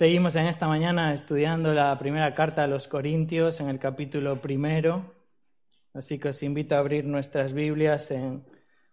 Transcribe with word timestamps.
Seguimos 0.00 0.34
en 0.36 0.46
esta 0.46 0.66
mañana 0.66 1.12
estudiando 1.12 1.74
la 1.74 1.98
primera 1.98 2.34
carta 2.34 2.64
a 2.64 2.66
los 2.66 2.88
Corintios 2.88 3.60
en 3.60 3.68
el 3.68 3.78
capítulo 3.78 4.40
primero. 4.40 5.12
Así 5.92 6.18
que 6.18 6.30
os 6.30 6.42
invito 6.42 6.74
a 6.74 6.78
abrir 6.78 7.04
nuestras 7.04 7.52
Biblias 7.52 8.10
en 8.10 8.42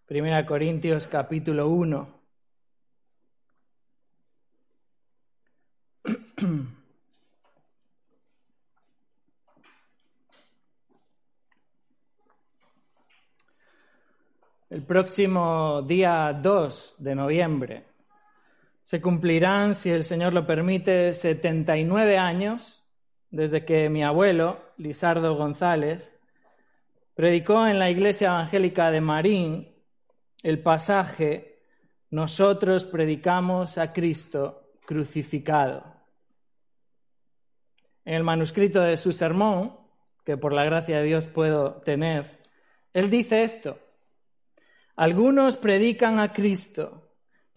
1 0.09 0.45
Corintios 0.45 1.07
capítulo 1.07 1.69
1. 1.69 2.09
El 14.69 14.83
próximo 14.83 15.83
día 15.83 16.33
2 16.33 16.95
de 16.99 17.15
noviembre 17.15 17.86
se 18.87 19.01
cumplirán, 19.01 19.75
si 19.75 19.89
el 19.89 20.05
Señor 20.05 20.31
lo 20.31 20.47
permite, 20.47 21.13
79 21.13 22.17
años 22.17 22.85
desde 23.29 23.65
que 23.65 23.89
mi 23.89 24.01
abuelo, 24.01 24.61
Lisardo 24.77 25.35
González, 25.35 26.17
predicó 27.13 27.67
en 27.67 27.79
la 27.79 27.89
iglesia 27.89 28.29
evangélica 28.29 28.89
de 28.89 29.01
Marín 29.01 29.75
el 30.41 30.63
pasaje 30.63 31.59
Nosotros 32.11 32.85
predicamos 32.85 33.77
a 33.77 33.91
Cristo 33.91 34.71
crucificado. 34.85 35.83
En 38.05 38.13
el 38.13 38.23
manuscrito 38.23 38.79
de 38.79 38.95
su 38.95 39.11
sermón, 39.11 39.77
que 40.23 40.37
por 40.37 40.53
la 40.53 40.63
gracia 40.63 40.99
de 40.99 41.03
Dios 41.03 41.27
puedo 41.27 41.81
tener, 41.81 42.39
él 42.93 43.09
dice 43.09 43.43
esto. 43.43 43.79
Algunos 44.95 45.57
predican 45.57 46.21
a 46.21 46.31
Cristo, 46.31 47.06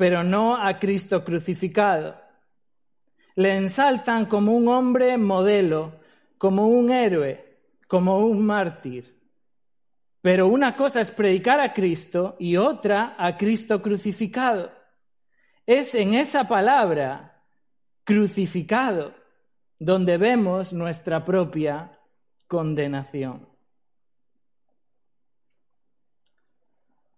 pero 0.01 0.25
no 0.25 0.57
a 0.57 0.79
Cristo 0.79 1.23
crucificado. 1.23 2.19
Le 3.35 3.55
ensalzan 3.55 4.25
como 4.25 4.57
un 4.57 4.67
hombre 4.69 5.19
modelo, 5.19 5.93
como 6.39 6.69
un 6.69 6.91
héroe, 6.91 7.59
como 7.87 8.21
un 8.21 8.47
mártir. 8.47 9.15
Pero 10.23 10.47
una 10.49 10.75
cosa 10.75 11.03
es 11.03 11.11
predicar 11.11 11.61
a 11.61 11.75
Cristo 11.75 12.35
y 12.39 12.57
otra 12.57 13.15
a 13.19 13.37
Cristo 13.37 13.83
crucificado. 13.83 14.73
Es 15.67 15.95
en 15.95 16.15
esa 16.15 16.49
palabra, 16.49 17.45
crucificado, 18.03 19.13
donde 19.79 20.17
vemos 20.17 20.73
nuestra 20.73 21.27
propia 21.27 22.01
condenación. 22.47 23.47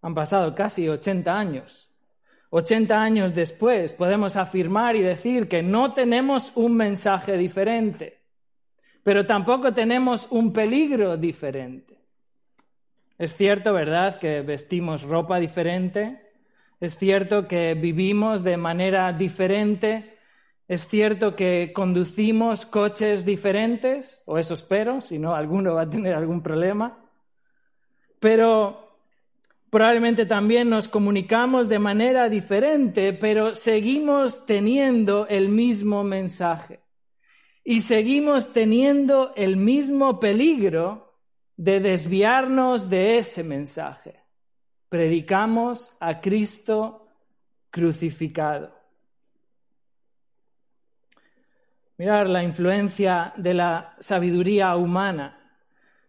Han 0.00 0.16
pasado 0.16 0.52
casi 0.56 0.88
80 0.88 1.32
años. 1.32 1.91
80 2.54 3.00
años 3.00 3.34
después 3.34 3.94
podemos 3.94 4.36
afirmar 4.36 4.94
y 4.94 5.00
decir 5.00 5.48
que 5.48 5.62
no 5.62 5.94
tenemos 5.94 6.52
un 6.54 6.76
mensaje 6.76 7.38
diferente, 7.38 8.20
pero 9.02 9.24
tampoco 9.24 9.72
tenemos 9.72 10.28
un 10.30 10.52
peligro 10.52 11.16
diferente. 11.16 11.98
Es 13.16 13.34
cierto, 13.34 13.72
¿verdad?, 13.72 14.18
que 14.18 14.42
vestimos 14.42 15.02
ropa 15.04 15.38
diferente. 15.38 16.20
Es 16.78 16.98
cierto 16.98 17.48
que 17.48 17.72
vivimos 17.72 18.44
de 18.44 18.58
manera 18.58 19.10
diferente. 19.14 20.18
Es 20.68 20.86
cierto 20.86 21.34
que 21.34 21.72
conducimos 21.74 22.66
coches 22.66 23.24
diferentes, 23.24 24.24
o 24.26 24.36
eso 24.36 24.52
espero, 24.52 25.00
si 25.00 25.18
no, 25.18 25.34
alguno 25.34 25.74
va 25.74 25.82
a 25.82 25.90
tener 25.90 26.14
algún 26.14 26.42
problema. 26.42 26.98
Pero 28.20 28.81
probablemente 29.72 30.26
también 30.26 30.68
nos 30.68 30.86
comunicamos 30.86 31.66
de 31.66 31.78
manera 31.78 32.28
diferente, 32.28 33.14
pero 33.14 33.54
seguimos 33.54 34.44
teniendo 34.44 35.26
el 35.28 35.48
mismo 35.48 36.04
mensaje. 36.04 36.80
Y 37.64 37.80
seguimos 37.80 38.52
teniendo 38.52 39.32
el 39.34 39.56
mismo 39.56 40.20
peligro 40.20 41.16
de 41.56 41.80
desviarnos 41.80 42.90
de 42.90 43.16
ese 43.16 43.42
mensaje. 43.42 44.20
Predicamos 44.90 45.96
a 46.00 46.20
Cristo 46.20 47.08
crucificado. 47.70 48.78
Mirar 51.96 52.28
la 52.28 52.42
influencia 52.42 53.32
de 53.38 53.54
la 53.54 53.96
sabiduría 54.00 54.76
humana 54.76 55.41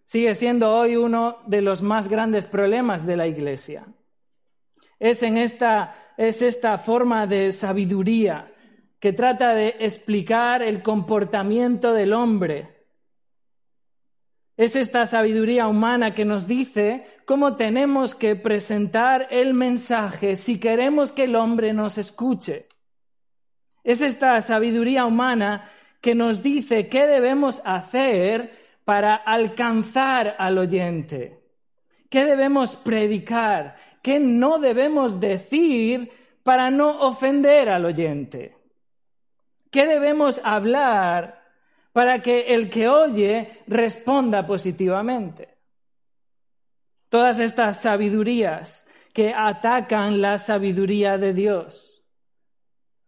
sigue 0.05 0.33
siendo 0.35 0.75
hoy 0.75 0.95
uno 0.95 1.37
de 1.47 1.61
los 1.61 1.81
más 1.81 2.07
grandes 2.07 2.45
problemas 2.45 3.05
de 3.05 3.17
la 3.17 3.27
Iglesia. 3.27 3.85
Es 4.99 5.23
en 5.23 5.37
esta 5.37 5.95
es 6.17 6.41
esta 6.41 6.77
forma 6.77 7.25
de 7.25 7.51
sabiduría 7.51 8.53
que 8.99 9.13
trata 9.13 9.53
de 9.53 9.75
explicar 9.79 10.61
el 10.61 10.83
comportamiento 10.83 11.93
del 11.93 12.13
hombre 12.13 12.73
es 14.55 14.75
esta 14.75 15.07
sabiduría 15.07 15.67
humana 15.67 16.13
que 16.13 16.25
nos 16.25 16.47
dice 16.47 17.05
cómo 17.25 17.55
tenemos 17.55 18.13
que 18.13 18.35
presentar 18.35 19.27
el 19.31 19.53
mensaje 19.55 20.35
si 20.35 20.59
queremos 20.59 21.11
que 21.11 21.23
el 21.23 21.35
hombre 21.35 21.73
nos 21.73 21.97
escuche. 21.97 22.67
Es 23.83 24.01
esta 24.01 24.39
sabiduría 24.41 25.05
humana 25.05 25.71
que 26.01 26.13
nos 26.13 26.43
dice 26.43 26.87
qué 26.87 27.07
debemos 27.07 27.61
hacer 27.65 28.62
para 28.85 29.15
alcanzar 29.15 30.35
al 30.37 30.57
oyente, 30.57 31.39
qué 32.09 32.25
debemos 32.25 32.75
predicar, 32.75 33.75
qué 34.01 34.19
no 34.19 34.59
debemos 34.59 35.19
decir 35.19 36.11
para 36.43 36.69
no 36.69 37.01
ofender 37.01 37.69
al 37.69 37.85
oyente, 37.85 38.57
qué 39.71 39.85
debemos 39.87 40.41
hablar 40.43 41.43
para 41.93 42.21
que 42.21 42.53
el 42.53 42.69
que 42.69 42.87
oye 42.89 43.61
responda 43.67 44.45
positivamente. 44.45 45.57
Todas 47.09 47.39
estas 47.39 47.81
sabidurías 47.81 48.87
que 49.13 49.33
atacan 49.33 50.21
la 50.21 50.39
sabiduría 50.39 51.19
de 51.19 51.33
Dios 51.33 52.03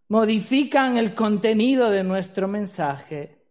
modifican 0.07 0.97
el 0.97 1.15
contenido 1.15 1.89
de 1.89 2.03
nuestro 2.03 2.47
mensaje 2.47 3.44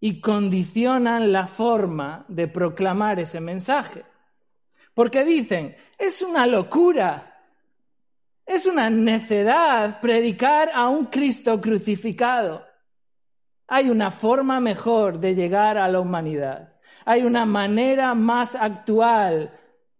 y 0.00 0.20
condicionan 0.20 1.32
la 1.32 1.46
forma 1.46 2.24
de 2.28 2.46
proclamar 2.48 3.18
ese 3.18 3.40
mensaje. 3.40 4.04
Porque 4.94 5.24
dicen, 5.24 5.76
es 5.98 6.22
una 6.22 6.46
locura, 6.46 7.44
es 8.46 8.66
una 8.66 8.90
necedad 8.90 10.00
predicar 10.00 10.70
a 10.72 10.88
un 10.88 11.06
Cristo 11.06 11.60
crucificado. 11.60 12.64
Hay 13.66 13.90
una 13.90 14.10
forma 14.10 14.60
mejor 14.60 15.18
de 15.18 15.34
llegar 15.34 15.76
a 15.76 15.88
la 15.88 16.00
humanidad. 16.00 16.74
Hay 17.04 17.22
una 17.22 17.44
manera 17.44 18.14
más 18.14 18.54
actual 18.54 19.52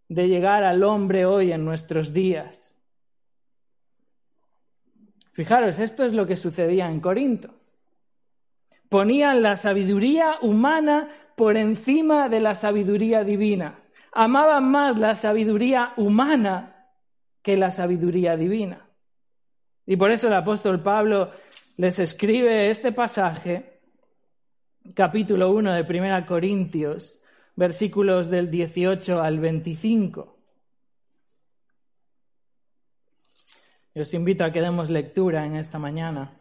de 0.08 0.28
llegar 0.28 0.64
al 0.64 0.82
hombre 0.82 1.26
hoy 1.26 1.53
en 1.53 1.64
nuestros 1.64 2.12
días. 2.12 2.75
Fijaros, 5.32 5.78
esto 5.78 6.04
es 6.04 6.12
lo 6.12 6.26
que 6.26 6.37
sucedía 6.37 6.91
en 6.91 7.00
Corinto. 7.00 7.57
Ponían 8.88 9.43
la 9.43 9.56
sabiduría 9.56 10.38
humana 10.43 11.08
por 11.37 11.56
encima 11.56 12.29
de 12.29 12.40
la 12.40 12.55
sabiduría 12.55 13.25
divina. 13.25 13.79
Amaban 14.12 14.70
más 14.70 14.99
la 14.99 15.14
sabiduría 15.14 15.93
humana 15.96 16.90
que 17.43 17.56
la 17.56 17.70
sabiduría 17.70 18.37
divina. 18.37 18.87
Y 19.87 19.96
por 19.96 20.11
eso 20.11 20.29
el 20.29 20.35
apóstol 20.35 20.82
Pablo 20.82 21.31
les 21.76 21.99
escribe 21.99 22.70
este 22.70 22.93
pasaje, 22.93 23.81
capítulo 24.94 25.50
1 25.52 25.73
de 25.73 25.84
Primera 25.84 26.26
Corintios, 26.26 27.20
versículos 27.56 28.29
del 28.29 28.50
18 28.50 29.23
al 29.23 29.38
25. 29.38 30.37
Y 33.94 34.00
os 34.00 34.14
invito 34.14 34.44
a 34.44 34.52
que 34.52 34.61
demos 34.61 34.91
lectura 34.91 35.44
en 35.44 35.56
esta 35.56 35.79
mañana. 35.79 36.38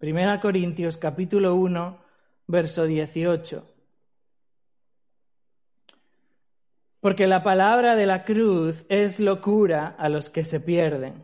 Primera 0.00 0.40
Corintios 0.40 0.96
capítulo 0.96 1.56
1, 1.56 1.98
verso 2.46 2.86
18. 2.86 3.70
Porque 7.00 7.26
la 7.26 7.42
palabra 7.42 7.96
de 7.96 8.06
la 8.06 8.24
cruz 8.24 8.86
es 8.88 9.20
locura 9.20 9.94
a 9.98 10.08
los 10.08 10.30
que 10.30 10.46
se 10.46 10.58
pierden, 10.58 11.22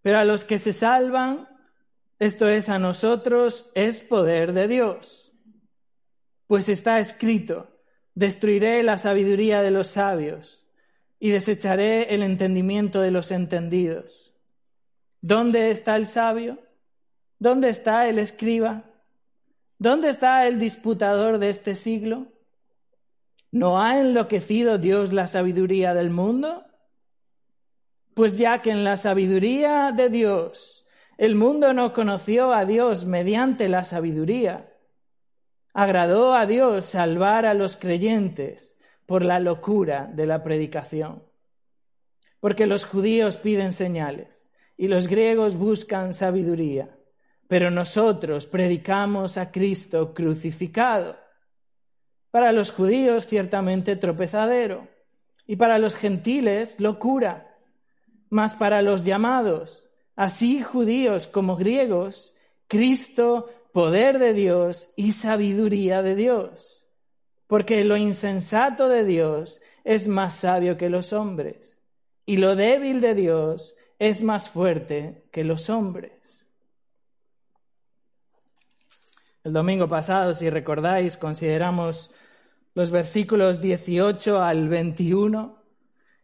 pero 0.00 0.18
a 0.18 0.24
los 0.24 0.46
que 0.46 0.58
se 0.58 0.72
salvan 0.72 1.46
esto 2.18 2.48
es 2.48 2.70
a 2.70 2.78
nosotros, 2.78 3.70
es 3.74 4.00
poder 4.00 4.54
de 4.54 4.66
Dios. 4.66 5.30
Pues 6.46 6.70
está 6.70 7.00
escrito, 7.00 7.68
destruiré 8.14 8.82
la 8.82 8.96
sabiduría 8.96 9.60
de 9.60 9.70
los 9.70 9.88
sabios 9.88 10.66
y 11.20 11.32
desecharé 11.32 12.14
el 12.14 12.22
entendimiento 12.22 13.02
de 13.02 13.10
los 13.10 13.30
entendidos. 13.30 14.32
¿Dónde 15.20 15.70
está 15.70 15.96
el 15.96 16.06
sabio? 16.06 16.64
¿Dónde 17.44 17.68
está 17.68 18.08
el 18.08 18.18
escriba? 18.18 18.84
¿Dónde 19.78 20.08
está 20.08 20.46
el 20.46 20.58
disputador 20.58 21.38
de 21.38 21.50
este 21.50 21.74
siglo? 21.74 22.28
¿No 23.52 23.82
ha 23.82 24.00
enloquecido 24.00 24.78
Dios 24.78 25.12
la 25.12 25.26
sabiduría 25.26 25.92
del 25.92 26.08
mundo? 26.08 26.64
Pues 28.14 28.38
ya 28.38 28.62
que 28.62 28.70
en 28.70 28.82
la 28.82 28.96
sabiduría 28.96 29.92
de 29.94 30.08
Dios 30.08 30.86
el 31.18 31.34
mundo 31.34 31.74
no 31.74 31.92
conoció 31.92 32.54
a 32.54 32.64
Dios 32.64 33.04
mediante 33.04 33.68
la 33.68 33.84
sabiduría, 33.84 34.72
agradó 35.74 36.34
a 36.34 36.46
Dios 36.46 36.86
salvar 36.86 37.44
a 37.44 37.52
los 37.52 37.76
creyentes 37.76 38.78
por 39.04 39.22
la 39.22 39.38
locura 39.38 40.10
de 40.14 40.24
la 40.24 40.42
predicación. 40.42 41.22
Porque 42.40 42.64
los 42.64 42.86
judíos 42.86 43.36
piden 43.36 43.72
señales 43.72 44.50
y 44.78 44.88
los 44.88 45.08
griegos 45.08 45.56
buscan 45.56 46.14
sabiduría, 46.14 46.88
pero 47.48 47.70
nosotros 47.70 48.46
predicamos 48.46 49.36
a 49.36 49.50
Cristo 49.50 50.14
crucificado. 50.14 51.16
Para 52.30 52.52
los 52.52 52.70
judíos 52.70 53.26
ciertamente 53.26 53.96
tropezadero 53.96 54.88
y 55.46 55.56
para 55.56 55.78
los 55.78 55.96
gentiles 55.96 56.80
locura, 56.80 57.56
mas 58.30 58.54
para 58.54 58.82
los 58.82 59.04
llamados, 59.04 59.88
así 60.16 60.62
judíos 60.62 61.26
como 61.26 61.56
griegos, 61.56 62.34
Cristo, 62.66 63.50
poder 63.72 64.18
de 64.18 64.32
Dios 64.32 64.90
y 64.96 65.12
sabiduría 65.12 66.02
de 66.02 66.14
Dios. 66.14 66.86
Porque 67.46 67.84
lo 67.84 67.96
insensato 67.96 68.88
de 68.88 69.04
Dios 69.04 69.60
es 69.84 70.08
más 70.08 70.36
sabio 70.36 70.76
que 70.76 70.88
los 70.88 71.12
hombres, 71.12 71.78
y 72.24 72.38
lo 72.38 72.56
débil 72.56 73.00
de 73.00 73.14
Dios 73.14 73.76
es 73.98 74.22
más 74.22 74.48
fuerte 74.48 75.24
que 75.30 75.44
los 75.44 75.68
hombres. 75.70 76.13
El 79.44 79.52
domingo 79.52 79.86
pasado, 79.86 80.34
si 80.34 80.48
recordáis, 80.48 81.18
consideramos 81.18 82.10
los 82.74 82.90
versículos 82.90 83.60
18 83.60 84.42
al 84.42 84.70
21 84.70 85.62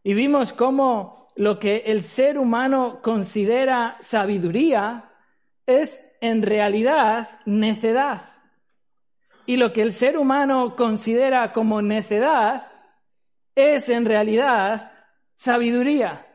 y 0.03 0.15
vimos 0.15 0.55
cómo 0.55 1.29
lo 1.37 1.59
que 1.59 1.83
el 1.87 2.03
ser 2.03 2.39
humano 2.39 3.01
considera 3.03 3.99
sabiduría 4.01 5.11
es 5.67 6.17
en 6.23 6.41
realidad 6.41 7.29
necedad. 7.45 8.23
Y 9.45 9.59
lo 9.59 9.75
que 9.75 9.83
el 9.83 9.93
ser 9.93 10.17
humano 10.17 10.75
considera 10.75 11.53
como 11.53 11.83
necedad 11.83 12.69
es 13.55 13.91
en 13.91 14.07
realidad 14.07 14.93
sabiduría. 15.35 16.27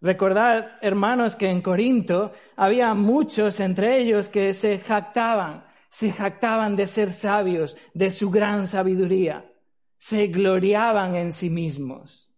Recordad, 0.00 0.78
hermanos, 0.82 1.36
que 1.36 1.48
en 1.48 1.62
Corinto 1.62 2.32
había 2.56 2.92
muchos 2.94 3.60
entre 3.60 3.98
ellos 4.00 4.28
que 4.28 4.52
se 4.52 4.78
jactaban, 4.78 5.64
se 5.88 6.12
jactaban 6.12 6.76
de 6.76 6.86
ser 6.86 7.12
sabios, 7.12 7.76
de 7.94 8.10
su 8.10 8.30
gran 8.30 8.66
sabiduría, 8.66 9.50
se 9.96 10.26
gloriaban 10.26 11.16
en 11.16 11.32
sí 11.32 11.48
mismos, 11.48 12.30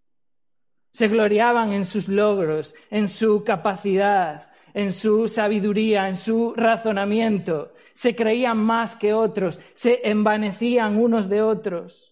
se 0.92 1.08
gloriaban 1.08 1.72
en 1.72 1.84
sus 1.84 2.08
logros, 2.08 2.74
en 2.90 3.08
su 3.08 3.42
capacidad, 3.42 4.50
en 4.74 4.92
su 4.92 5.26
sabiduría, 5.26 6.08
en 6.08 6.16
su 6.16 6.54
razonamiento, 6.56 7.74
se 7.92 8.14
creían 8.14 8.58
más 8.58 8.94
que 8.94 9.12
otros, 9.12 9.60
se 9.74 10.08
envanecían 10.08 10.96
unos 10.96 11.28
de 11.28 11.42
otros. 11.42 12.07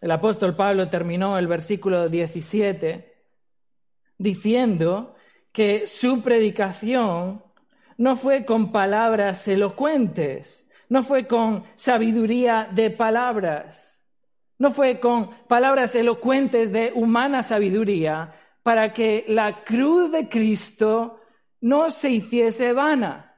El 0.00 0.10
apóstol 0.10 0.54
Pablo 0.54 0.88
terminó 0.88 1.38
el 1.38 1.46
versículo 1.46 2.08
17 2.08 3.14
diciendo 4.18 5.14
que 5.52 5.86
su 5.86 6.22
predicación 6.22 7.42
no 7.96 8.16
fue 8.16 8.44
con 8.44 8.72
palabras 8.72 9.48
elocuentes, 9.48 10.70
no 10.88 11.02
fue 11.02 11.26
con 11.26 11.64
sabiduría 11.74 12.68
de 12.72 12.90
palabras, 12.90 13.98
no 14.58 14.70
fue 14.70 15.00
con 15.00 15.30
palabras 15.48 15.94
elocuentes 15.94 16.72
de 16.72 16.92
humana 16.94 17.42
sabiduría 17.42 18.32
para 18.62 18.92
que 18.92 19.24
la 19.28 19.64
cruz 19.64 20.12
de 20.12 20.28
Cristo 20.28 21.20
no 21.60 21.88
se 21.90 22.10
hiciese 22.10 22.72
vana 22.72 23.35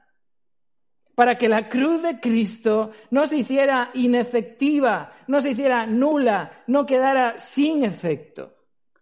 para 1.19 1.37
que 1.37 1.49
la 1.49 1.67
cruz 1.67 2.01
de 2.01 2.21
Cristo 2.21 2.91
no 3.11 3.27
se 3.27 3.39
hiciera 3.39 3.91
inefectiva, 3.93 5.11
no 5.27 5.41
se 5.41 5.49
hiciera 5.49 5.85
nula, 5.85 6.63
no 6.67 6.85
quedara 6.85 7.37
sin 7.37 7.83
efecto. 7.83 8.55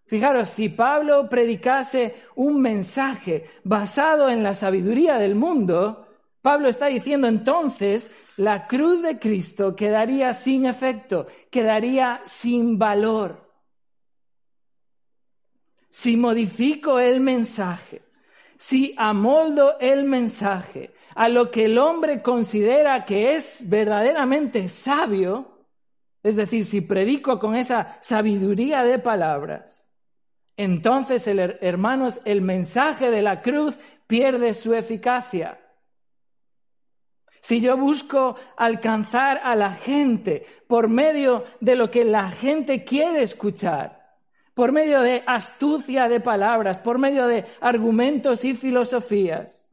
Fijaros, 0.08 0.50
si 0.50 0.69
Pablo 0.69 1.30
predicase 1.30 2.16
un 2.34 2.60
mensaje 2.60 3.46
basado 3.64 4.31
en 4.31 4.42
la 4.42 4.56
sabiduría 4.56 5.19
del 5.19 5.36
mundo, 5.36 6.08
Pablo 6.42 6.69
está 6.69 6.88
diciendo 6.88 7.28
entonces, 7.28 8.12
la 8.38 8.66
cruz 8.66 9.04
de 9.04 9.20
Cristo 9.20 9.75
quedaría 9.75 10.34
sin 10.34 10.66
efecto, 10.66 11.28
quedaría 11.52 12.22
sin 12.24 12.80
valor. 12.80 13.48
Si 15.88 16.18
modifico 16.18 17.00
el 17.00 17.20
mensaje, 17.20 18.02
si 18.58 18.96
amoldo 18.98 19.78
el 19.80 20.04
mensaje 20.06 20.97
a 21.18 21.30
lo 21.30 21.50
que 21.50 21.66
el 21.66 21.80
hombre 21.80 22.22
considera 22.22 23.04
que 23.04 23.36
es 23.36 23.68
verdaderamente 23.68 24.69
sabio, 24.69 25.66
es 26.22 26.36
decir, 26.36 26.64
si 26.64 26.81
predico 26.81 27.40
con 27.40 27.56
esa 27.56 27.98
sabiduría 28.02 28.84
de 28.84 29.00
palabras, 29.00 29.84
entonces, 30.56 31.25
hermanos, 31.28 32.22
el 32.24 32.42
mensaje 32.42 33.10
de 33.10 33.24
la 33.24 33.42
cruz 33.42 33.80
pierde 34.06 34.54
su 34.54 34.75
eficacia. 34.75 35.60
Si 37.42 37.62
yo 37.62 37.78
busco 37.78 38.36
alcanzar 38.56 39.42
a 39.44 39.56
la 39.56 39.74
gente 39.74 40.46
por 40.68 40.88
medio 40.88 41.46
de 41.62 41.75
lo 41.75 41.90
que 41.90 42.06
la 42.06 42.30
gente 42.30 42.84
quiere 42.84 43.24
escuchar, 43.24 44.20
por 44.54 44.72
medio 44.72 45.02
de 45.02 45.24
astucia 45.25 46.10
de 46.10 46.20
palabras, 46.20 46.78
por 46.78 47.00
medio 47.00 47.25
de 47.25 47.46
argumentos 47.60 48.46
y 48.46 48.54
filosofías, 48.54 49.67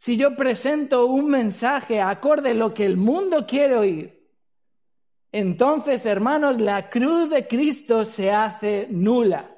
si 0.00 0.16
yo 0.16 0.34
presento 0.34 1.04
un 1.04 1.28
mensaje 1.28 2.00
acorde 2.00 2.52
a 2.52 2.54
lo 2.54 2.72
que 2.72 2.86
el 2.86 2.96
mundo 2.96 3.46
quiere 3.46 3.76
oír, 3.76 4.30
entonces, 5.30 6.06
hermanos, 6.06 6.58
la 6.58 6.88
cruz 6.88 7.28
de 7.28 7.46
Cristo 7.46 8.06
se 8.06 8.32
hace 8.32 8.86
nula. 8.88 9.54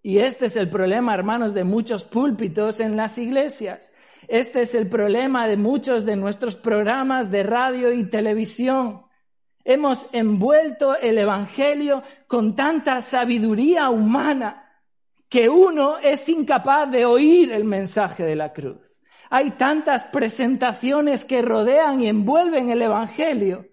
Y 0.00 0.16
este 0.16 0.46
es 0.46 0.56
el 0.56 0.70
problema, 0.70 1.12
hermanos, 1.12 1.52
de 1.52 1.64
muchos 1.64 2.04
púlpitos 2.04 2.80
en 2.80 2.96
las 2.96 3.18
iglesias. 3.18 3.92
Este 4.28 4.62
es 4.62 4.74
el 4.74 4.88
problema 4.88 5.46
de 5.46 5.58
muchos 5.58 6.06
de 6.06 6.16
nuestros 6.16 6.56
programas 6.56 7.30
de 7.30 7.42
radio 7.42 7.92
y 7.92 8.08
televisión. 8.08 9.02
Hemos 9.62 10.08
envuelto 10.14 10.96
el 10.96 11.18
Evangelio 11.18 12.02
con 12.28 12.56
tanta 12.56 13.02
sabiduría 13.02 13.90
humana 13.90 14.67
que 15.28 15.48
uno 15.48 15.98
es 15.98 16.28
incapaz 16.28 16.90
de 16.90 17.04
oír 17.04 17.52
el 17.52 17.64
mensaje 17.64 18.24
de 18.24 18.36
la 18.36 18.52
cruz. 18.52 18.78
Hay 19.30 19.52
tantas 19.52 20.04
presentaciones 20.04 21.24
que 21.24 21.42
rodean 21.42 22.02
y 22.02 22.08
envuelven 22.08 22.70
el 22.70 22.80
Evangelio 22.80 23.66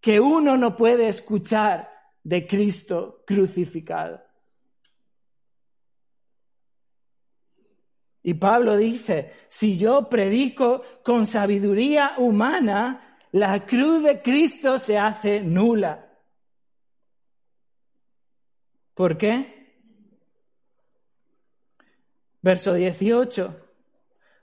que 0.00 0.20
uno 0.20 0.56
no 0.56 0.76
puede 0.76 1.08
escuchar 1.08 1.90
de 2.22 2.46
Cristo 2.46 3.22
crucificado. 3.26 4.22
Y 8.22 8.34
Pablo 8.34 8.76
dice, 8.76 9.32
si 9.48 9.76
yo 9.76 10.08
predico 10.08 10.82
con 11.02 11.26
sabiduría 11.26 12.14
humana, 12.16 13.18
la 13.32 13.66
cruz 13.66 14.02
de 14.02 14.22
Cristo 14.22 14.78
se 14.78 14.96
hace 14.96 15.40
nula. 15.40 16.10
¿Por 18.94 19.18
qué? 19.18 19.53
Verso 22.44 22.74
18. 22.74 23.56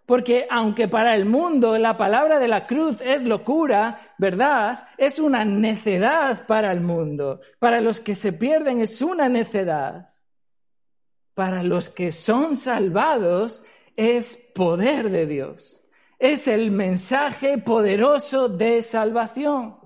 Porque 0.08 0.48
aunque 0.50 0.88
para 0.88 1.16
el 1.16 1.26
mundo 1.26 1.78
la 1.78 1.98
palabra 1.98 2.40
de 2.40 2.48
la 2.48 2.66
cruz 2.66 3.00
es 3.00 3.22
locura, 3.22 4.16
¿verdad? 4.18 4.88
Es 4.98 5.20
una 5.20 5.46
necedad 5.46 6.48
para 6.48 6.72
el 6.72 6.82
mundo. 6.82 7.42
Para 7.60 7.80
los 7.80 8.00
que 8.00 8.16
se 8.16 8.34
pierden 8.34 8.82
es 8.82 9.04
una 9.04 9.30
necedad. 9.30 10.10
Para 11.36 11.62
los 11.62 11.92
que 11.92 12.12
son 12.12 12.56
salvados 12.56 13.64
es 13.96 14.50
poder 14.56 15.12
de 15.12 15.28
Dios. 15.28 15.84
Es 16.18 16.48
el 16.48 16.72
mensaje 16.72 17.60
poderoso 17.60 18.50
de 18.50 18.82
salvación. 18.82 19.78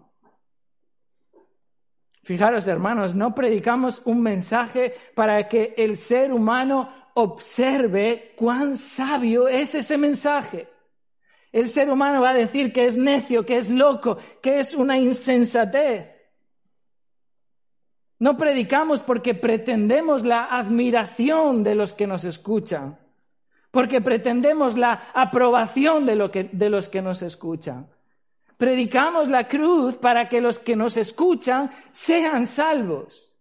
Fijaros, 2.24 2.68
hermanos, 2.70 3.14
no 3.14 3.36
predicamos 3.36 4.02
un 4.06 4.22
mensaje 4.24 4.96
para 5.14 5.50
que 5.50 5.76
el 5.78 5.98
ser 5.98 6.32
humano 6.32 7.05
observe 7.16 8.34
cuán 8.36 8.78
sabio 8.78 9.48
es 9.48 9.74
ese 9.74 9.98
mensaje. 9.98 10.68
El 11.52 11.70
ser 11.70 11.90
humano 11.90 12.22
va 12.22 12.32
a 12.32 12.36
decir 12.36 12.74
que 12.74 12.86
es 12.86 12.98
necio, 12.98 13.46
que 13.46 13.58
es 13.58 13.70
loco, 13.70 14.18
que 14.42 14.60
es 14.60 14.76
una 14.76 14.98
insensatez. 14.98 16.10
No 18.20 18.36
predicamos 18.38 19.02
porque 19.02 19.34
pretendemos 19.34 20.26
la 20.26 20.46
admiración 20.46 21.64
de 21.64 21.76
los 21.76 21.94
que 21.94 22.08
nos 22.08 22.26
escuchan, 22.26 23.00
porque 23.72 24.02
pretendemos 24.02 24.78
la 24.78 25.10
aprobación 25.14 26.06
de, 26.06 26.50
de 26.52 26.70
los 26.70 26.90
que 26.90 27.02
nos 27.02 27.22
escuchan. 27.22 27.90
Predicamos 28.58 29.30
la 29.30 29.48
cruz 29.48 29.96
para 29.96 30.28
que 30.28 30.42
los 30.42 30.60
que 30.60 30.76
nos 30.76 30.98
escuchan 30.98 31.72
sean 31.92 32.46
salvos. 32.46 33.35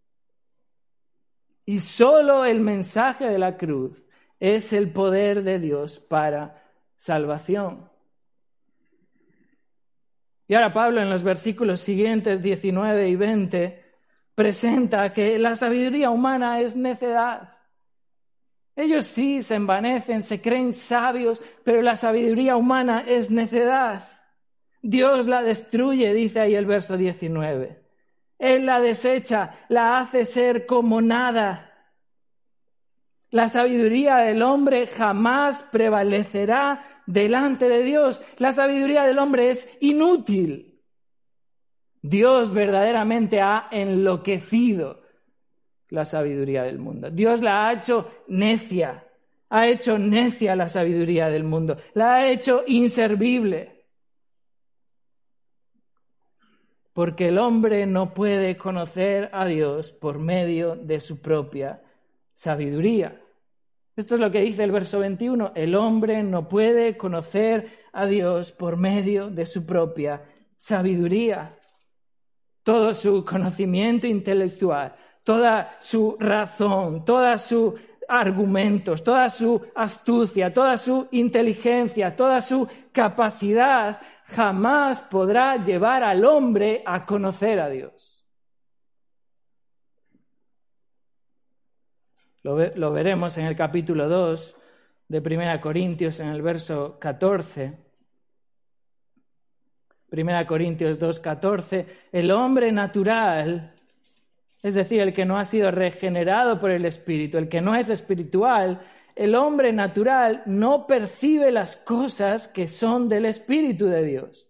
Y 1.67 1.81
solo 1.81 2.45
el 2.45 2.61
mensaje 2.61 3.29
de 3.29 3.39
la 3.39 3.57
cruz 3.57 4.05
es 4.39 4.73
el 4.73 4.91
poder 4.91 5.43
de 5.43 5.59
Dios 5.59 5.99
para 5.99 6.63
salvación. 6.97 7.91
Y 10.47 10.55
ahora 10.55 10.73
Pablo 10.73 11.01
en 11.01 11.09
los 11.09 11.23
versículos 11.23 11.81
siguientes, 11.81 12.43
19 12.43 13.09
y 13.09 13.17
20, 13.17 13.85
presenta 14.35 15.13
que 15.13 15.39
la 15.39 15.57
sabiduría 15.57 16.11
humana 16.11 16.61
es 16.61 16.77
necedad. 16.77 17.55
Ellos 18.77 19.07
sí 19.07 19.41
se 19.41 19.55
envanecen, 19.55 20.21
se 20.21 20.43
creen 20.43 20.73
sabios, 20.73 21.41
pero 21.63 21.81
la 21.81 21.97
sabiduría 21.97 22.57
humana 22.57 23.05
es 23.07 23.31
necedad. 23.31 24.09
Dios 24.83 25.27
la 25.27 25.43
destruye, 25.43 26.13
dice 26.13 26.41
ahí 26.41 26.55
el 26.55 26.67
verso 26.67 26.97
19. 26.97 27.84
Él 28.39 28.67
la 28.67 28.81
desecha, 28.81 29.67
la 29.69 29.99
hace 29.99 30.25
ser 30.25 30.67
como 30.67 31.01
nada. 31.01 31.71
La 33.31 33.49
sabiduría 33.49 34.19
del 34.19 34.43
hombre 34.43 34.87
jamás 34.87 35.65
prevalecerá 35.65 37.03
delante 37.07 37.69
de 37.69 37.83
Dios. 37.83 38.23
La 38.39 38.53
sabiduría 38.53 39.05
del 39.05 39.19
hombre 39.19 39.51
es 39.51 39.77
inútil. 39.81 40.83
Dios 42.01 42.53
verdaderamente 42.53 43.41
ha 43.41 43.69
enloquecido 43.71 45.03
la 45.89 46.05
sabiduría 46.05 46.65
del 46.65 46.79
mundo. 46.79 47.11
Dios 47.11 47.41
la 47.41 47.67
ha 47.67 47.73
hecho 47.73 48.25
necia, 48.29 49.05
ha 49.49 49.69
hecho 49.69 49.99
necia 49.99 50.55
la 50.55 50.69
sabiduría 50.69 51.29
del 51.29 51.45
mundo, 51.45 51.77
la 51.95 52.15
ha 52.15 52.29
hecho 52.29 52.63
inservible. 52.67 53.74
Porque 56.95 57.29
el 57.29 57.39
hombre 57.39 57.87
no 57.87 58.15
puede 58.15 58.57
conocer 58.57 59.29
a 59.33 59.47
Dios 59.47 59.91
por 59.91 60.19
medio 60.19 60.77
de 60.77 61.01
su 61.01 61.21
propia 61.21 61.83
sabiduría. 62.33 63.21
Esto 63.97 64.15
es 64.15 64.21
lo 64.21 64.31
que 64.31 64.41
dice 64.41 64.63
el 64.63 64.71
verso 64.71 65.01
21. 65.01 65.53
El 65.57 65.75
hombre 65.75 66.23
no 66.23 66.49
puede 66.49 66.97
conocer 66.97 67.85
a 67.93 68.07
Dios 68.07 68.53
por 68.53 68.77
medio 68.77 69.29
de 69.29 69.45
su 69.45 69.67
propia 69.67 70.23
sabiduría. 70.57 71.59
Todo 72.63 72.95
su 72.95 73.25
conocimiento 73.25 74.07
intelectual, 74.07 74.95
toda 75.25 75.77
su 75.81 76.17
razón, 76.19 77.05
toda 77.05 77.39
su 77.39 77.75
argumentos, 78.09 79.03
toda 79.03 79.29
su 79.31 79.61
astucia, 79.75 80.53
toda 80.53 80.77
su 80.77 81.09
inteligencia, 81.11 82.15
toda 82.15 82.41
su 82.41 82.69
capacidad, 82.95 84.01
jamás 84.25 85.03
podrá 85.03 85.63
llevar 85.63 86.03
al 86.03 86.25
hombre 86.25 86.83
a 86.87 87.05
conocer 87.05 87.61
a 87.61 87.69
Dios. 87.69 88.25
Lo, 92.43 92.93
veremos 92.93 93.37
en 93.39 93.47
el 93.47 93.57
capítulo 93.57 94.09
2 94.09 94.57
de 95.09 95.19
1 95.19 95.61
Corintios, 95.61 96.21
en 96.21 96.29
el 96.29 96.41
verso 96.41 96.99
14. 96.99 97.79
1 100.11 100.47
Corintios 100.47 100.99
2, 100.99 101.21
14. 101.21 101.87
El 102.13 102.31
hombre 102.31 102.71
natural 102.71 103.75
es 104.65 104.73
decir, 104.73 105.03
el 105.03 105.13
que 105.13 105.27
no 105.27 105.39
ha 105.39 105.45
sido 105.45 105.71
regenerado 105.71 106.59
por 106.59 106.71
el 106.71 106.87
Espíritu, 106.87 107.37
el 107.37 107.51
que 107.51 107.61
no 107.61 107.75
es 107.75 107.91
espiritual, 107.91 108.81
el 109.15 109.35
hombre 109.35 109.73
natural 109.73 110.43
no 110.47 110.87
percibe 110.87 111.53
las 111.53 111.77
cosas 111.77 112.49
que 112.49 112.67
son 112.69 113.09
del 113.09 113.27
Espíritu 113.27 113.87
de 113.87 114.03
Dios. 114.03 114.49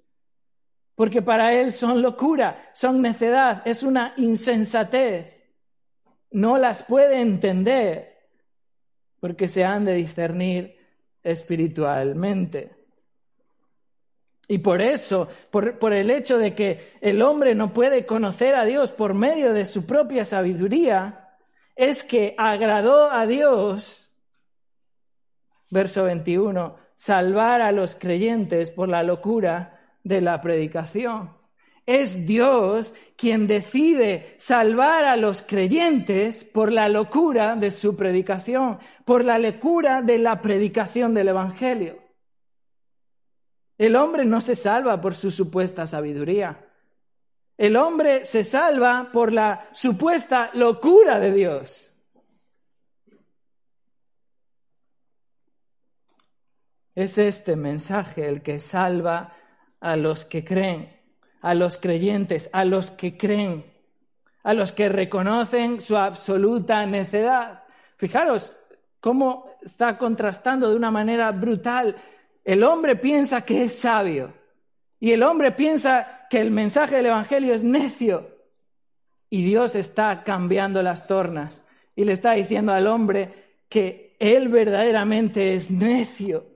Porque 0.94 1.22
para 1.22 1.52
él 1.52 1.72
son 1.72 2.02
locura, 2.02 2.70
son 2.72 3.02
necedad, 3.02 3.62
es 3.66 3.82
una 3.82 4.14
insensatez. 4.16 5.32
No 6.30 6.56
las 6.58 6.82
puede 6.82 7.20
entender 7.20 8.14
porque 9.20 9.48
se 9.48 9.64
han 9.64 9.84
de 9.84 9.94
discernir 9.94 10.76
espiritualmente. 11.22 12.84
Y 14.46 14.58
por 14.58 14.82
eso, 14.82 15.28
por, 15.50 15.92
el 15.94 16.10
hecho 16.10 16.36
de 16.36 16.54
que 16.54 16.92
el 17.00 17.22
hombre 17.22 17.54
no 17.54 17.72
puede 17.72 18.04
conocer 18.04 18.54
a 18.54 18.64
Dios 18.64 18.92
por 18.92 19.14
medio 19.14 19.54
de 19.54 19.64
su 19.64 19.86
propia 19.86 20.24
sabiduría, 20.24 21.30
es 21.74 22.04
que 22.04 22.34
agradó 22.36 23.10
a 23.10 23.26
Dios, 23.26 24.03
verso 25.74 26.04
21, 26.04 26.76
salvar 26.94 27.60
a 27.60 27.72
los 27.72 27.96
creyentes 27.96 28.70
por 28.70 28.88
la 28.88 29.02
locura 29.02 29.80
de 30.04 30.20
la 30.20 30.40
predicación. 30.40 31.36
Es 31.84 32.26
Dios 32.26 32.94
quien 33.16 33.46
decide 33.46 34.36
salvar 34.38 35.04
a 35.04 35.16
los 35.16 35.42
creyentes 35.42 36.44
por 36.44 36.72
la 36.72 36.88
locura 36.88 37.56
de 37.56 37.72
su 37.72 37.96
predicación, 37.96 38.78
por 39.04 39.24
la 39.24 39.38
locura 39.38 40.00
de 40.00 40.18
la 40.18 40.40
predicación 40.40 41.12
del 41.12 41.28
Evangelio. 41.28 41.98
El 43.76 43.96
hombre 43.96 44.24
no 44.24 44.40
se 44.40 44.54
salva 44.54 45.00
por 45.00 45.16
su 45.16 45.32
supuesta 45.32 45.86
sabiduría. 45.86 46.64
El 47.58 47.76
hombre 47.76 48.24
se 48.24 48.44
salva 48.44 49.10
por 49.12 49.32
la 49.32 49.68
supuesta 49.72 50.50
locura 50.54 51.18
de 51.18 51.32
Dios. 51.32 51.93
Es 56.94 57.18
este 57.18 57.56
mensaje 57.56 58.28
el 58.28 58.42
que 58.42 58.60
salva 58.60 59.32
a 59.80 59.96
los 59.96 60.24
que 60.24 60.44
creen, 60.44 61.00
a 61.40 61.54
los 61.54 61.76
creyentes, 61.76 62.48
a 62.52 62.64
los 62.64 62.90
que 62.90 63.16
creen, 63.16 63.64
a 64.42 64.54
los 64.54 64.72
que 64.72 64.88
reconocen 64.88 65.80
su 65.80 65.96
absoluta 65.96 66.86
necedad. 66.86 67.64
Fijaros 67.96 68.56
cómo 69.00 69.46
está 69.62 69.98
contrastando 69.98 70.70
de 70.70 70.76
una 70.76 70.90
manera 70.90 71.30
brutal 71.32 71.96
el 72.44 72.62
hombre 72.62 72.96
piensa 72.96 73.42
que 73.42 73.64
es 73.64 73.78
sabio 73.78 74.34
y 75.00 75.12
el 75.12 75.22
hombre 75.22 75.52
piensa 75.52 76.26
que 76.28 76.40
el 76.40 76.50
mensaje 76.50 76.96
del 76.96 77.06
Evangelio 77.06 77.54
es 77.54 77.64
necio. 77.64 78.34
Y 79.30 79.42
Dios 79.42 79.74
está 79.74 80.22
cambiando 80.22 80.82
las 80.82 81.06
tornas 81.06 81.62
y 81.96 82.04
le 82.04 82.12
está 82.12 82.32
diciendo 82.32 82.72
al 82.72 82.86
hombre 82.86 83.62
que 83.68 84.16
él 84.20 84.48
verdaderamente 84.48 85.54
es 85.54 85.70
necio, 85.70 86.46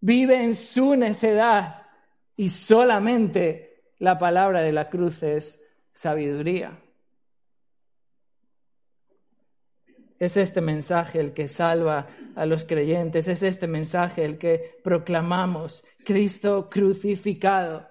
vive 0.00 0.42
en 0.42 0.54
su 0.54 0.96
necedad 0.96 1.86
y 2.36 2.48
solamente 2.48 3.82
la 3.98 4.18
palabra 4.18 4.62
de 4.62 4.72
la 4.72 4.88
cruz 4.88 5.22
es 5.22 5.62
sabiduría. 5.92 6.78
Es 10.18 10.36
este 10.36 10.60
mensaje 10.60 11.18
el 11.18 11.32
que 11.32 11.48
salva 11.48 12.08
a 12.36 12.44
los 12.44 12.64
creyentes, 12.64 13.26
es 13.28 13.42
este 13.42 13.66
mensaje 13.66 14.24
el 14.24 14.38
que 14.38 14.78
proclamamos, 14.84 15.84
Cristo 16.04 16.68
crucificado. 16.70 17.89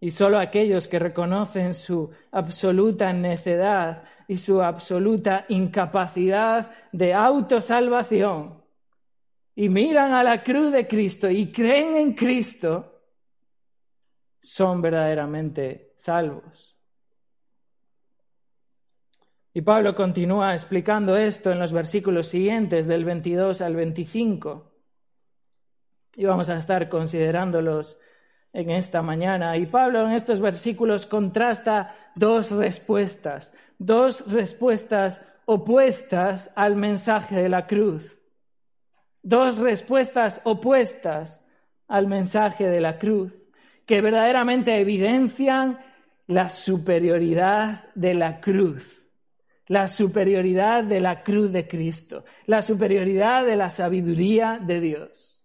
Y 0.00 0.12
solo 0.12 0.38
aquellos 0.38 0.88
que 0.88 0.98
reconocen 0.98 1.74
su 1.74 2.10
absoluta 2.32 3.12
necedad 3.12 4.04
y 4.26 4.38
su 4.38 4.62
absoluta 4.62 5.44
incapacidad 5.48 6.72
de 6.90 7.12
autosalvación 7.12 8.60
y 9.54 9.68
miran 9.68 10.12
a 10.12 10.22
la 10.22 10.42
cruz 10.42 10.72
de 10.72 10.88
Cristo 10.88 11.28
y 11.28 11.52
creen 11.52 11.96
en 11.96 12.14
Cristo, 12.14 13.02
son 14.40 14.80
verdaderamente 14.80 15.92
salvos. 15.96 16.76
Y 19.52 19.62
Pablo 19.62 19.94
continúa 19.94 20.54
explicando 20.54 21.16
esto 21.16 21.50
en 21.50 21.58
los 21.58 21.72
versículos 21.72 22.28
siguientes, 22.28 22.86
del 22.86 23.04
22 23.04 23.60
al 23.60 23.74
25. 23.74 24.72
Y 26.16 26.24
vamos 26.24 26.48
a 26.48 26.56
estar 26.56 26.88
considerándolos 26.88 27.98
en 28.52 28.70
esta 28.70 29.02
mañana. 29.02 29.56
Y 29.56 29.66
Pablo 29.66 30.06
en 30.06 30.12
estos 30.12 30.40
versículos 30.40 31.06
contrasta 31.06 31.94
dos 32.14 32.50
respuestas, 32.50 33.52
dos 33.78 34.30
respuestas 34.30 35.24
opuestas 35.44 36.52
al 36.54 36.76
mensaje 36.76 37.36
de 37.36 37.48
la 37.48 37.66
cruz. 37.66 38.18
Dos 39.22 39.58
respuestas 39.58 40.40
opuestas 40.44 41.44
al 41.88 42.06
mensaje 42.06 42.68
de 42.68 42.80
la 42.80 42.98
cruz 42.98 43.32
que 43.84 44.00
verdaderamente 44.00 44.78
evidencian 44.78 45.80
la 46.28 46.48
superioridad 46.48 47.86
de 47.96 48.14
la 48.14 48.40
cruz, 48.40 49.02
la 49.66 49.88
superioridad 49.88 50.84
de 50.84 51.00
la 51.00 51.24
cruz 51.24 51.50
de 51.50 51.66
Cristo, 51.66 52.24
la 52.46 52.62
superioridad 52.62 53.44
de 53.44 53.56
la 53.56 53.68
sabiduría 53.68 54.60
de 54.62 54.80
Dios. 54.80 55.39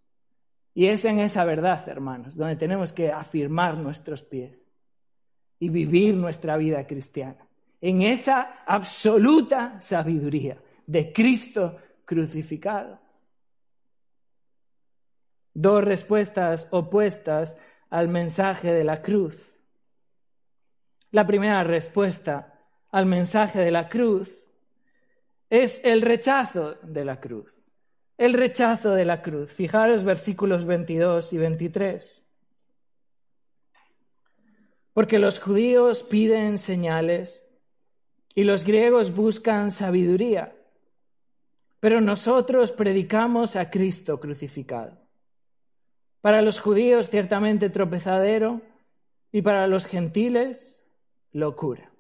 Y 0.78 0.88
es 0.88 1.06
en 1.06 1.20
esa 1.20 1.46
verdad, 1.46 1.88
hermanos, 1.88 2.36
donde 2.36 2.58
tenemos 2.58 2.92
que 2.92 3.10
afirmar 3.10 3.78
nuestros 3.78 4.22
pies 4.22 4.68
y 5.58 5.70
vivir 5.70 6.14
nuestra 6.16 6.58
vida 6.58 6.86
cristiana, 6.86 7.48
en 7.80 8.02
esa 8.02 8.64
absoluta 8.68 9.80
sabiduría 9.80 10.58
de 10.86 11.14
Cristo 11.14 11.78
crucificado. 12.04 13.00
Dos 15.54 15.82
respuestas 15.82 16.68
opuestas 16.72 17.58
al 17.90 18.10
mensaje 18.10 18.74
de 18.74 18.84
la 18.84 19.02
cruz. 19.02 19.54
La 21.12 21.26
primera 21.26 21.64
respuesta 21.64 22.60
al 22.92 23.06
mensaje 23.06 23.60
de 23.60 23.72
la 23.72 23.88
cruz 23.88 24.30
es 25.50 25.80
el 25.86 26.02
rechazo 26.02 26.76
de 26.84 27.06
la 27.06 27.22
cruz. 27.22 27.55
El 28.18 28.34
rechazo 28.34 28.92
de 28.92 29.06
la 29.06 29.22
cruz. 29.22 29.52
Fijaros 29.52 30.04
versículos 30.04 30.66
22 30.66 31.34
y 31.34 31.38
23. 31.38 32.26
Porque 34.94 35.20
los 35.20 35.40
judíos 35.40 36.04
piden 36.04 36.58
señales 36.58 37.46
y 38.34 38.44
los 38.44 38.64
griegos 38.64 39.14
buscan 39.14 39.72
sabiduría, 39.72 40.56
pero 41.80 42.02
nosotros 42.02 42.72
predicamos 42.72 43.56
a 43.56 43.70
Cristo 43.70 44.20
crucificado. 44.20 44.98
Para 46.22 46.42
los 46.42 46.60
judíos 46.60 47.10
ciertamente 47.10 47.70
tropezadero 47.70 48.62
y 49.32 49.42
para 49.42 49.68
los 49.68 49.86
gentiles 49.86 50.86
locura. 51.34 51.92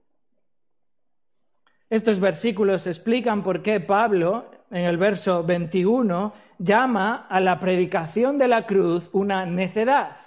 Estos 1.89 2.19
versículos 2.19 2.87
explican 2.87 3.43
por 3.43 3.61
qué 3.61 3.79
Pablo, 3.79 4.49
en 4.71 4.85
el 4.85 4.97
verso 4.97 5.43
21, 5.43 6.33
llama 6.57 7.27
a 7.29 7.39
la 7.39 7.59
predicación 7.59 8.37
de 8.37 8.47
la 8.47 8.65
cruz 8.65 9.09
una 9.13 9.45
necedad. 9.45 10.17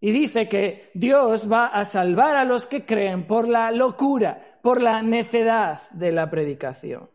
Y 0.00 0.12
dice 0.12 0.48
que 0.48 0.90
Dios 0.94 1.50
va 1.50 1.66
a 1.66 1.84
salvar 1.84 2.36
a 2.36 2.44
los 2.44 2.66
que 2.66 2.84
creen 2.84 3.26
por 3.26 3.48
la 3.48 3.70
locura, 3.72 4.40
por 4.62 4.80
la 4.80 5.02
necedad 5.02 5.82
de 5.90 6.12
la 6.12 6.30
predicación. 6.30 7.10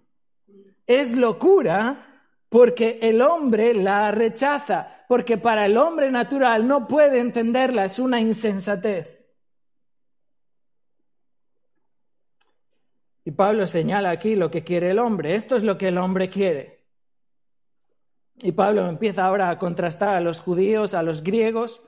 Es 0.85 1.15
locura 1.15 2.07
porque 2.49 2.99
el 3.01 3.21
hombre 3.21 3.73
la 3.73 4.11
rechaza, 4.11 5.05
porque 5.07 5.37
para 5.37 5.65
el 5.65 5.77
hombre 5.77 6.11
natural 6.11 6.67
no 6.67 6.87
puede 6.87 7.19
entenderla, 7.19 7.85
es 7.85 7.99
una 7.99 8.19
insensatez. 8.19 9.22
Y 13.25 13.31
Pablo 13.31 13.67
señala 13.67 14.09
aquí 14.09 14.35
lo 14.35 14.51
que 14.51 14.63
quiere 14.63 14.91
el 14.91 14.99
hombre. 14.99 15.35
Esto 15.35 15.55
es 15.55 15.63
lo 15.63 15.77
que 15.77 15.87
el 15.87 15.97
hombre 15.97 16.29
quiere. 16.29 16.83
Y 18.41 18.51
Pablo 18.51 18.87
empieza 18.87 19.25
ahora 19.25 19.49
a 19.49 19.57
contrastar 19.57 20.15
a 20.15 20.19
los 20.19 20.41
judíos, 20.41 20.93
a 20.93 21.03
los 21.03 21.23
griegos. 21.23 21.81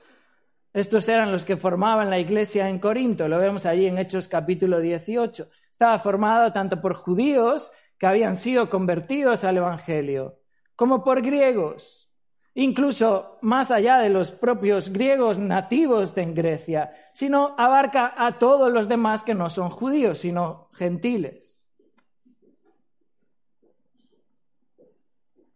Estos 0.72 1.08
eran 1.08 1.32
los 1.32 1.44
que 1.44 1.56
formaban 1.56 2.10
la 2.10 2.18
iglesia 2.18 2.68
en 2.68 2.78
Corinto. 2.78 3.28
Lo 3.28 3.38
vemos 3.38 3.66
allí 3.66 3.86
en 3.86 3.98
Hechos 3.98 4.28
capítulo 4.28 4.80
18. 4.80 5.48
Estaba 5.70 5.98
formado 5.98 6.52
tanto 6.52 6.80
por 6.80 6.94
judíos 6.94 7.72
que 7.98 8.06
habían 8.06 8.36
sido 8.36 8.70
convertidos 8.70 9.44
al 9.44 9.58
Evangelio, 9.58 10.38
como 10.74 11.02
por 11.02 11.22
griegos 11.22 12.05
incluso 12.56 13.36
más 13.42 13.70
allá 13.70 13.98
de 13.98 14.08
los 14.08 14.32
propios 14.32 14.90
griegos 14.90 15.38
nativos 15.38 16.14
de 16.14 16.24
Grecia, 16.32 16.90
sino 17.12 17.54
abarca 17.58 18.14
a 18.16 18.38
todos 18.38 18.72
los 18.72 18.88
demás 18.88 19.22
que 19.22 19.34
no 19.34 19.50
son 19.50 19.68
judíos, 19.68 20.18
sino 20.18 20.70
gentiles. 20.72 21.68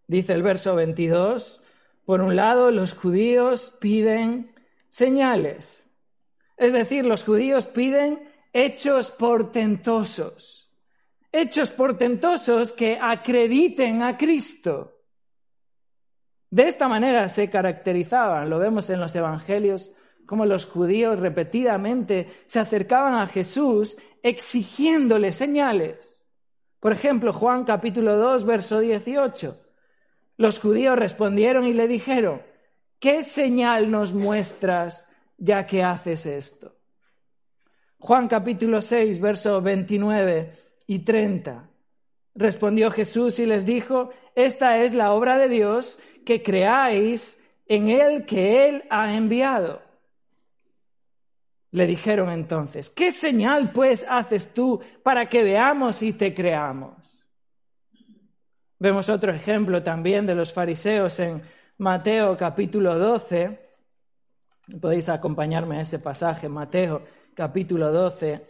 Dice 0.06 0.34
el 0.34 0.42
verso 0.42 0.74
22, 0.74 1.64
por 2.04 2.20
un 2.20 2.36
lado 2.36 2.70
los 2.70 2.92
judíos 2.92 3.74
piden 3.80 4.54
señales, 4.90 5.90
es 6.58 6.74
decir, 6.74 7.06
los 7.06 7.24
judíos 7.24 7.66
piden 7.66 8.28
hechos 8.52 9.10
portentosos, 9.10 10.70
hechos 11.32 11.70
portentosos 11.70 12.72
que 12.72 12.98
acrediten 13.00 14.02
a 14.02 14.18
Cristo. 14.18 14.99
De 16.50 16.64
esta 16.66 16.88
manera 16.88 17.28
se 17.28 17.48
caracterizaban, 17.48 18.50
lo 18.50 18.58
vemos 18.58 18.90
en 18.90 19.00
los 19.00 19.14
evangelios, 19.14 19.92
como 20.26 20.46
los 20.46 20.66
judíos 20.66 21.18
repetidamente 21.18 22.28
se 22.46 22.58
acercaban 22.58 23.14
a 23.14 23.26
Jesús 23.26 23.96
exigiéndole 24.22 25.32
señales. 25.32 26.28
Por 26.80 26.92
ejemplo, 26.92 27.32
Juan 27.32 27.64
capítulo 27.64 28.16
2, 28.16 28.44
verso 28.44 28.80
18. 28.80 29.60
Los 30.36 30.58
judíos 30.58 30.98
respondieron 30.98 31.66
y 31.66 31.72
le 31.72 31.86
dijeron, 31.86 32.42
¿qué 32.98 33.22
señal 33.22 33.90
nos 33.90 34.14
muestras 34.14 35.08
ya 35.36 35.66
que 35.66 35.84
haces 35.84 36.26
esto? 36.26 36.76
Juan 37.98 38.28
capítulo 38.28 38.80
6, 38.80 39.20
verso 39.20 39.60
29 39.60 40.52
y 40.86 41.00
30. 41.00 41.68
Respondió 42.34 42.90
Jesús 42.90 43.38
y 43.38 43.46
les 43.46 43.66
dijo, 43.66 44.10
esta 44.34 44.82
es 44.82 44.92
la 44.92 45.12
obra 45.12 45.38
de 45.38 45.48
Dios 45.48 45.98
que 46.24 46.42
creáis 46.42 47.42
en 47.66 47.88
el 47.88 48.26
que 48.26 48.68
Él 48.68 48.84
ha 48.90 49.14
enviado. 49.14 49.82
Le 51.72 51.86
dijeron 51.86 52.30
entonces, 52.30 52.90
¿qué 52.90 53.12
señal 53.12 53.70
pues 53.70 54.04
haces 54.08 54.52
tú 54.52 54.80
para 55.02 55.28
que 55.28 55.44
veamos 55.44 56.02
y 56.02 56.12
te 56.12 56.34
creamos? 56.34 57.24
Vemos 58.78 59.08
otro 59.08 59.32
ejemplo 59.32 59.82
también 59.82 60.26
de 60.26 60.34
los 60.34 60.52
fariseos 60.52 61.20
en 61.20 61.42
Mateo 61.78 62.36
capítulo 62.36 62.98
12. 62.98 63.60
Podéis 64.80 65.08
acompañarme 65.08 65.78
a 65.78 65.82
ese 65.82 65.98
pasaje, 65.98 66.48
Mateo 66.48 67.02
capítulo 67.34 67.92
12. 67.92 68.46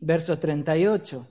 Verso 0.00 0.38
38. 0.38 1.26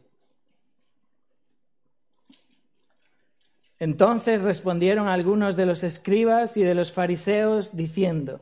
Entonces 3.79 4.41
respondieron 4.41 5.07
algunos 5.07 5.55
de 5.55 5.65
los 5.65 5.83
escribas 5.83 6.57
y 6.57 6.63
de 6.63 6.75
los 6.75 6.91
fariseos 6.91 7.75
diciendo, 7.75 8.41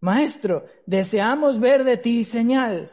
Maestro, 0.00 0.66
deseamos 0.86 1.58
ver 1.58 1.82
de 1.82 1.96
ti 1.96 2.22
señal. 2.22 2.92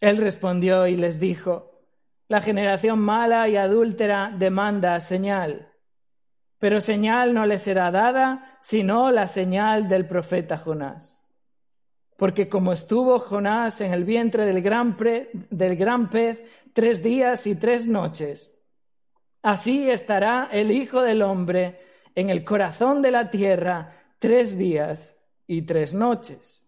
Él 0.00 0.16
respondió 0.16 0.86
y 0.88 0.96
les 0.96 1.20
dijo, 1.20 1.80
La 2.26 2.40
generación 2.40 2.98
mala 2.98 3.48
y 3.48 3.56
adúltera 3.56 4.32
demanda 4.36 4.98
señal, 4.98 5.72
pero 6.58 6.80
señal 6.80 7.34
no 7.34 7.46
le 7.46 7.58
será 7.58 7.92
dada 7.92 8.58
sino 8.60 9.12
la 9.12 9.28
señal 9.28 9.88
del 9.88 10.06
profeta 10.06 10.58
Jonás. 10.58 11.17
Porque 12.18 12.48
como 12.48 12.72
estuvo 12.72 13.20
Jonás 13.20 13.80
en 13.80 13.94
el 13.94 14.02
vientre 14.02 14.44
del 14.44 14.60
gran, 14.60 14.96
del 15.50 15.76
gran 15.76 16.10
pez 16.10 16.40
tres 16.72 17.00
días 17.00 17.46
y 17.46 17.54
tres 17.54 17.86
noches, 17.86 18.52
así 19.40 19.88
estará 19.88 20.48
el 20.50 20.72
Hijo 20.72 21.00
del 21.00 21.22
Hombre 21.22 21.80
en 22.16 22.28
el 22.28 22.44
corazón 22.44 23.02
de 23.02 23.12
la 23.12 23.30
tierra 23.30 23.94
tres 24.18 24.58
días 24.58 25.16
y 25.46 25.62
tres 25.62 25.94
noches. 25.94 26.66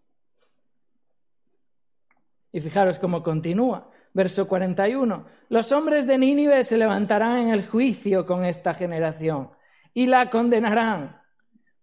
Y 2.53 2.61
fijaros 2.61 2.97
cómo 2.97 3.21
continúa. 3.21 3.91
Verso 4.13 4.47
41. 4.47 5.25
Los 5.49 5.73
hombres 5.73 6.07
de 6.07 6.17
Nínive 6.17 6.63
se 6.63 6.77
levantarán 6.77 7.39
en 7.39 7.49
el 7.49 7.67
juicio 7.67 8.25
con 8.25 8.45
esta 8.45 8.73
generación 8.73 9.51
y 9.93 10.07
la 10.07 10.29
condenarán 10.29 11.20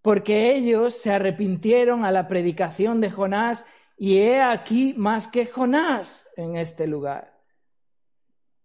porque 0.03 0.55
ellos 0.55 0.97
se 0.97 1.13
arrepintieron 1.13 2.05
a 2.05 2.13
la 2.13 2.29
predicación 2.29 3.01
de 3.01 3.11
Jonás 3.11 3.67
y 3.97 4.19
he 4.19 4.41
aquí 4.41 4.95
más 4.97 5.29
que 5.29 5.47
Jonás 5.47 6.29
en 6.37 6.57
este 6.57 6.87
lugar. 6.87 7.39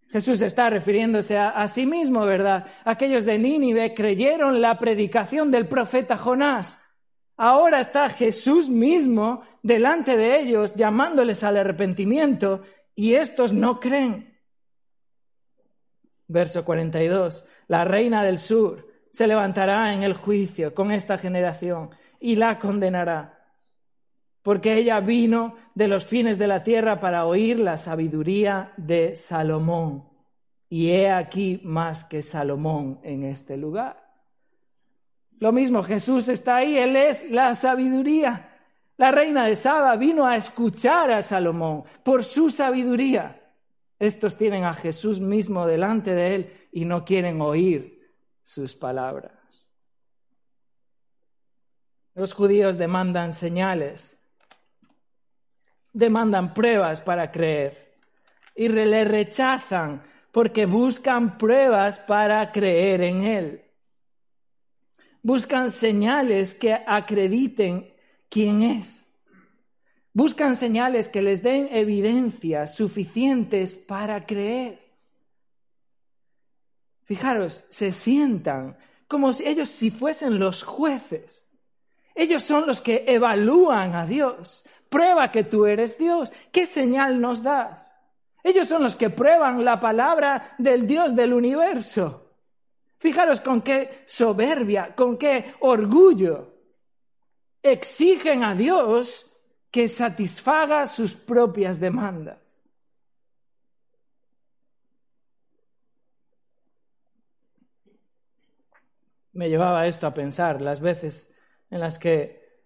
Jesús 0.10 0.42
está 0.42 0.70
refiriéndose 0.70 1.40
a, 1.40 1.68
sí 1.68 1.88
mismo, 1.88 2.24
¿verdad? 2.24 2.68
Aquellos 2.86 3.26
de 3.26 3.40
Nínive 3.40 3.96
creyeron 3.96 4.62
la 4.62 4.78
predicación 4.78 5.50
del 5.50 5.68
profeta 5.68 6.18
Jonás. 6.18 6.80
Ahora 7.36 7.80
está 7.80 8.08
Jesús 8.10 8.70
mismo 8.70 9.42
delante 9.64 10.16
de 10.16 10.40
ellos 10.40 10.76
llamándoles 10.76 11.44
al 11.44 11.58
arrepentimiento 11.58 12.62
y 12.94 13.16
estos 13.16 13.54
no 13.54 13.80
creen. 13.80 14.40
Verso 16.28 16.64
42. 16.64 17.48
La 17.68 17.84
reina 17.84 18.24
del 18.24 18.38
sur 18.38 18.93
se 19.14 19.28
levantará 19.28 19.94
en 19.94 20.02
el 20.02 20.16
juicio 20.16 20.74
con 20.74 20.92
esta 20.92 21.20
generación 21.20 21.92
y 22.20 22.36
la 22.36 22.58
condenará, 22.58 23.48
porque 24.42 24.74
ella 24.74 25.00
vino 25.00 25.56
de 25.76 25.88
los 25.88 26.04
fines 26.04 26.40
de 26.40 26.48
la 26.48 26.64
tierra 26.64 27.00
para 27.00 27.26
oír 27.26 27.60
la 27.60 27.78
sabiduría 27.78 28.74
de 28.76 29.16
Salomón. 29.16 30.12
y 30.68 30.90
he 30.90 31.12
aquí 31.12 31.62
más 31.64 32.04
que 32.04 32.24
Salomón 32.24 33.00
en 33.04 33.26
este 33.26 33.56
lugar. 33.58 34.04
Lo 35.40 35.52
mismo, 35.52 35.84
Jesús 35.84 36.28
está 36.30 36.56
ahí, 36.56 36.76
Él 36.76 36.96
es 36.96 37.30
la 37.30 37.54
sabiduría. 37.54 38.50
La 38.98 39.12
reina 39.12 39.46
de 39.46 39.56
Saba 39.56 39.96
vino 39.96 40.26
a 40.26 40.36
escuchar 40.36 41.12
a 41.12 41.22
Salomón 41.22 41.84
por 42.02 42.24
su 42.24 42.50
sabiduría. 42.50 43.40
Estos 44.00 44.36
tienen 44.36 44.64
a 44.64 44.74
Jesús 44.74 45.20
mismo 45.20 45.68
delante 45.68 46.16
de 46.16 46.36
Él 46.36 46.54
y 46.72 46.86
no 46.86 47.06
quieren 47.06 47.40
oír 47.40 47.93
sus 48.44 48.76
palabras. 48.76 49.68
Los 52.14 52.34
judíos 52.34 52.78
demandan 52.78 53.34
señales, 53.34 54.20
demandan 55.92 56.54
pruebas 56.54 57.02
para 57.02 57.32
creer 57.32 57.96
y 58.56 58.68
le 58.68 59.04
rechazan 59.04 60.04
porque 60.32 60.66
buscan 60.66 61.38
pruebas 61.38 62.00
para 62.00 62.52
creer 62.52 63.02
en 63.02 63.24
Él. 63.24 63.62
Buscan 65.22 65.72
señales 65.72 66.54
que 66.54 66.74
acrediten 66.74 67.94
quién 68.30 68.62
es. 68.62 69.10
Buscan 70.12 70.58
señales 70.58 71.08
que 71.08 71.22
les 71.22 71.42
den 71.42 71.70
evidencias 71.72 72.76
suficientes 72.76 73.78
para 73.78 74.26
creer. 74.26 74.83
Fijaros, 77.06 77.66
se 77.70 77.92
sientan 77.92 78.78
como 79.08 79.34
si 79.34 79.48
ellos 79.48 79.70
si 79.70 79.92
fuesen 79.92 80.40
los 80.40 80.64
jueces 80.64 81.44
ellos 82.16 82.44
son 82.44 82.68
los 82.68 82.82
que 82.82 83.04
evalúan 83.08 83.96
a 83.96 84.06
Dios. 84.06 84.64
Prueba 84.90 85.32
que 85.32 85.44
tú 85.44 85.66
eres 85.66 85.98
Dios. 85.98 86.32
¿Qué 86.52 86.66
señal 86.66 87.20
nos 87.20 87.42
das? 87.42 87.98
Ellos 88.44 88.68
son 88.68 88.84
los 88.84 88.96
que 88.96 89.10
prueban 89.10 89.64
la 89.64 89.80
palabra 89.80 90.56
del 90.58 90.86
Dios 90.86 91.16
del 91.16 91.34
universo. 91.34 92.20
Fijaros 93.00 93.42
con 93.42 93.62
qué 93.62 94.04
soberbia, 94.06 94.94
con 94.96 95.18
qué 95.18 95.56
orgullo 95.62 96.52
exigen 97.62 98.44
a 98.44 98.54
Dios 98.54 99.26
que 99.72 99.88
satisfaga 99.88 100.86
sus 100.86 101.16
propias 101.16 101.80
demandas. 101.80 102.43
Me 109.44 109.50
llevaba 109.50 109.88
esto 109.88 110.08
a 110.08 110.14
pensar 110.14 110.62
las 110.62 110.80
veces 110.80 111.36
en 111.70 111.82
las 111.82 112.00
que 112.00 112.62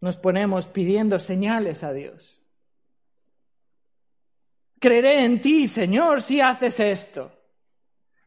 nos 0.00 0.16
ponemos 0.16 0.66
pidiendo 0.66 1.20
señales 1.20 1.84
a 1.84 1.92
Dios. 1.92 2.42
Creeré 4.80 5.22
en 5.22 5.40
ti, 5.40 5.68
Señor, 5.68 6.20
si 6.20 6.40
haces 6.40 6.80
esto. 6.80 7.30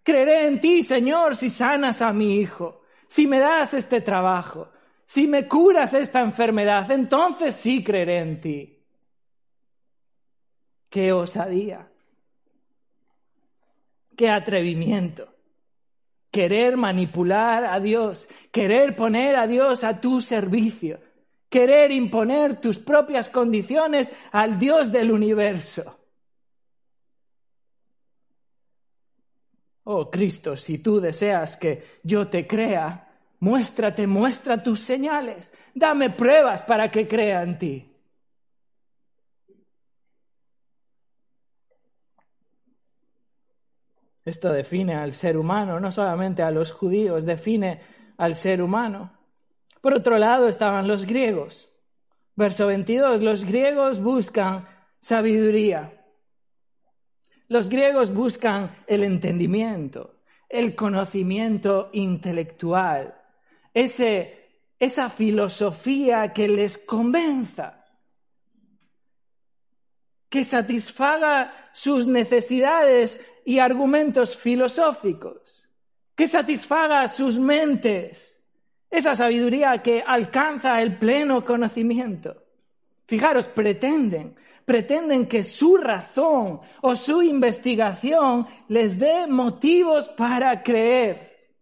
Creeré 0.04 0.48
en 0.48 0.62
ti, 0.62 0.84
Señor, 0.84 1.36
si 1.36 1.50
sanas 1.50 2.02
a 2.02 2.14
mi 2.14 2.38
hijo, 2.40 2.84
si 3.08 3.28
me 3.28 3.40
das 3.40 3.74
este 3.74 4.00
trabajo, 4.00 4.70
si 5.06 5.28
me 5.28 5.46
curas 5.46 5.94
esta 5.94 6.22
enfermedad, 6.22 6.90
entonces 6.92 7.56
sí 7.56 7.84
creeré 7.84 8.20
en 8.20 8.40
ti. 8.40 8.86
Qué 10.90 11.12
osadía, 11.12 11.92
qué 14.16 14.30
atrevimiento 14.30 15.35
querer 16.36 16.76
manipular 16.76 17.64
a 17.64 17.80
Dios, 17.80 18.28
querer 18.52 18.94
poner 18.94 19.38
a 19.38 19.48
Dios 19.48 19.86
a 19.86 20.02
tu 20.02 20.20
servicio, 20.20 21.00
querer 21.48 21.94
imponer 21.94 22.60
tus 22.60 22.78
propias 22.78 23.30
condiciones 23.30 24.12
al 24.34 24.60
Dios 24.60 24.92
del 24.92 25.14
universo. 25.14 25.98
Oh 29.86 30.12
Cristo, 30.12 30.58
si 30.58 30.80
tú 30.80 31.00
deseas 31.00 31.56
que 31.56 32.02
yo 32.04 32.28
te 32.28 32.46
crea, 32.46 33.08
muéstrate, 33.40 34.06
muestra 34.06 34.62
tus 34.62 34.82
señales, 34.82 35.54
dame 35.74 36.10
pruebas 36.10 36.64
para 36.64 36.92
que 36.92 37.08
crea 37.08 37.44
en 37.44 37.58
ti. 37.58 37.95
Esto 44.26 44.52
define 44.52 44.96
al 44.96 45.14
ser 45.14 45.38
humano, 45.38 45.80
no 45.80 45.92
solamente 45.92 46.42
a 46.42 46.50
los 46.50 46.72
judíos, 46.72 47.26
define 47.26 47.80
al 48.18 48.36
ser 48.36 48.62
humano. 48.62 49.14
Por 49.82 49.94
otro 49.94 50.18
lado 50.18 50.48
estaban 50.48 50.88
los 50.88 51.06
griegos. 51.06 51.70
Verso 52.36 52.66
22, 52.66 53.22
los 53.22 53.46
griegos 53.46 54.02
buscan 54.02 54.68
sabiduría. 54.98 56.04
Los 57.48 57.70
griegos 57.70 58.12
buscan 58.12 58.76
el 58.88 59.04
entendimiento, 59.04 60.16
el 60.50 60.76
conocimiento 60.76 61.90
intelectual, 61.94 63.14
ese, 63.72 64.64
esa 64.80 65.12
filosofía 65.12 66.34
que 66.34 66.48
les 66.48 66.80
convenza 66.80 67.86
que 70.36 70.44
satisfaga 70.44 71.54
sus 71.72 72.08
necesidades 72.08 73.26
y 73.46 73.60
argumentos 73.60 74.36
filosóficos, 74.36 75.70
que 76.16 76.28
satisfaga 76.28 77.08
sus 77.08 77.40
mentes, 77.40 78.44
esa 78.90 79.16
sabiduría 79.16 79.82
que 79.84 80.04
alcanza 80.06 80.82
el 80.82 80.98
pleno 80.98 81.46
conocimiento. 81.46 82.44
Fijaros, 83.06 83.48
pretenden, 83.48 84.36
pretenden 84.66 85.28
que 85.28 85.44
su 85.44 85.78
razón 85.78 86.60
o 86.82 86.96
su 86.96 87.22
investigación 87.22 88.48
les 88.68 88.98
dé 88.98 89.28
motivos 89.28 90.10
para 90.10 90.64
creer, 90.64 91.54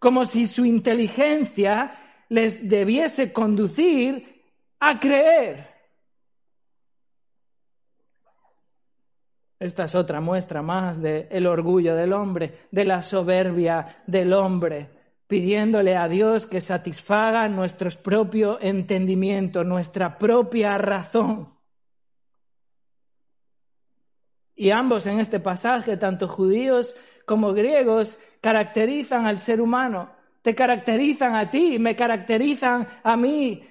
como 0.00 0.24
si 0.24 0.48
su 0.48 0.64
inteligencia 0.64 1.94
les 2.28 2.68
debiese 2.68 3.32
conducir 3.32 4.42
a 4.80 4.98
creer. 4.98 5.71
Esta 9.62 9.84
es 9.84 9.94
otra 9.94 10.20
muestra 10.20 10.60
más 10.60 11.00
del 11.00 11.46
orgullo 11.46 11.94
del 11.94 12.12
hombre, 12.12 12.66
de 12.72 12.84
la 12.84 13.00
soberbia 13.00 14.02
del 14.08 14.32
hombre, 14.32 14.90
pidiéndole 15.28 15.96
a 15.96 16.08
Dios 16.08 16.48
que 16.48 16.60
satisfaga 16.60 17.46
nuestro 17.46 17.88
propio 18.02 18.58
entendimiento, 18.60 19.62
nuestra 19.62 20.18
propia 20.18 20.78
razón. 20.78 21.48
Y 24.56 24.70
ambos 24.70 25.06
en 25.06 25.20
este 25.20 25.38
pasaje, 25.38 25.96
tanto 25.96 26.26
judíos 26.26 26.96
como 27.24 27.52
griegos, 27.52 28.18
caracterizan 28.40 29.26
al 29.26 29.38
ser 29.38 29.60
humano, 29.60 30.10
te 30.42 30.56
caracterizan 30.56 31.36
a 31.36 31.48
ti, 31.48 31.78
me 31.78 31.94
caracterizan 31.94 32.88
a 33.04 33.16
mí, 33.16 33.64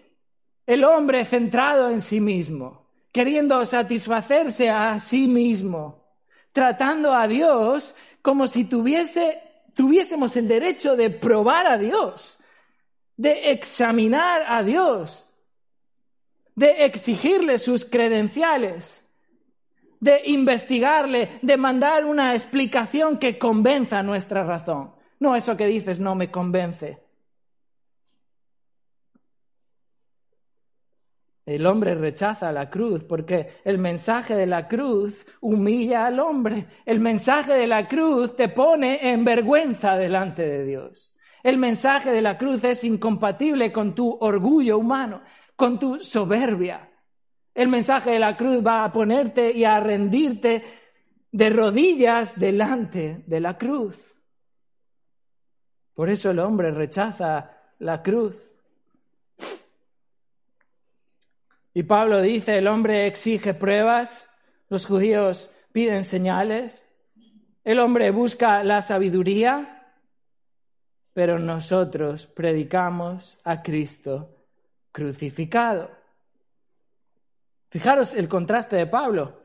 el 0.66 0.86
hombre 0.86 1.26
centrado 1.26 1.90
en 1.90 2.00
sí 2.00 2.22
mismo 2.22 2.81
queriendo 3.12 3.66
satisfacerse 3.66 4.70
a 4.70 5.00
sí 5.00 5.28
mismo, 5.28 6.06
tratando 6.52 7.14
a 7.14 7.28
Dios 7.28 7.94
como 8.22 8.48
si 8.48 8.66
tuviésemos 8.66 10.38
el 10.38 10.48
derecho 10.48 10.96
de 10.96 11.10
probar 11.10 11.68
a 11.68 11.78
Dios, 11.78 12.38
de 13.18 13.52
examinar 13.52 14.44
a 14.48 14.64
Dios, 14.64 15.34
de 16.56 16.86
exigirle 16.86 17.58
sus 17.58 17.86
credenciales, 17.86 19.08
de 20.00 20.22
investigarle, 20.26 21.40
de 21.42 21.58
mandar 21.58 22.06
una 22.06 22.34
explicación 22.34 23.18
que 23.18 23.38
convenza 23.38 24.02
nuestra 24.02 24.44
razón. 24.44 24.94
No 25.20 25.36
eso 25.36 25.56
que 25.56 25.68
dices 25.68 26.00
no 26.00 26.16
me 26.16 26.32
convence. 26.32 26.98
El 31.46 31.66
hombre 31.66 31.96
rechaza 31.96 32.52
la 32.52 32.70
cruz 32.70 33.04
porque 33.04 33.48
el 33.64 33.78
mensaje 33.78 34.36
de 34.36 34.46
la 34.46 34.68
cruz 34.68 35.26
humilla 35.42 36.06
al 36.06 36.20
hombre. 36.20 36.68
El 36.86 37.00
mensaje 37.00 37.54
de 37.54 37.68
la 37.68 37.88
cruz 37.88 38.36
te 38.36 38.50
pone 38.50 39.12
en 39.12 39.26
vergüenza 39.26 39.96
delante 39.96 40.44
de 40.48 40.66
Dios. 40.66 41.16
El 41.44 41.58
mensaje 41.58 42.12
de 42.12 42.22
la 42.22 42.38
cruz 42.38 42.64
es 42.64 42.84
incompatible 42.84 43.72
con 43.72 43.96
tu 43.96 44.16
orgullo 44.22 44.78
humano, 44.78 45.22
con 45.56 45.80
tu 45.80 46.00
soberbia. 46.00 46.90
El 47.54 47.68
mensaje 47.68 48.12
de 48.12 48.20
la 48.20 48.38
cruz 48.38 48.66
va 48.66 48.86
a 48.86 48.94
ponerte 48.94 49.52
y 49.52 49.66
a 49.66 49.80
rendirte 49.80 50.64
de 51.32 51.50
rodillas 51.50 52.40
delante 52.40 53.24
de 53.26 53.40
la 53.40 53.58
cruz. 53.58 54.00
Por 55.94 56.10
eso 56.10 56.32
el 56.32 56.40
hombre 56.40 56.72
rechaza 56.72 57.58
la 57.80 58.02
cruz. 58.02 58.51
Y 61.74 61.84
Pablo 61.84 62.22
dice, 62.22 62.58
el 62.58 62.68
hombre 62.68 63.08
exige 63.08 63.54
pruebas, 63.54 64.30
los 64.70 64.86
judíos 64.86 65.52
piden 65.72 66.04
señales, 66.04 66.90
el 67.64 67.80
hombre 67.80 68.12
busca 68.12 68.64
la 68.64 68.82
sabiduría, 68.82 69.94
pero 71.14 71.40
nosotros 71.40 72.28
predicamos 72.28 73.40
a 73.44 73.62
Cristo 73.62 74.36
crucificado. 74.92 75.92
Fijaros 77.70 78.16
el 78.16 78.28
contraste 78.28 78.76
de 78.76 78.88
Pablo. 78.88 79.44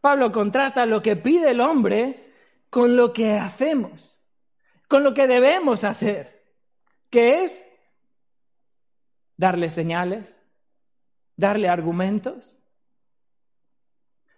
Pablo 0.00 0.32
contrasta 0.32 0.86
lo 0.86 1.02
que 1.02 1.16
pide 1.16 1.50
el 1.50 1.60
hombre 1.60 2.32
con 2.70 2.96
lo 2.96 3.12
que 3.12 3.32
hacemos, 3.32 4.20
con 4.88 5.04
lo 5.04 5.14
que 5.14 5.26
debemos 5.26 5.84
hacer, 5.84 6.42
que 7.10 7.44
es 7.44 7.68
darle 9.36 9.70
señales, 9.70 10.42
darle 11.38 11.68
argumentos. 11.68 12.58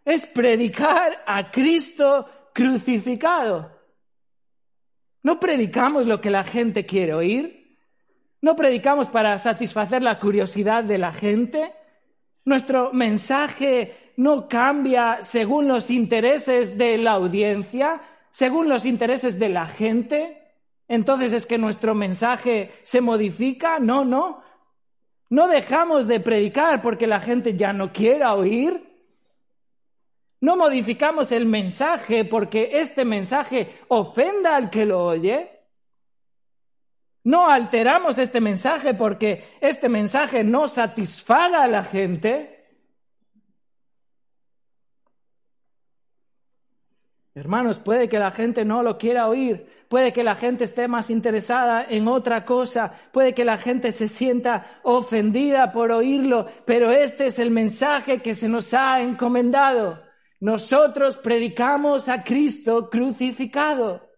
Es 0.05 0.25
predicar 0.27 1.25
a 1.27 1.51
Cristo 1.51 2.29
crucificado. 2.55 3.77
No 5.23 5.41
predicamos 5.41 6.07
lo 6.07 6.21
que 6.21 6.31
la 6.31 6.45
gente 6.45 6.87
quiere 6.87 7.15
oír. 7.15 7.79
No 8.43 8.55
predicamos 8.55 9.09
para 9.09 9.37
satisfacer 9.39 10.03
la 10.03 10.19
curiosidad 10.19 10.85
de 10.85 10.99
la 10.99 11.13
gente. 11.13 11.73
Nuestro 12.45 12.93
mensaje 12.93 14.13
no 14.17 14.49
cambia 14.49 15.19
según 15.21 15.69
los 15.69 15.91
intereses 15.91 16.77
de 16.77 16.99
la 16.99 17.13
audiencia, 17.13 18.01
según 18.31 18.69
los 18.69 18.85
intereses 18.87 19.39
de 19.39 19.49
la 19.49 19.67
gente. 19.67 20.39
Entonces 20.89 21.33
es 21.33 21.47
que 21.47 21.59
nuestro 21.59 21.95
mensaje 21.95 22.71
se 22.83 23.01
modifica. 23.01 23.79
No, 23.79 24.05
no. 24.05 24.43
No 25.31 25.47
dejamos 25.47 26.09
de 26.09 26.19
predicar 26.21 26.83
porque 26.83 27.07
la 27.07 27.21
gente 27.21 27.57
ya 27.57 27.73
no 27.73 27.93
quiera 27.93 28.35
oír. 28.35 28.91
No 30.41 30.57
modificamos 30.57 31.31
el 31.31 31.47
mensaje 31.47 32.25
porque 32.25 32.81
este 32.81 33.05
mensaje 33.05 33.69
ofenda 33.89 34.57
al 34.57 34.71
que 34.71 34.85
lo 34.85 35.07
oye. 35.07 35.61
No 37.23 37.49
alteramos 37.49 38.19
este 38.19 38.41
mensaje 38.41 38.95
porque 38.95 39.45
este 39.61 39.89
mensaje 39.89 40.43
no 40.43 40.67
satisfaga 40.67 41.63
a 41.63 41.69
la 41.69 41.85
gente. 41.85 42.61
Hermanos, 47.35 47.79
puede 47.79 48.09
que 48.09 48.19
la 48.19 48.33
gente 48.33 48.65
no 48.65 48.83
lo 48.83 48.99
quiera 48.99 49.29
oír, 49.29 49.70
puede 49.91 50.13
que 50.13 50.23
la 50.23 50.37
gente 50.37 50.63
esté 50.63 50.87
más 50.87 51.11
interesada 51.11 51.85
en 51.91 52.07
otra 52.07 52.45
cosa, 52.45 52.93
puede 53.11 53.35
que 53.35 53.45
la 53.45 53.59
gente 53.59 53.91
se 53.91 54.07
sienta 54.07 54.79
ofendida 54.85 55.73
por 55.73 55.91
oírlo, 55.91 56.47
pero 56.65 56.93
este 56.93 57.27
es 57.27 57.41
el 57.41 57.51
mensaje 57.51 58.23
que 58.23 58.35
se 58.35 58.49
nos 58.49 58.73
ha 58.73 59.01
encomendado. 59.01 60.01
Nosotros 60.39 61.17
predicamos 61.17 62.09
a 62.09 62.23
Cristo 62.23 62.89
crucificado. 62.89 64.09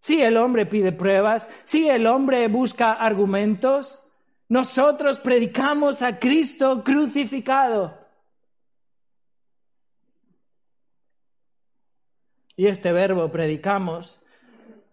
Si 0.00 0.20
el 0.20 0.36
hombre 0.36 0.66
pide 0.66 0.92
pruebas, 0.92 1.48
si 1.64 1.88
el 1.88 2.06
hombre 2.06 2.46
busca 2.48 2.92
argumentos, 2.92 4.04
nosotros 4.50 5.18
predicamos 5.18 6.02
a 6.02 6.18
Cristo 6.18 6.84
crucificado. 6.84 8.07
Y 12.58 12.66
este 12.66 12.92
verbo 12.92 13.30
predicamos 13.30 14.20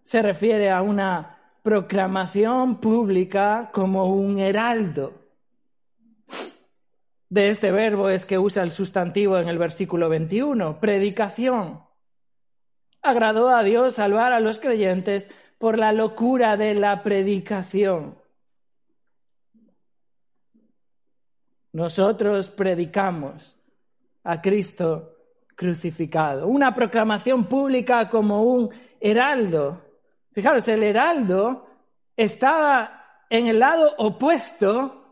se 0.02 0.22
refiere 0.22 0.70
a 0.70 0.80
una 0.80 1.36
proclamación 1.62 2.80
pública 2.80 3.68
como 3.74 4.06
un 4.06 4.38
heraldo 4.38 5.26
de 7.28 7.50
este 7.50 7.72
verbo 7.72 8.08
es 8.08 8.24
que 8.24 8.38
usa 8.38 8.62
el 8.62 8.70
sustantivo 8.70 9.38
en 9.38 9.48
el 9.48 9.58
versículo 9.58 10.08
21, 10.08 10.78
predicación. 10.78 11.82
Agradó 13.02 13.50
a 13.50 13.62
Dios 13.62 13.94
salvar 13.94 14.32
a 14.32 14.40
los 14.40 14.60
creyentes 14.60 15.28
por 15.58 15.78
la 15.78 15.92
locura 15.92 16.56
de 16.56 16.74
la 16.74 17.02
predicación. 17.02 18.16
Nosotros 21.72 22.48
predicamos 22.48 23.58
a 24.22 24.40
Cristo 24.40 25.15
crucificado. 25.56 26.46
Una 26.46 26.74
proclamación 26.74 27.46
pública 27.46 28.08
como 28.08 28.44
un 28.44 28.70
heraldo. 29.00 29.82
Fijaros, 30.32 30.68
el 30.68 30.82
heraldo 30.82 31.66
estaba 32.16 33.24
en 33.28 33.48
el 33.48 33.58
lado 33.58 33.94
opuesto 33.98 35.02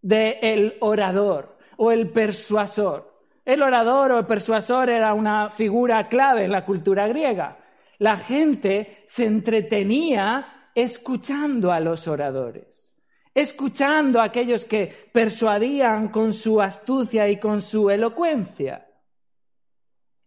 del 0.00 0.74
orador 0.80 1.56
o 1.76 1.92
el 1.92 2.10
persuasor. 2.10 3.12
El 3.44 3.62
orador 3.62 4.12
o 4.12 4.18
el 4.18 4.26
persuasor 4.26 4.88
era 4.90 5.14
una 5.14 5.50
figura 5.50 6.08
clave 6.08 6.44
en 6.44 6.52
la 6.52 6.64
cultura 6.64 7.06
griega. 7.06 7.58
La 7.98 8.16
gente 8.16 9.02
se 9.04 9.26
entretenía 9.26 10.70
escuchando 10.74 11.70
a 11.70 11.80
los 11.80 12.08
oradores, 12.08 12.94
escuchando 13.34 14.20
a 14.20 14.24
aquellos 14.24 14.64
que 14.64 15.10
persuadían 15.12 16.08
con 16.08 16.32
su 16.32 16.60
astucia 16.60 17.28
y 17.28 17.38
con 17.38 17.60
su 17.60 17.90
elocuencia. 17.90 18.86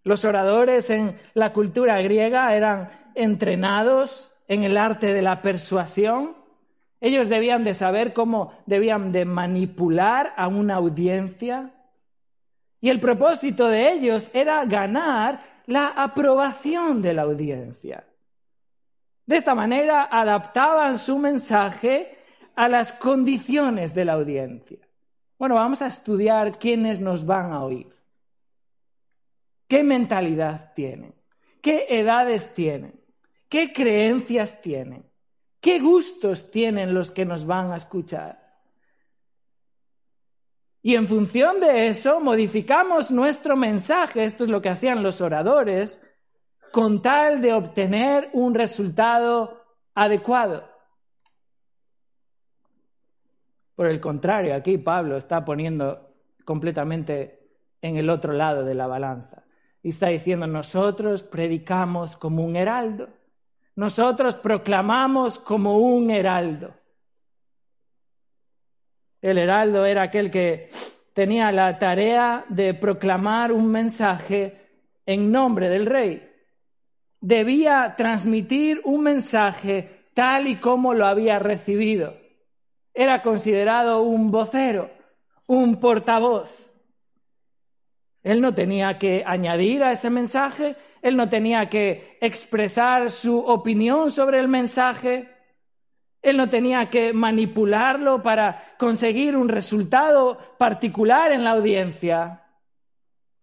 Los 0.05 0.23
oradores 0.23 0.89
en 0.89 1.17
la 1.33 1.51
cultura 1.51 2.01
griega 2.01 2.55
eran 2.55 2.89
entrenados 3.15 4.31
en 4.47 4.63
el 4.63 4.77
arte 4.77 5.13
de 5.13 5.21
la 5.21 5.41
persuasión 5.41 6.45
ellos 7.05 7.29
debían 7.29 7.63
de 7.63 7.75
saber 7.75 8.13
cómo 8.13 8.53
debían 8.65 9.11
de 9.11 9.25
manipular 9.25 10.33
a 10.35 10.47
una 10.47 10.75
audiencia. 10.75 11.71
Y 12.81 12.89
el 12.89 12.99
propósito 12.99 13.67
de 13.67 13.91
ellos 13.91 14.31
era 14.33 14.65
ganar 14.65 15.43
la 15.67 15.89
aprobación 15.89 17.03
de 17.03 17.13
la 17.13 17.21
audiencia. 17.21 18.05
De 19.25 19.35
esta 19.35 19.53
manera 19.53 20.07
adaptaban 20.11 20.97
su 20.97 21.19
mensaje 21.19 22.17
a 22.55 22.67
las 22.69 22.91
condiciones 22.91 23.93
de 23.93 24.05
la 24.05 24.13
audiencia. 24.13 24.79
Bueno, 25.37 25.53
vamos 25.53 25.83
a 25.83 25.87
estudiar 25.87 26.57
quiénes 26.57 26.99
nos 26.99 27.23
van 27.23 27.51
a 27.51 27.63
oír. 27.63 27.94
¿Qué 29.67 29.84
mentalidad 29.84 30.73
tienen? 30.73 31.15
¿Qué 31.62 31.88
edades 31.89 32.54
tienen? 32.54 32.99
¿Qué 33.49 33.73
creencias 33.73 34.62
tienen? 34.62 35.10
¿Qué 35.60 35.80
gustos 35.80 36.51
tienen 36.51 36.93
los 36.93 37.10
que 37.10 37.25
nos 37.25 37.45
van 37.45 37.71
a 37.71 37.78
escuchar? 37.78 38.45
Y 40.84 40.93
en 40.93 41.08
función 41.08 41.60
de 41.60 41.88
eso 41.88 42.19
modificamos 42.19 43.10
nuestro 43.10 43.56
mensaje, 43.56 44.23
esto 44.23 44.43
es 44.43 44.51
lo 44.51 44.62
que 44.62 44.69
hacían 44.69 45.01
los 45.01 45.19
oradores, 45.19 46.06
con 46.71 47.01
tal 47.01 47.41
de 47.41 47.54
obtener 47.54 48.30
un 48.34 48.54
resultado 48.54 49.63
adecuado. 49.95 50.69
Por 53.75 53.88
el 53.88 53.99
contrario, 53.99 54.54
aquí 54.54 54.78
Pablo 54.78 55.17
está 55.17 55.43
poniendo 55.43 56.13
completamente 56.45 57.39
en 57.82 57.97
el 57.97 58.10
otro 58.12 58.34
lado 58.34 58.63
de 58.63 58.75
la 58.75 58.86
balanza. 58.86 59.44
Y 59.85 59.89
está 59.89 60.07
diciendo, 60.07 60.47
nosotros 60.47 61.21
predicamos 61.23 62.17
como 62.17 62.43
un 62.43 62.55
heraldo 62.55 63.07
nosotros 63.75 64.37
proclamamos 64.37 65.37
como 65.37 65.77
un 65.77 66.09
heraldo. 66.09 66.73
El 69.21 69.37
heraldo 69.37 69.85
era 69.85 70.03
aquel 70.03 70.31
que 70.31 70.69
tenía 71.13 71.51
la 71.51 71.77
tarea 71.77 72.45
de 72.47 72.73
proclamar 72.73 73.51
un 73.51 73.69
mensaje 73.69 74.61
en 75.05 75.31
nombre 75.31 75.69
del 75.69 75.85
rey. 75.85 76.29
Debía 77.19 77.95
transmitir 77.97 78.81
un 78.85 79.03
mensaje 79.03 80.09
tal 80.13 80.47
y 80.47 80.57
como 80.57 80.93
lo 80.93 81.05
había 81.05 81.39
recibido. 81.39 82.15
Era 82.93 83.21
considerado 83.21 84.03
un 84.03 84.31
vocero, 84.31 84.89
un 85.47 85.79
portavoz. 85.81 86.71
Él 88.25 88.41
no 88.41 88.55
tenía 88.55 88.97
que 88.97 89.23
añadir 89.23 89.83
a 89.83 89.91
ese 89.91 90.09
mensaje, 90.09 90.75
él 91.03 91.15
no 91.15 91.29
tenía 91.29 91.69
que 91.69 92.17
expresar 92.19 93.11
su 93.11 93.38
opinión 93.38 94.09
sobre 94.09 94.39
el 94.39 94.47
mensaje, 94.47 95.29
él 96.23 96.38
no 96.38 96.49
tenía 96.49 96.89
que 96.89 97.13
manipularlo 97.13 98.23
para 98.23 98.73
conseguir 98.79 99.38
un 99.38 99.47
resultado 99.47 100.39
particular 100.57 101.31
en 101.33 101.43
la 101.43 101.51
audiencia. 101.51 102.41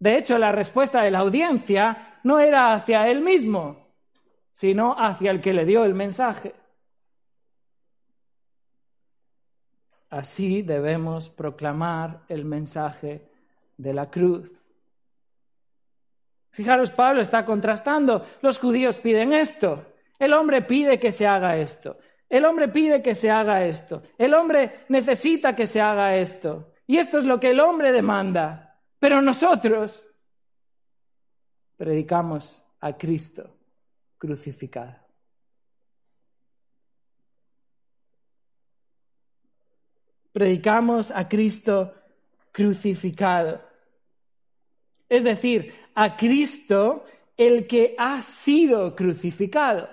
De 0.01 0.19
hecho, 0.19 0.37
la 0.37 0.51
respuesta 0.51 1.01
de 1.03 1.13
la 1.13 1.21
audiencia 1.21 2.19
no 2.25 2.41
era 2.41 2.75
hacia 2.75 3.09
él 3.09 3.21
mismo, 3.21 3.87
sino 4.51 4.97
hacia 4.99 5.31
el 5.31 5.41
que 5.41 5.53
le 5.53 5.65
dio 5.65 5.85
el 5.85 5.95
mensaje. 5.95 6.57
Así 10.11 10.63
debemos 10.63 11.31
proclamar 11.31 12.23
el 12.29 12.45
mensaje 12.45 13.29
de 13.77 13.95
la 13.95 14.11
cruz. 14.11 14.51
Fijaros, 16.53 16.91
Pablo 16.91 17.23
está 17.23 17.45
contrastando. 17.45 18.27
Los 18.43 18.59
judíos 18.59 18.99
piden 18.99 19.33
esto. 19.33 19.95
El 20.19 20.35
hombre 20.35 20.63
pide 20.63 21.01
que 21.01 21.11
se 21.11 21.27
haga 21.27 21.57
esto. 21.57 21.99
El 22.29 22.45
hombre 22.45 22.69
pide 22.69 23.03
que 23.03 23.15
se 23.15 23.31
haga 23.31 23.65
esto. 23.67 24.03
El 24.17 24.35
hombre 24.35 24.85
necesita 24.89 25.57
que 25.57 25.67
se 25.67 25.81
haga 25.81 26.17
esto. 26.17 26.73
Y 26.87 26.99
esto 26.99 27.19
es 27.19 27.25
lo 27.25 27.41
que 27.41 27.51
el 27.51 27.61
hombre 27.61 27.91
demanda. 27.91 28.79
Pero 28.99 29.21
nosotros 29.21 30.09
predicamos 31.77 32.63
a 32.81 32.97
Cristo 32.97 33.57
crucificado. 34.19 34.97
Predicamos 40.33 41.11
a 41.11 41.29
Cristo 41.29 41.95
crucificado. 42.53 43.72
Es 45.13 45.25
decir, 45.25 45.75
a 45.95 46.17
Cristo 46.17 47.05
el 47.37 47.67
que 47.67 47.95
ha 47.99 48.23
sido 48.23 48.97
crucificado. 48.97 49.91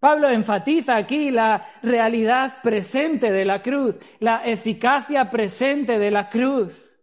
Pablo 0.00 0.28
enfatiza 0.28 0.96
aquí 0.96 1.30
la 1.30 1.64
realidad 1.84 2.60
presente 2.64 3.30
de 3.30 3.44
la 3.44 3.62
cruz, 3.62 3.96
la 4.18 4.44
eficacia 4.44 5.30
presente 5.30 6.00
de 6.00 6.10
la 6.10 6.28
cruz. 6.28 6.96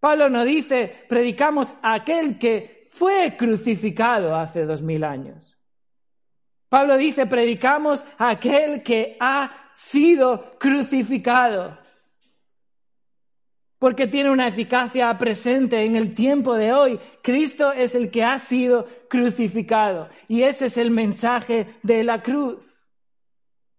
Pablo 0.00 0.30
no 0.30 0.42
dice, 0.46 1.04
predicamos 1.06 1.74
a 1.82 1.92
aquel 1.92 2.38
que 2.38 2.88
fue 2.90 3.36
crucificado 3.36 4.34
hace 4.34 4.64
dos 4.64 4.80
mil 4.80 5.04
años. 5.04 5.58
Pablo 6.70 6.96
dice, 6.96 7.26
predicamos 7.26 8.06
a 8.16 8.30
aquel 8.30 8.82
que 8.82 9.18
ha 9.20 9.70
sido 9.74 10.50
crucificado 10.58 11.81
porque 13.82 14.06
tiene 14.06 14.30
una 14.30 14.46
eficacia 14.46 15.18
presente 15.18 15.84
en 15.84 15.96
el 15.96 16.14
tiempo 16.14 16.54
de 16.54 16.72
hoy. 16.72 17.00
Cristo 17.20 17.72
es 17.72 17.96
el 17.96 18.12
que 18.12 18.22
ha 18.22 18.38
sido 18.38 18.86
crucificado 19.08 20.08
y 20.28 20.44
ese 20.44 20.66
es 20.66 20.76
el 20.76 20.92
mensaje 20.92 21.66
de 21.82 22.04
la 22.04 22.20
cruz. 22.20 22.58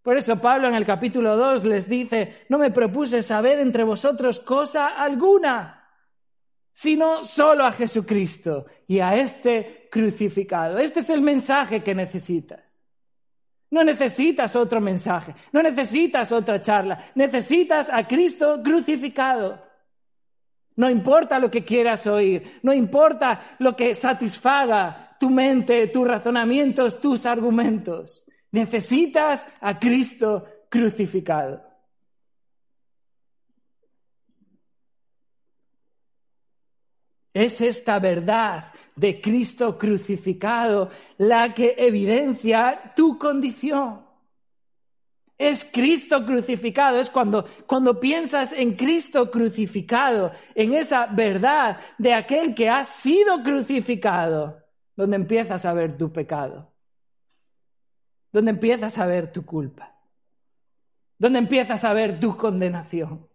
Por 0.01 0.17
eso 0.17 0.41
Pablo 0.41 0.67
en 0.67 0.75
el 0.75 0.85
capítulo 0.85 1.37
2 1.37 1.63
les 1.63 1.87
dice, 1.87 2.43
no 2.49 2.57
me 2.57 2.69
propuse 2.69 3.21
saber 3.21 3.61
entre 3.61 3.85
vosotros 3.85 4.41
cosa 4.41 4.87
alguna, 4.87 5.87
sino 6.73 7.23
solo 7.23 7.63
a 7.63 7.71
Jesucristo 7.71 8.65
y 8.85 8.99
a 8.99 9.15
este 9.15 9.87
crucificado. 9.89 10.79
Este 10.79 10.99
es 10.99 11.09
el 11.09 11.21
mensaje 11.21 11.81
que 11.81 11.95
necesitas. 11.95 12.83
No 13.71 13.85
necesitas 13.85 14.53
otro 14.57 14.81
mensaje, 14.81 15.33
no 15.53 15.63
necesitas 15.63 16.33
otra 16.33 16.61
charla, 16.61 16.99
necesitas 17.15 17.89
a 17.89 18.05
Cristo 18.05 18.59
crucificado. 18.61 19.71
No 20.75 20.89
importa 20.89 21.39
lo 21.39 21.51
que 21.51 21.63
quieras 21.63 22.07
oír, 22.07 22.59
no 22.63 22.73
importa 22.73 23.55
lo 23.59 23.75
que 23.75 23.93
satisfaga 23.93 25.15
tu 25.19 25.29
mente, 25.29 25.87
tus 25.87 26.07
razonamientos, 26.07 26.99
tus 26.99 27.25
argumentos. 27.25 28.25
Necesitas 28.51 29.47
a 29.61 29.79
Cristo 29.79 30.45
crucificado. 30.69 31.61
Es 37.33 37.61
esta 37.61 37.97
verdad 37.97 38.71
de 38.95 39.19
Cristo 39.19 39.77
crucificado 39.77 40.89
la 41.17 41.53
que 41.53 41.73
evidencia 41.77 42.93
tu 42.95 43.17
condición. 43.17 44.02
Es 45.37 45.65
Cristo 45.65 46.25
crucificado, 46.25 46.99
es 46.99 47.09
cuando, 47.09 47.45
cuando 47.65 47.99
piensas 47.99 48.53
en 48.53 48.75
Cristo 48.75 49.31
crucificado, 49.31 50.31
en 50.53 50.73
esa 50.73 51.07
verdad 51.07 51.79
de 51.97 52.13
aquel 52.13 52.53
que 52.53 52.69
ha 52.69 52.83
sido 52.83 53.41
crucificado, 53.41 54.63
donde 54.95 55.15
empiezas 55.15 55.65
a 55.65 55.73
ver 55.73 55.97
tu 55.97 56.11
pecado, 56.11 56.71
donde 58.31 58.51
empiezas 58.51 58.97
a 58.97 59.05
ver 59.05 59.31
tu 59.31 59.45
culpa, 59.45 59.95
donde 61.17 61.39
empiezas 61.39 61.83
a 61.83 61.93
ver 61.93 62.19
tu 62.19 62.37
condenación, 62.37 63.27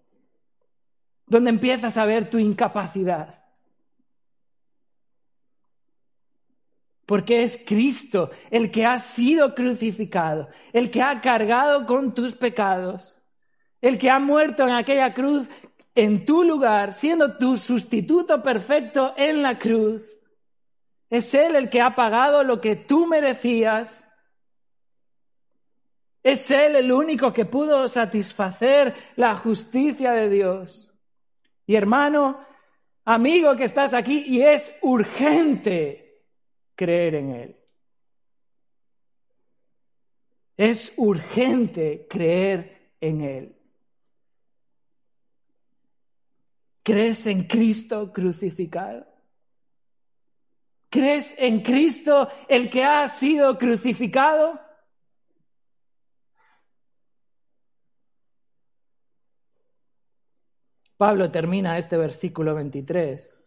donde 1.27 1.51
empiezas 1.51 1.97
a 1.97 2.05
ver 2.05 2.31
tu 2.31 2.39
incapacidad. 2.39 3.38
Porque 7.09 7.43
es 7.43 7.65
Cristo 7.67 8.31
el 8.51 8.71
que 8.71 8.85
ha 8.85 8.99
sido 8.99 9.55
crucificado, 9.55 10.51
el 10.75 10.91
que 10.91 11.01
ha 11.01 11.23
cargado 11.23 11.87
con 11.87 12.13
tus 12.13 12.35
pecados, 12.35 13.17
el 13.81 13.99
que 13.99 14.11
ha 14.11 14.19
muerto 14.19 14.65
en 14.65 14.75
aquella 14.75 15.15
cruz 15.15 15.49
en 15.95 16.27
tu 16.27 16.45
lugar, 16.45 16.93
siendo 16.93 17.39
tu 17.39 17.57
sustituto 17.57 18.43
perfecto 18.43 19.15
en 19.17 19.41
la 19.43 19.59
cruz. 19.59 20.03
Es 21.09 21.33
Él 21.33 21.57
el 21.57 21.71
que 21.71 21.81
ha 21.81 21.95
pagado 21.95 22.45
lo 22.45 22.61
que 22.61 22.77
tú 22.77 23.07
merecías. 23.07 24.07
Es 26.23 26.51
Él 26.51 26.77
el 26.77 26.93
único 26.93 27.33
que 27.33 27.47
pudo 27.47 27.89
satisfacer 27.89 28.95
la 29.17 29.35
justicia 29.35 30.13
de 30.13 30.29
Dios. 30.29 30.93
Y 31.67 31.75
hermano, 31.75 32.39
amigo 33.07 33.57
que 33.57 33.65
estás 33.65 33.95
aquí, 33.95 34.25
y 34.27 34.43
es 34.43 34.79
urgente 34.83 36.08
creer 36.79 37.17
en 37.17 37.31
Él. 37.31 37.57
Es 40.57 40.95
urgente 40.97 42.07
creer 42.09 42.95
en 43.01 43.21
Él. 43.21 43.57
¿Crees 46.85 47.27
en 47.27 47.49
Cristo 47.49 48.13
crucificado? 48.13 49.05
¿Crees 50.89 51.35
en 51.39 51.63
Cristo 51.63 52.29
el 52.49 52.71
que 52.71 52.85
ha 52.85 53.09
sido 53.09 53.59
crucificado? 53.59 54.59
Pablo 60.97 61.31
termina 61.31 61.77
este 61.77 61.97
versículo 61.97 62.55
23 62.55 63.38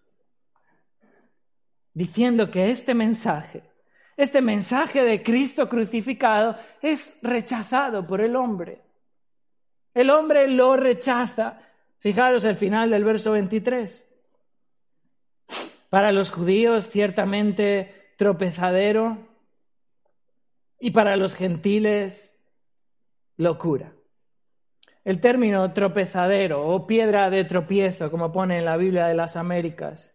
diciendo 1.94 2.50
que 2.52 2.72
este 2.72 2.94
mensaje, 2.94 3.64
este 4.18 4.42
mensaje 4.42 5.04
de 5.04 5.24
Cristo 5.24 5.68
crucificado 5.68 6.56
es 6.82 7.18
rechazado 7.22 8.06
por 8.06 8.22
el 8.22 8.36
hombre. 8.36 8.82
El 9.94 10.10
hombre 10.10 10.48
lo 10.48 10.78
rechaza. 10.78 11.60
Fijaros 12.00 12.44
el 12.46 12.56
final 12.56 12.90
del 12.90 13.04
verso 13.04 13.32
23. 13.34 14.08
Para 15.90 16.12
los 16.12 16.32
judíos 16.32 16.90
ciertamente 16.90 18.14
tropezadero 18.18 19.18
y 20.80 20.92
para 20.92 21.16
los 21.16 21.36
gentiles 21.36 22.40
locura. 23.38 23.94
El 25.04 25.20
término 25.20 25.74
tropezadero 25.74 26.68
o 26.68 26.86
piedra 26.86 27.30
de 27.30 27.44
tropiezo, 27.44 28.12
como 28.12 28.32
pone 28.32 28.60
en 28.60 28.66
la 28.66 28.78
Biblia 28.78 29.08
de 29.08 29.16
las 29.16 29.36
Américas, 29.36 30.11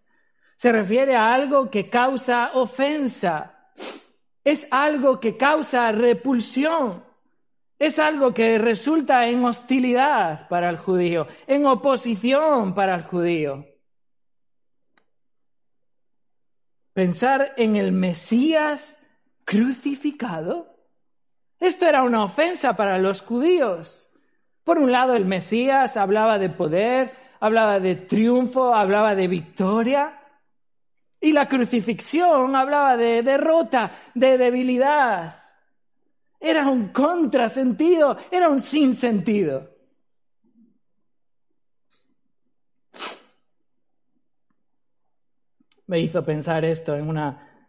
se 0.57 0.73
refiere 0.73 1.15
a 1.15 1.33
algo 1.33 1.71
que 1.71 1.89
causa 1.89 2.51
ofensa. 2.55 3.71
Es 4.43 4.67
algo 4.71 5.21
que 5.21 5.37
causa 5.37 5.93
repulsión. 5.93 7.05
Es 7.79 7.99
algo 7.99 8.33
que 8.33 8.57
resulta 8.57 9.29
en 9.29 9.45
hostilidad 9.45 10.49
para 10.49 10.71
el 10.71 10.79
judío, 10.79 11.27
en 11.47 11.67
oposición 11.67 12.75
para 12.75 12.95
el 12.95 13.03
judío. 13.03 13.67
Pensar 16.95 17.53
en 17.59 17.77
el 17.77 17.93
Mesías 17.93 19.07
crucificado. 19.45 20.75
Esto 21.61 21.87
era 21.87 22.03
una 22.03 22.25
ofensa 22.25 22.75
para 22.77 22.97
los 22.99 23.21
judíos. 23.21 24.11
Por 24.65 24.79
un 24.79 24.91
lado, 24.91 25.15
el 25.15 25.27
Mesías 25.27 25.99
hablaba 25.99 26.39
de 26.39 26.49
poder, 26.49 27.13
hablaba 27.41 27.79
de 27.79 27.97
triunfo, 27.97 28.75
hablaba 28.75 29.15
de 29.15 29.29
victoria. 29.29 30.19
Y 31.27 31.33
la 31.33 31.49
crucifixión 31.49 32.55
hablaba 32.55 32.97
de 32.97 33.21
derrota, 33.21 33.91
de 34.15 34.39
debilidad. 34.39 35.37
Era 36.39 36.69
un 36.69 36.91
contrasentido, 36.91 38.17
era 38.31 38.49
un 38.49 38.61
sinsentido. 38.61 39.69
Me 45.89 45.99
hizo 45.99 46.25
pensar 46.25 46.65
esto 46.65 46.95
en 46.95 47.09
una 47.09 47.67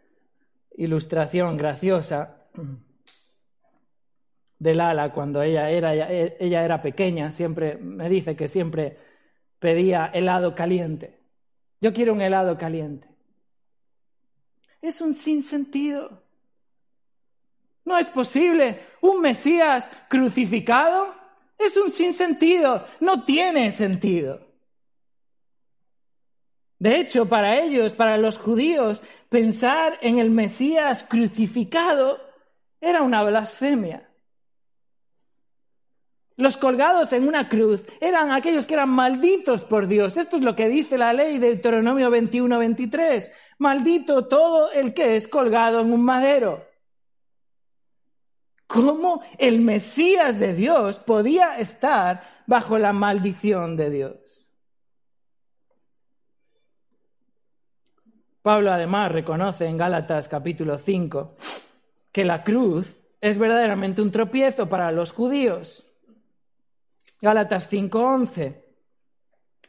ilustración 0.75 1.57
graciosa 1.57 2.45
de 4.59 4.75
Lala 4.75 5.11
cuando 5.11 5.41
ella 5.41 5.71
era, 5.71 5.95
ella 5.95 6.63
era 6.63 6.79
pequeña, 6.83 7.31
siempre 7.31 7.75
me 7.77 8.07
dice 8.07 8.35
que 8.35 8.47
siempre 8.47 8.99
pedía 9.57 10.11
helado 10.13 10.53
caliente. 10.53 11.17
Yo 11.81 11.91
quiero 11.91 12.13
un 12.13 12.21
helado 12.21 12.55
caliente 12.55 13.06
es 14.81 15.01
un 15.01 15.13
sinsentido. 15.13 16.23
No 17.85 17.97
es 17.97 18.09
posible. 18.09 18.81
Un 19.01 19.21
Mesías 19.21 19.91
crucificado 20.09 21.15
es 21.57 21.77
un 21.77 21.89
sinsentido. 21.89 22.85
No 22.99 23.23
tiene 23.23 23.71
sentido. 23.71 24.45
De 26.79 26.99
hecho, 26.99 27.27
para 27.27 27.59
ellos, 27.59 27.93
para 27.93 28.17
los 28.17 28.37
judíos, 28.37 29.01
pensar 29.29 29.97
en 30.01 30.19
el 30.19 30.29
Mesías 30.29 31.03
crucificado 31.03 32.19
era 32.79 33.01
una 33.01 33.23
blasfemia. 33.23 34.06
Los 36.37 36.55
colgados 36.55 37.13
en 37.13 37.27
una 37.27 37.49
cruz 37.49 37.83
eran 37.99 38.31
aquellos 38.31 38.67
que 38.67 38.75
eran 38.75 38.89
malditos 38.89 39.63
por 39.63 39.87
Dios. 39.87 40.17
Esto 40.17 40.35
es 40.35 40.43
lo 40.43 40.55
que 40.55 40.69
dice 40.69 40.95
la 40.95 41.11
ley 41.11 41.39
de 41.39 41.47
Deuteronomio 41.47 42.11
21-23. 42.11 43.31
Maldito 43.57 44.27
todo 44.27 44.71
el 44.71 44.93
que 44.93 45.15
es 45.15 45.27
colgado 45.27 45.81
en 45.81 45.91
un 45.91 46.03
madero. 46.03 46.63
¿Cómo 48.67 49.23
el 49.39 49.61
Mesías 49.61 50.39
de 50.39 50.53
Dios 50.53 50.99
podía 50.99 51.57
estar 51.57 52.21
bajo 52.45 52.77
la 52.77 52.93
maldición 52.93 53.75
de 53.75 53.89
Dios? 53.89 54.47
Pablo 58.43 58.71
además 58.71 59.11
reconoce 59.11 59.65
en 59.65 59.77
Gálatas 59.77 60.27
capítulo 60.27 60.77
5 60.77 61.35
que 62.11 62.23
la 62.23 62.43
cruz 62.43 63.07
es 63.21 63.39
verdaderamente 63.39 64.03
un 64.03 64.11
tropiezo 64.11 64.69
para 64.69 64.91
los 64.91 65.11
judíos. 65.11 65.86
Gálatas 67.21 67.69
5:11. 67.69 68.63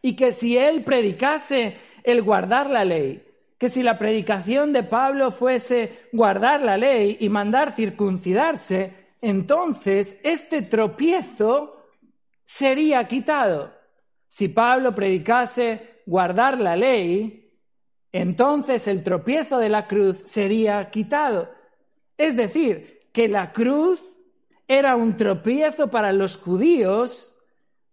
Y 0.03 0.15
que 0.15 0.33
si 0.33 0.57
él 0.57 0.85
predicase 0.85 1.77
el 2.05 2.23
guardar 2.23 2.71
la 2.71 2.85
ley, 2.85 3.25
que 3.59 3.69
si 3.69 3.83
la 3.83 3.99
predicación 3.99 4.73
de 4.73 4.85
Pablo 4.85 5.33
fuese 5.33 6.09
guardar 6.13 6.63
la 6.63 6.77
ley 6.77 7.17
y 7.21 7.29
mandar 7.29 7.75
circuncidarse, 7.75 9.09
entonces 9.21 10.21
este 10.23 10.63
tropiezo 10.63 11.87
sería 12.45 13.07
quitado. 13.09 13.75
Si 14.29 14.49
Pablo 14.49 14.95
predicase 14.95 16.03
guardar 16.07 16.61
la 16.61 16.77
ley, 16.77 17.51
entonces 18.13 18.87
el 18.87 19.03
tropiezo 19.03 19.59
de 19.59 19.69
la 19.69 19.87
cruz 19.87 20.21
sería 20.25 20.89
quitado. 20.91 21.51
Es 22.17 22.37
decir, 22.37 23.09
que 23.13 23.29
la 23.29 23.53
cruz 23.53 24.03
era 24.69 24.97
un 24.97 25.17
tropiezo 25.17 25.89
para 25.89 26.13
los 26.13 26.37
judíos 26.37 27.35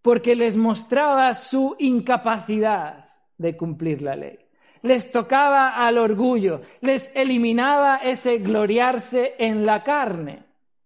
porque 0.06 0.36
les 0.36 0.56
mostraba 0.56 1.34
su 1.34 1.76
incapacidad 1.80 3.10
de 3.40 3.58
cumplir 3.58 4.04
la 4.04 4.16
ley. 4.16 4.38
Les 4.84 5.12
tocaba 5.12 5.84
al 5.84 5.98
orgullo, 5.98 6.62
les 6.82 7.12
eliminaba 7.16 7.98
ese 7.98 8.38
gloriarse 8.38 9.34
en 9.40 9.66
la 9.66 9.84
carne, 9.84 10.44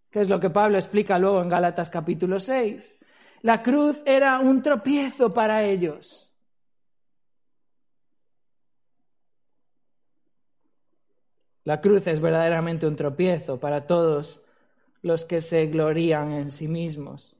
que 0.09 0.21
es 0.21 0.29
lo 0.29 0.39
que 0.39 0.49
Pablo 0.49 0.77
explica 0.77 1.19
luego 1.19 1.41
en 1.41 1.49
Gálatas 1.49 1.89
capítulo 1.89 2.39
6. 2.39 2.97
La 3.41 3.61
cruz 3.61 4.01
era 4.05 4.39
un 4.39 4.61
tropiezo 4.61 5.33
para 5.33 5.65
ellos. 5.65 6.33
La 11.65 11.81
cruz 11.81 12.07
es 12.07 12.21
verdaderamente 12.21 12.87
un 12.87 12.95
tropiezo 12.95 13.59
para 13.59 13.85
todos 13.85 14.41
los 15.01 15.25
que 15.25 15.41
se 15.41 15.65
glorían 15.65 16.31
en 16.31 16.49
sí 16.51 16.69
mismos. 16.69 17.35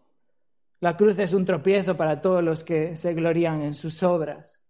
La 0.82 0.96
cruz 0.96 1.20
es 1.20 1.34
un 1.34 1.46
tropiezo 1.46 1.98
para 1.98 2.22
todos 2.22 2.44
los 2.44 2.64
que 2.64 2.96
se 2.96 3.14
glorían 3.14 3.62
en 3.62 3.74
sus 3.74 4.02
obras, 4.04 4.62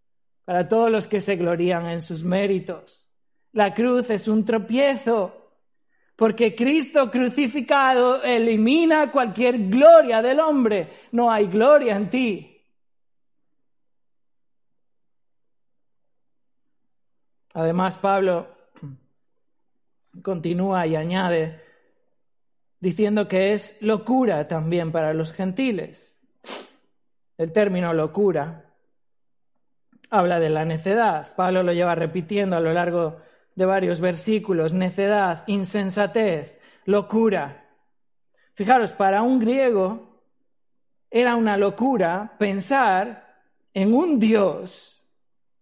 para 0.44 0.66
todos 0.66 0.90
los 0.90 1.06
que 1.06 1.20
se 1.20 1.36
glorían 1.36 1.86
en 1.86 2.00
sus 2.00 2.24
méritos. 2.24 3.08
La 3.52 3.74
cruz 3.74 4.10
es 4.10 4.28
un 4.28 4.44
tropiezo 4.44 5.40
porque 6.16 6.54
Cristo 6.54 7.10
crucificado 7.10 8.22
elimina 8.22 9.10
cualquier 9.10 9.70
gloria 9.70 10.20
del 10.20 10.40
hombre. 10.40 10.90
No 11.12 11.30
hay 11.32 11.46
gloria 11.46 11.96
en 11.96 12.10
ti. 12.10 12.62
Además, 17.54 17.96
Pablo 17.96 18.48
continúa 20.22 20.86
y 20.86 20.94
añade, 20.94 21.69
diciendo 22.80 23.28
que 23.28 23.52
es 23.52 23.80
locura 23.80 24.48
también 24.48 24.90
para 24.90 25.14
los 25.14 25.32
gentiles. 25.32 26.20
El 27.36 27.52
término 27.52 27.92
locura 27.92 28.70
habla 30.10 30.40
de 30.40 30.50
la 30.50 30.64
necedad. 30.64 31.34
Pablo 31.36 31.62
lo 31.62 31.72
lleva 31.72 31.94
repitiendo 31.94 32.56
a 32.56 32.60
lo 32.60 32.72
largo 32.72 33.18
de 33.54 33.64
varios 33.64 34.00
versículos. 34.00 34.72
Necedad, 34.72 35.44
insensatez, 35.46 36.58
locura. 36.86 37.68
Fijaros, 38.54 38.92
para 38.92 39.22
un 39.22 39.38
griego 39.38 40.22
era 41.10 41.36
una 41.36 41.56
locura 41.56 42.36
pensar 42.38 43.42
en 43.74 43.94
un 43.94 44.18
Dios 44.18 45.04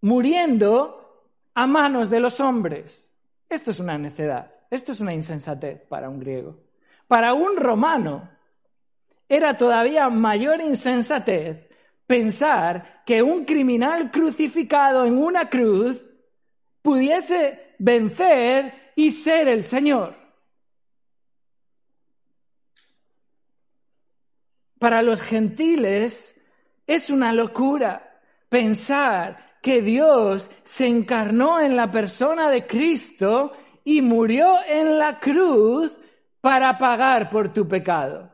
muriendo 0.01 1.25
a 1.55 1.66
manos 1.66 2.11
de 2.11 2.21
los 2.21 2.41
hombres. 2.41 3.14
Esto 3.49 3.71
es 3.71 3.81
una 3.81 3.99
necedad, 3.99 4.53
esto 4.71 4.93
es 4.93 5.01
una 5.01 5.14
insensatez 5.14 5.81
para 5.89 6.09
un 6.09 6.21
griego. 6.21 6.68
Para 7.09 7.32
un 7.32 7.56
romano 7.56 8.30
era 9.28 9.56
todavía 9.56 10.09
mayor 10.11 10.61
insensatez 10.61 11.66
pensar 12.06 13.02
que 13.04 13.22
un 13.22 13.44
criminal 13.44 14.11
crucificado 14.11 15.04
en 15.04 15.18
una 15.18 15.48
cruz 15.48 16.02
pudiese 16.82 17.74
vencer 17.78 18.92
y 18.94 19.11
ser 19.11 19.48
el 19.48 19.64
Señor. 19.64 20.16
Para 24.78 25.02
los 25.02 25.22
gentiles 25.22 26.40
es 26.86 27.11
una 27.11 27.32
locura 27.32 28.20
pensar 28.48 29.59
que 29.62 29.82
Dios 29.82 30.50
se 30.62 30.86
encarnó 30.86 31.61
en 31.61 31.76
la 31.76 31.90
persona 31.90 32.48
de 32.48 32.66
Cristo 32.66 33.52
y 33.84 34.02
murió 34.02 34.56
en 34.66 34.98
la 34.98 35.18
cruz 35.18 35.92
para 36.41 36.78
pagar 36.78 37.30
por 37.30 37.53
tu 37.53 37.66
pecado. 37.66 38.30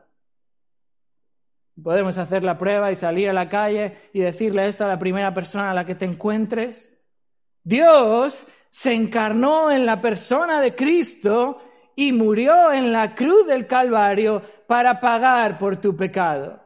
Podemos 1.81 2.17
hacer 2.17 2.43
la 2.43 2.57
prueba 2.57 2.91
y 2.91 2.95
salir 2.95 3.29
a 3.29 3.33
la 3.33 3.49
calle 3.49 4.09
y 4.13 4.21
decirle 4.21 4.67
esto 4.67 4.85
a 4.85 4.89
la 4.89 4.99
primera 4.99 5.33
persona 5.33 5.71
a 5.71 5.73
la 5.73 5.85
que 5.85 5.95
te 5.95 6.05
encuentres. 6.05 6.97
Dios 7.63 8.47
se 8.69 8.93
encarnó 8.93 9.71
en 9.71 9.85
la 9.85 9.99
persona 9.99 10.61
de 10.61 10.73
Cristo 10.73 11.61
y 11.95 12.11
murió 12.11 12.71
en 12.71 12.91
la 12.91 13.13
cruz 13.15 13.45
del 13.47 13.67
Calvario 13.67 14.41
para 14.67 14.99
pagar 14.99 15.57
por 15.57 15.77
tu 15.77 15.95
pecado. 15.95 16.61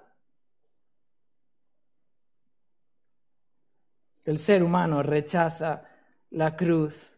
El 4.25 4.37
ser 4.37 4.61
humano 4.61 5.01
rechaza 5.01 5.83
la 6.31 6.55
cruz 6.55 7.09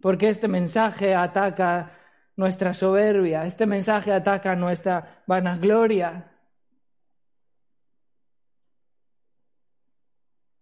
porque 0.00 0.28
este 0.28 0.48
mensaje 0.48 1.14
ataca 1.14 1.92
nuestra 2.36 2.74
soberbia, 2.74 3.46
este 3.46 3.66
mensaje 3.66 4.12
ataca 4.12 4.56
nuestra 4.56 5.22
vanagloria. 5.26 6.30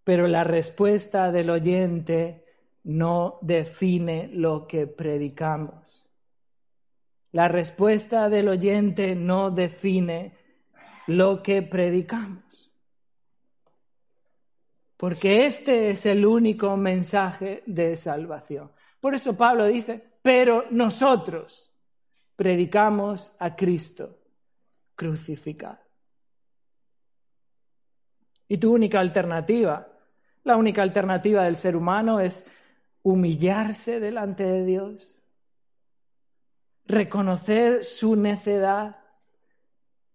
Pero 0.04 0.26
la 0.26 0.44
respuesta 0.44 1.30
del 1.30 1.50
oyente 1.50 2.44
no 2.84 3.38
define 3.42 4.28
lo 4.32 4.66
que 4.66 4.86
predicamos. 4.86 6.06
La 7.32 7.48
respuesta 7.48 8.30
del 8.30 8.48
oyente 8.48 9.14
no 9.14 9.50
define 9.50 10.34
lo 11.06 11.42
que 11.42 11.62
predicamos. 11.62 12.72
Porque 14.96 15.46
este 15.46 15.90
es 15.90 16.06
el 16.06 16.26
único 16.26 16.76
mensaje 16.76 17.62
de 17.66 17.96
salvación. 17.96 18.72
Por 19.00 19.14
eso 19.14 19.36
Pablo 19.36 19.66
dice, 19.66 20.07
pero 20.28 20.66
nosotros 20.72 21.72
predicamos 22.36 23.34
a 23.38 23.56
Cristo 23.56 24.18
crucificado. 24.94 25.78
Y 28.46 28.58
tu 28.58 28.74
única 28.74 29.00
alternativa, 29.00 29.88
la 30.44 30.58
única 30.58 30.82
alternativa 30.82 31.44
del 31.44 31.56
ser 31.56 31.74
humano 31.74 32.20
es 32.20 32.46
humillarse 33.02 34.00
delante 34.00 34.44
de 34.44 34.66
Dios, 34.66 35.18
reconocer 36.84 37.82
su 37.82 38.14
necedad 38.14 38.98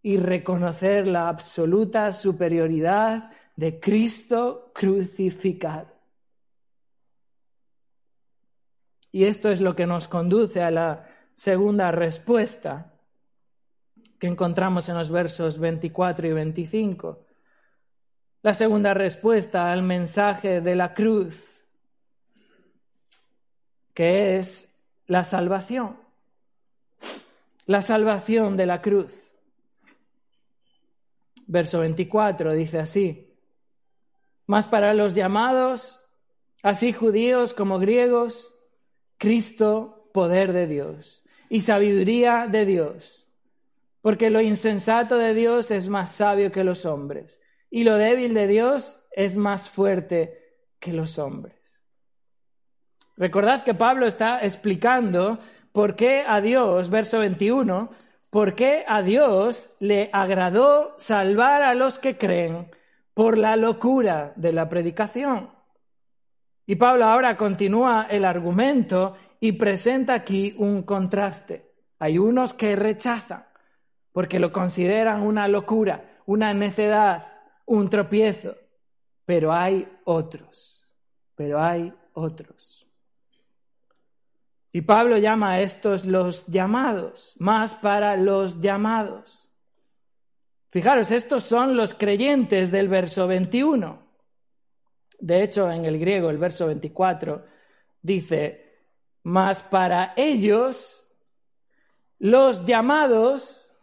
y 0.03 0.17
reconocer 0.17 1.07
la 1.07 1.27
absoluta 1.27 2.11
superioridad 2.13 3.31
de 3.55 3.79
Cristo 3.79 4.69
crucificado. 4.75 5.92
Y 9.13 9.25
esto 9.25 9.51
es 9.51 9.61
lo 9.61 9.75
que 9.75 9.85
nos 9.85 10.07
conduce 10.07 10.63
a 10.63 10.71
la 10.71 11.07
segunda 11.35 11.91
respuesta 11.91 12.91
que 14.19 14.25
encontramos 14.25 14.89
en 14.89 14.97
los 14.97 15.11
versos 15.11 15.59
24 15.59 16.27
y 16.27 16.33
25. 16.33 17.23
La 18.41 18.55
segunda 18.55 18.95
respuesta 18.95 19.71
al 19.71 19.83
mensaje 19.83 20.61
de 20.61 20.75
la 20.75 20.95
cruz, 20.95 21.45
que 23.93 24.37
es 24.37 24.81
la 25.05 25.23
salvación. 25.23 25.95
La 27.67 27.83
salvación 27.83 28.57
de 28.57 28.65
la 28.65 28.81
cruz. 28.81 29.15
Verso 31.45 31.81
24 31.81 32.53
dice 32.53 32.79
así, 32.79 33.31
mas 34.47 34.65
para 34.65 34.95
los 34.95 35.13
llamados, 35.13 36.03
así 36.63 36.93
judíos 36.93 37.53
como 37.53 37.77
griegos, 37.77 38.52
Cristo, 39.23 40.09
poder 40.11 40.51
de 40.51 40.67
Dios 40.67 41.23
y 41.47 41.61
sabiduría 41.61 42.45
de 42.51 42.65
Dios, 42.65 43.25
porque 44.01 44.29
lo 44.29 44.41
insensato 44.41 45.17
de 45.17 45.33
Dios 45.33 45.71
es 45.71 45.87
más 45.87 46.11
sabio 46.11 46.51
que 46.51 46.65
los 46.65 46.85
hombres 46.85 47.39
y 47.69 47.85
lo 47.85 47.95
débil 47.95 48.33
de 48.33 48.47
Dios 48.47 48.99
es 49.13 49.37
más 49.37 49.69
fuerte 49.69 50.57
que 50.77 50.91
los 50.91 51.19
hombres. 51.19 51.81
Recordad 53.15 53.63
que 53.63 53.73
Pablo 53.73 54.07
está 54.07 54.41
explicando 54.41 55.39
por 55.71 55.95
qué 55.95 56.25
a 56.27 56.41
Dios, 56.41 56.89
verso 56.89 57.19
21, 57.19 57.91
por 58.29 58.55
qué 58.55 58.83
a 58.85 59.03
Dios 59.03 59.77
le 59.79 60.09
agradó 60.11 60.95
salvar 60.97 61.61
a 61.61 61.75
los 61.75 61.97
que 61.97 62.17
creen 62.17 62.69
por 63.13 63.37
la 63.37 63.55
locura 63.55 64.33
de 64.35 64.51
la 64.51 64.67
predicación. 64.67 65.52
Y 66.65 66.75
Pablo 66.75 67.05
ahora 67.05 67.35
continúa 67.35 68.07
el 68.09 68.25
argumento 68.25 69.15
y 69.39 69.53
presenta 69.53 70.13
aquí 70.13 70.55
un 70.57 70.83
contraste. 70.83 71.71
Hay 71.99 72.17
unos 72.17 72.53
que 72.53 72.75
rechazan 72.75 73.45
porque 74.13 74.39
lo 74.39 74.53
consideran 74.53 75.23
una 75.23 75.47
locura, 75.47 76.19
una 76.25 76.53
necedad, 76.53 77.27
un 77.65 77.89
tropiezo, 77.89 78.55
pero 79.25 79.51
hay 79.51 79.87
otros, 80.05 80.83
pero 81.35 81.61
hay 81.61 81.91
otros. 82.13 82.87
Y 84.71 84.81
Pablo 84.81 85.17
llama 85.17 85.51
a 85.51 85.61
estos 85.61 86.05
los 86.05 86.47
llamados, 86.47 87.35
más 87.39 87.75
para 87.75 88.17
los 88.17 88.61
llamados. 88.61 89.49
Fijaros, 90.71 91.11
estos 91.11 91.43
son 91.43 91.77
los 91.77 91.93
creyentes 91.93 92.71
del 92.71 92.87
verso 92.87 93.27
21. 93.27 94.02
De 95.23 95.41
hecho, 95.41 95.71
en 95.71 95.85
el 95.85 95.97
griego, 95.99 96.29
el 96.29 96.37
verso 96.37 96.67
24 96.67 97.45
dice, 98.01 98.73
más 99.23 99.63
para 99.63 100.13
ellos, 100.17 101.07
los 102.19 102.65
llamados, 102.65 103.73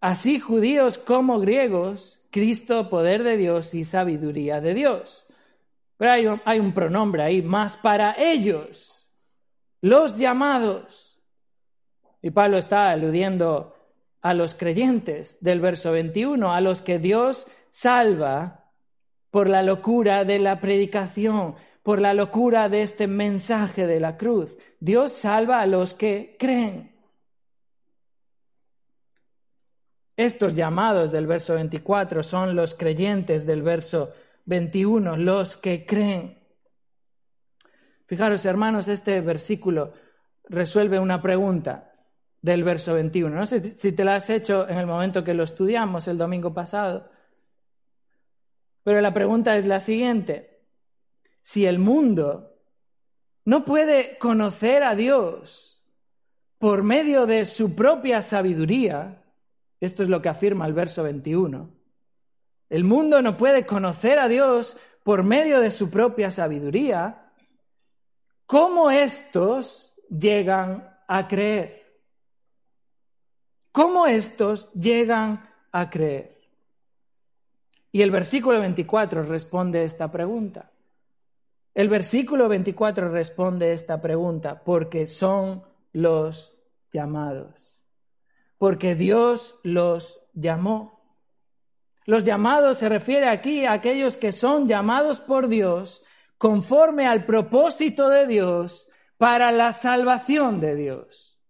así 0.00 0.38
judíos 0.38 0.96
como 0.96 1.40
griegos, 1.40 2.24
Cristo, 2.30 2.88
poder 2.88 3.24
de 3.24 3.36
Dios 3.36 3.74
y 3.74 3.82
sabiduría 3.82 4.60
de 4.60 4.74
Dios. 4.74 5.26
Pero 5.96 6.12
hay 6.12 6.26
un, 6.28 6.40
hay 6.44 6.60
un 6.60 6.72
pronombre 6.72 7.24
ahí, 7.24 7.42
más 7.42 7.76
para 7.76 8.14
ellos, 8.16 9.12
los 9.80 10.18
llamados. 10.18 11.20
Y 12.22 12.30
Pablo 12.30 12.58
está 12.58 12.90
aludiendo 12.90 13.74
a 14.20 14.34
los 14.34 14.54
creyentes 14.54 15.42
del 15.42 15.60
verso 15.60 15.90
21, 15.90 16.54
a 16.54 16.60
los 16.60 16.80
que 16.80 17.00
Dios 17.00 17.48
salva 17.70 18.67
por 19.30 19.48
la 19.48 19.62
locura 19.62 20.24
de 20.24 20.38
la 20.38 20.60
predicación, 20.60 21.54
por 21.82 22.00
la 22.00 22.14
locura 22.14 22.68
de 22.68 22.82
este 22.82 23.06
mensaje 23.06 23.86
de 23.86 24.00
la 24.00 24.16
cruz. 24.16 24.56
Dios 24.80 25.12
salva 25.12 25.60
a 25.60 25.66
los 25.66 25.94
que 25.94 26.36
creen. 26.38 26.94
Estos 30.16 30.56
llamados 30.56 31.12
del 31.12 31.26
verso 31.26 31.54
24 31.54 32.22
son 32.22 32.56
los 32.56 32.74
creyentes 32.74 33.46
del 33.46 33.62
verso 33.62 34.12
21, 34.46 35.16
los 35.16 35.56
que 35.56 35.86
creen. 35.86 36.38
Fijaros, 38.06 38.44
hermanos, 38.46 38.88
este 38.88 39.20
versículo 39.20 39.92
resuelve 40.48 40.98
una 40.98 41.20
pregunta 41.20 41.92
del 42.40 42.64
verso 42.64 42.94
21. 42.94 43.34
No 43.34 43.46
sé 43.46 43.62
si 43.62 43.92
te 43.92 44.04
la 44.04 44.16
has 44.16 44.30
hecho 44.30 44.68
en 44.68 44.78
el 44.78 44.86
momento 44.86 45.22
que 45.22 45.34
lo 45.34 45.44
estudiamos 45.44 46.08
el 46.08 46.18
domingo 46.18 46.52
pasado. 46.54 47.10
Pero 48.88 49.02
la 49.02 49.12
pregunta 49.12 49.54
es 49.58 49.66
la 49.66 49.80
siguiente. 49.80 50.62
Si 51.42 51.66
el 51.66 51.78
mundo 51.78 52.56
no 53.44 53.66
puede 53.66 54.16
conocer 54.16 54.82
a 54.82 54.94
Dios 54.94 55.84
por 56.56 56.82
medio 56.82 57.26
de 57.26 57.44
su 57.44 57.76
propia 57.76 58.22
sabiduría, 58.22 59.22
esto 59.78 60.02
es 60.02 60.08
lo 60.08 60.22
que 60.22 60.30
afirma 60.30 60.66
el 60.66 60.72
verso 60.72 61.02
21, 61.02 61.70
el 62.70 62.84
mundo 62.84 63.20
no 63.20 63.36
puede 63.36 63.66
conocer 63.66 64.18
a 64.18 64.26
Dios 64.26 64.78
por 65.04 65.22
medio 65.22 65.60
de 65.60 65.70
su 65.70 65.90
propia 65.90 66.30
sabiduría, 66.30 67.30
¿cómo 68.46 68.90
estos 68.90 69.94
llegan 70.08 70.96
a 71.06 71.28
creer? 71.28 71.92
¿Cómo 73.70 74.06
estos 74.06 74.72
llegan 74.72 75.46
a 75.72 75.90
creer? 75.90 76.37
Y 77.98 78.02
el 78.02 78.12
versículo 78.12 78.60
24 78.60 79.24
responde 79.24 79.82
esta 79.82 80.08
pregunta. 80.12 80.70
El 81.74 81.88
versículo 81.88 82.48
24 82.48 83.08
responde 83.08 83.72
esta 83.72 84.00
pregunta 84.00 84.62
porque 84.62 85.04
son 85.04 85.64
los 85.92 86.56
llamados. 86.92 87.82
Porque 88.56 88.94
Dios 88.94 89.58
los 89.64 90.20
llamó. 90.32 91.00
Los 92.04 92.24
llamados 92.24 92.78
se 92.78 92.88
refiere 92.88 93.28
aquí 93.28 93.64
a 93.64 93.72
aquellos 93.72 94.16
que 94.16 94.30
son 94.30 94.68
llamados 94.68 95.18
por 95.18 95.48
Dios 95.48 96.04
conforme 96.36 97.08
al 97.08 97.24
propósito 97.24 98.10
de 98.10 98.28
Dios 98.28 98.88
para 99.16 99.50
la 99.50 99.72
salvación 99.72 100.60
de 100.60 100.76
Dios. 100.76 101.40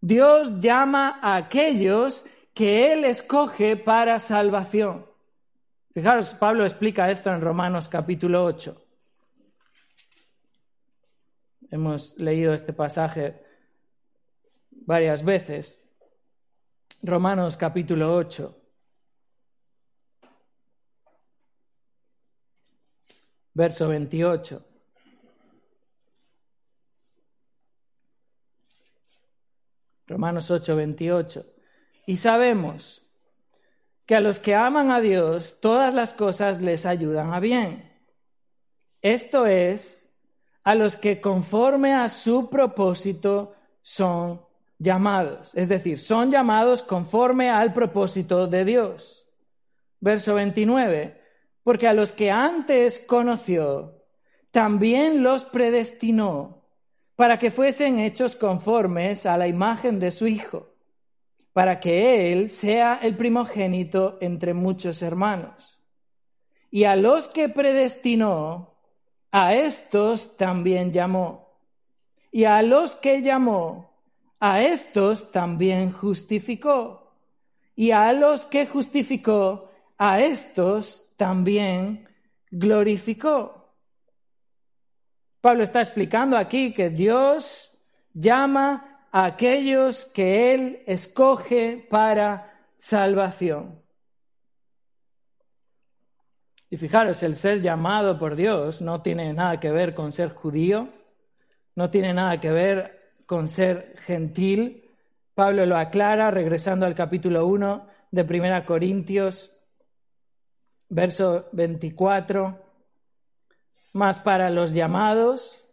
Dios 0.00 0.62
llama 0.62 1.20
a 1.20 1.36
aquellos 1.36 2.24
que 2.54 2.90
Él 2.90 3.04
escoge 3.04 3.76
para 3.76 4.18
salvación. 4.18 5.06
Fijaros, 5.98 6.32
Pablo 6.34 6.62
explica 6.62 7.10
esto 7.10 7.28
en 7.32 7.40
Romanos 7.40 7.88
capítulo 7.88 8.44
8. 8.44 8.86
Hemos 11.72 12.16
leído 12.18 12.54
este 12.54 12.72
pasaje 12.72 13.44
varias 14.70 15.24
veces. 15.24 15.84
Romanos 17.02 17.56
capítulo 17.56 18.14
8. 18.14 18.62
Verso 23.54 23.88
28. 23.88 24.64
Romanos 30.06 30.48
8, 30.48 30.76
28. 30.76 31.46
Y 32.06 32.16
sabemos 32.18 33.07
que 34.08 34.16
a 34.16 34.20
los 34.22 34.38
que 34.38 34.54
aman 34.54 34.90
a 34.90 35.02
Dios 35.02 35.58
todas 35.60 35.92
las 35.92 36.14
cosas 36.14 36.62
les 36.62 36.86
ayudan 36.86 37.34
a 37.34 37.40
bien. 37.40 37.92
Esto 39.02 39.44
es, 39.44 40.10
a 40.64 40.74
los 40.74 40.96
que 40.96 41.20
conforme 41.20 41.92
a 41.92 42.08
su 42.08 42.48
propósito 42.48 43.54
son 43.82 44.40
llamados. 44.78 45.54
Es 45.54 45.68
decir, 45.68 45.98
son 45.98 46.30
llamados 46.30 46.82
conforme 46.82 47.50
al 47.50 47.74
propósito 47.74 48.46
de 48.46 48.64
Dios. 48.64 49.28
Verso 50.00 50.36
29. 50.36 51.20
Porque 51.62 51.86
a 51.86 51.92
los 51.92 52.12
que 52.12 52.30
antes 52.30 53.00
conoció, 53.00 54.06
también 54.50 55.22
los 55.22 55.44
predestinó 55.44 56.64
para 57.14 57.38
que 57.38 57.50
fuesen 57.50 58.00
hechos 58.00 58.36
conformes 58.36 59.26
a 59.26 59.36
la 59.36 59.48
imagen 59.48 60.00
de 60.00 60.12
su 60.12 60.26
Hijo, 60.26 60.77
para 61.58 61.80
que 61.80 62.30
Él 62.30 62.50
sea 62.50 63.00
el 63.02 63.16
primogénito 63.16 64.16
entre 64.20 64.54
muchos 64.54 65.02
hermanos. 65.02 65.80
Y 66.70 66.84
a 66.84 66.94
los 66.94 67.26
que 67.26 67.48
predestinó, 67.48 68.76
a 69.32 69.54
estos 69.54 70.36
también 70.36 70.92
llamó. 70.92 71.48
Y 72.30 72.44
a 72.44 72.62
los 72.62 72.94
que 72.94 73.22
llamó, 73.22 73.90
a 74.38 74.62
estos 74.62 75.32
también 75.32 75.90
justificó. 75.90 77.12
Y 77.74 77.90
a 77.90 78.12
los 78.12 78.44
que 78.44 78.64
justificó, 78.68 79.68
a 79.98 80.20
estos 80.20 81.10
también 81.16 82.08
glorificó. 82.52 83.74
Pablo 85.40 85.64
está 85.64 85.80
explicando 85.80 86.36
aquí 86.36 86.72
que 86.72 86.88
Dios 86.88 87.76
llama 88.14 88.87
aquellos 89.24 90.04
que 90.06 90.54
Él 90.54 90.82
escoge 90.86 91.86
para 91.90 92.52
salvación. 92.76 93.82
Y 96.70 96.76
fijaros, 96.76 97.22
el 97.22 97.34
ser 97.36 97.62
llamado 97.62 98.18
por 98.18 98.36
Dios 98.36 98.82
no 98.82 99.00
tiene 99.00 99.32
nada 99.32 99.58
que 99.58 99.70
ver 99.70 99.94
con 99.94 100.12
ser 100.12 100.34
judío, 100.34 100.88
no 101.74 101.90
tiene 101.90 102.12
nada 102.12 102.40
que 102.40 102.50
ver 102.50 103.14
con 103.24 103.48
ser 103.48 103.94
gentil. 104.04 104.84
Pablo 105.34 105.64
lo 105.64 105.76
aclara 105.76 106.30
regresando 106.30 106.84
al 106.84 106.94
capítulo 106.94 107.46
1 107.46 107.86
de 108.10 108.22
1 108.22 108.66
Corintios, 108.66 109.50
verso 110.88 111.48
24 111.52 112.68
más 113.92 114.20
para 114.20 114.50
los 114.50 114.72
llamados, 114.72 115.64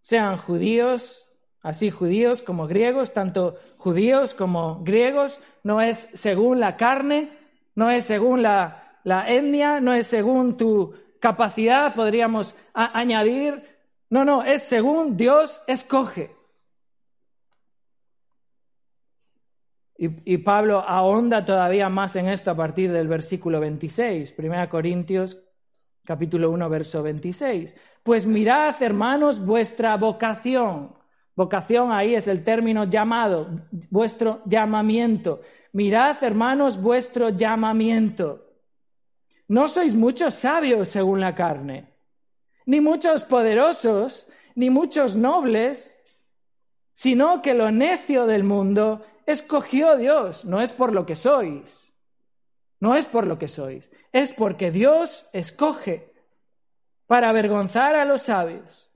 sean 0.00 0.36
judíos, 0.36 1.31
así 1.62 1.90
judíos 1.90 2.42
como 2.42 2.66
griegos, 2.66 3.12
tanto 3.12 3.56
judíos 3.78 4.34
como 4.34 4.82
griegos, 4.82 5.40
no 5.62 5.80
es 5.80 5.98
según 6.14 6.60
la 6.60 6.76
carne, 6.76 7.30
no 7.74 7.90
es 7.90 8.04
según 8.04 8.42
la, 8.42 8.98
la 9.04 9.28
etnia, 9.30 9.80
no 9.80 9.94
es 9.94 10.06
según 10.06 10.56
tu 10.56 10.94
capacidad, 11.20 11.94
podríamos 11.94 12.54
añadir, 12.74 13.62
no, 14.10 14.24
no, 14.24 14.42
es 14.42 14.62
según 14.62 15.16
Dios 15.16 15.62
escoge. 15.66 16.34
Y, 19.96 20.34
y, 20.34 20.38
Pablo 20.38 20.80
ahonda 20.80 21.44
todavía 21.44 21.88
más 21.88 22.16
en 22.16 22.28
esto 22.28 22.50
a 22.50 22.56
partir 22.56 22.90
del 22.90 23.06
versículo 23.06 23.60
26, 23.60 24.34
1 24.36 24.68
Corintios 24.68 25.38
capítulo 26.04 26.50
1, 26.50 26.68
verso 26.68 27.02
26. 27.02 27.76
Pues 28.02 28.26
mirad, 28.26 28.82
hermanos, 28.82 29.44
vuestra 29.44 29.96
vocación. 29.96 30.94
Vocación 31.34 31.92
ahí 31.92 32.14
es 32.14 32.28
el 32.28 32.44
término 32.44 32.84
llamado, 32.84 33.48
vuestro 33.90 34.42
llamamiento. 34.44 35.40
Mirad, 35.72 36.22
hermanos, 36.22 36.80
vuestro 36.80 37.30
llamamiento. 37.30 38.46
No 39.48 39.68
sois 39.68 39.94
muchos 39.94 40.34
sabios 40.34 40.88
según 40.88 41.20
la 41.20 41.34
carne. 41.34 41.88
ni 42.64 42.80
muchos 42.80 43.24
poderosos, 43.24 44.28
ni 44.54 44.70
muchos 44.70 45.16
nobles, 45.16 46.00
sino 46.92 47.42
que 47.42 47.54
lo 47.54 47.72
necio 47.72 48.26
del 48.26 48.44
mundo 48.44 49.04
escogió 49.26 49.96
Dios, 49.96 50.44
no 50.44 50.60
es 50.60 50.72
por 50.72 50.92
lo 50.92 51.04
que 51.04 51.16
sois, 51.16 51.92
no 52.78 52.94
es 52.94 53.06
por 53.06 53.26
lo 53.26 53.38
que 53.38 53.48
sois, 53.48 53.90
es 54.12 54.32
porque 54.32 54.70
Dios 54.70 55.28
escoge 55.32 56.12
para 57.06 57.30
avergonzar 57.30 57.96
a 57.96 58.04
los 58.04 58.22
sabios. 58.22 58.91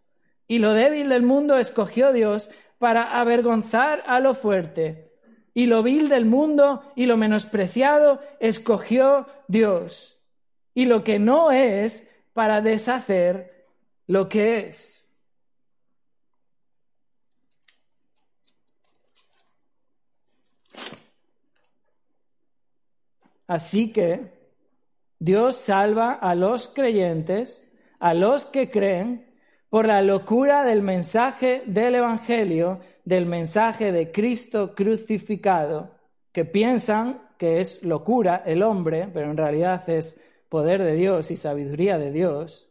Y 0.48 0.58
lo 0.58 0.72
débil 0.72 1.08
del 1.08 1.22
mundo 1.22 1.58
escogió 1.58 2.12
Dios 2.12 2.50
para 2.78 3.18
avergonzar 3.18 4.02
a 4.06 4.20
lo 4.20 4.34
fuerte. 4.34 5.12
Y 5.54 5.66
lo 5.66 5.82
vil 5.82 6.08
del 6.08 6.26
mundo 6.26 6.82
y 6.94 7.06
lo 7.06 7.16
menospreciado 7.16 8.20
escogió 8.40 9.26
Dios. 9.48 10.18
Y 10.74 10.84
lo 10.84 11.02
que 11.02 11.18
no 11.18 11.50
es 11.50 12.10
para 12.34 12.60
deshacer 12.60 13.66
lo 14.06 14.28
que 14.28 14.68
es 14.68 14.96
Así 23.46 23.92
que 23.92 24.32
Dios 25.18 25.56
salva 25.56 26.12
a 26.12 26.34
los 26.34 26.68
creyentes, 26.68 27.70
a 27.98 28.12
los 28.12 28.46
que 28.46 28.70
creen, 28.70 29.25
por 29.68 29.86
la 29.86 30.02
locura 30.02 30.64
del 30.64 30.82
mensaje 30.82 31.62
del 31.66 31.96
Evangelio, 31.96 32.80
del 33.04 33.26
mensaje 33.26 33.92
de 33.92 34.12
Cristo 34.12 34.74
crucificado, 34.74 35.90
que 36.32 36.44
piensan 36.44 37.22
que 37.38 37.60
es 37.60 37.82
locura 37.82 38.42
el 38.46 38.62
hombre, 38.62 39.08
pero 39.12 39.30
en 39.30 39.36
realidad 39.36 39.88
es 39.90 40.20
poder 40.48 40.82
de 40.82 40.94
Dios 40.94 41.30
y 41.30 41.36
sabiduría 41.36 41.98
de 41.98 42.12
Dios. 42.12 42.70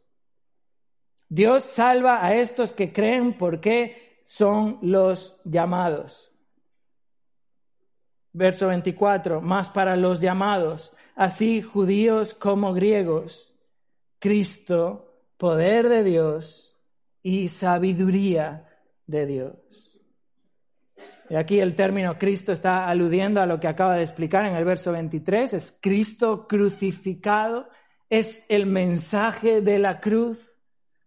Dios 1.27 1.63
salva 1.63 2.25
a 2.25 2.35
estos 2.35 2.73
que 2.73 2.93
creen 2.93 3.37
porque 3.37 4.21
son 4.25 4.79
los 4.81 5.39
llamados. 5.43 6.31
Verso 8.31 8.67
24, 8.67 9.41
más 9.41 9.69
para 9.69 9.95
los 9.95 10.19
llamados, 10.21 10.93
así 11.15 11.61
judíos 11.61 12.33
como 12.33 12.73
griegos, 12.73 13.55
Cristo, 14.19 15.13
poder 15.37 15.89
de 15.89 16.03
Dios 16.03 16.74
y 17.25 17.47
sabiduría 17.47 18.69
de 19.07 19.25
Dios. 19.25 19.55
Y 21.27 21.33
aquí 21.33 21.59
el 21.59 21.75
término 21.75 22.19
Cristo 22.19 22.51
está 22.51 22.87
aludiendo 22.87 23.41
a 23.41 23.47
lo 23.47 23.59
que 23.59 23.67
acaba 23.67 23.95
de 23.95 24.03
explicar 24.03 24.45
en 24.45 24.55
el 24.55 24.63
verso 24.63 24.91
23, 24.91 25.55
es 25.55 25.79
Cristo 25.81 26.47
crucificado, 26.47 27.67
es 28.11 28.45
el 28.47 28.67
mensaje 28.67 29.61
de 29.61 29.79
la 29.79 29.99
cruz. 29.99 30.39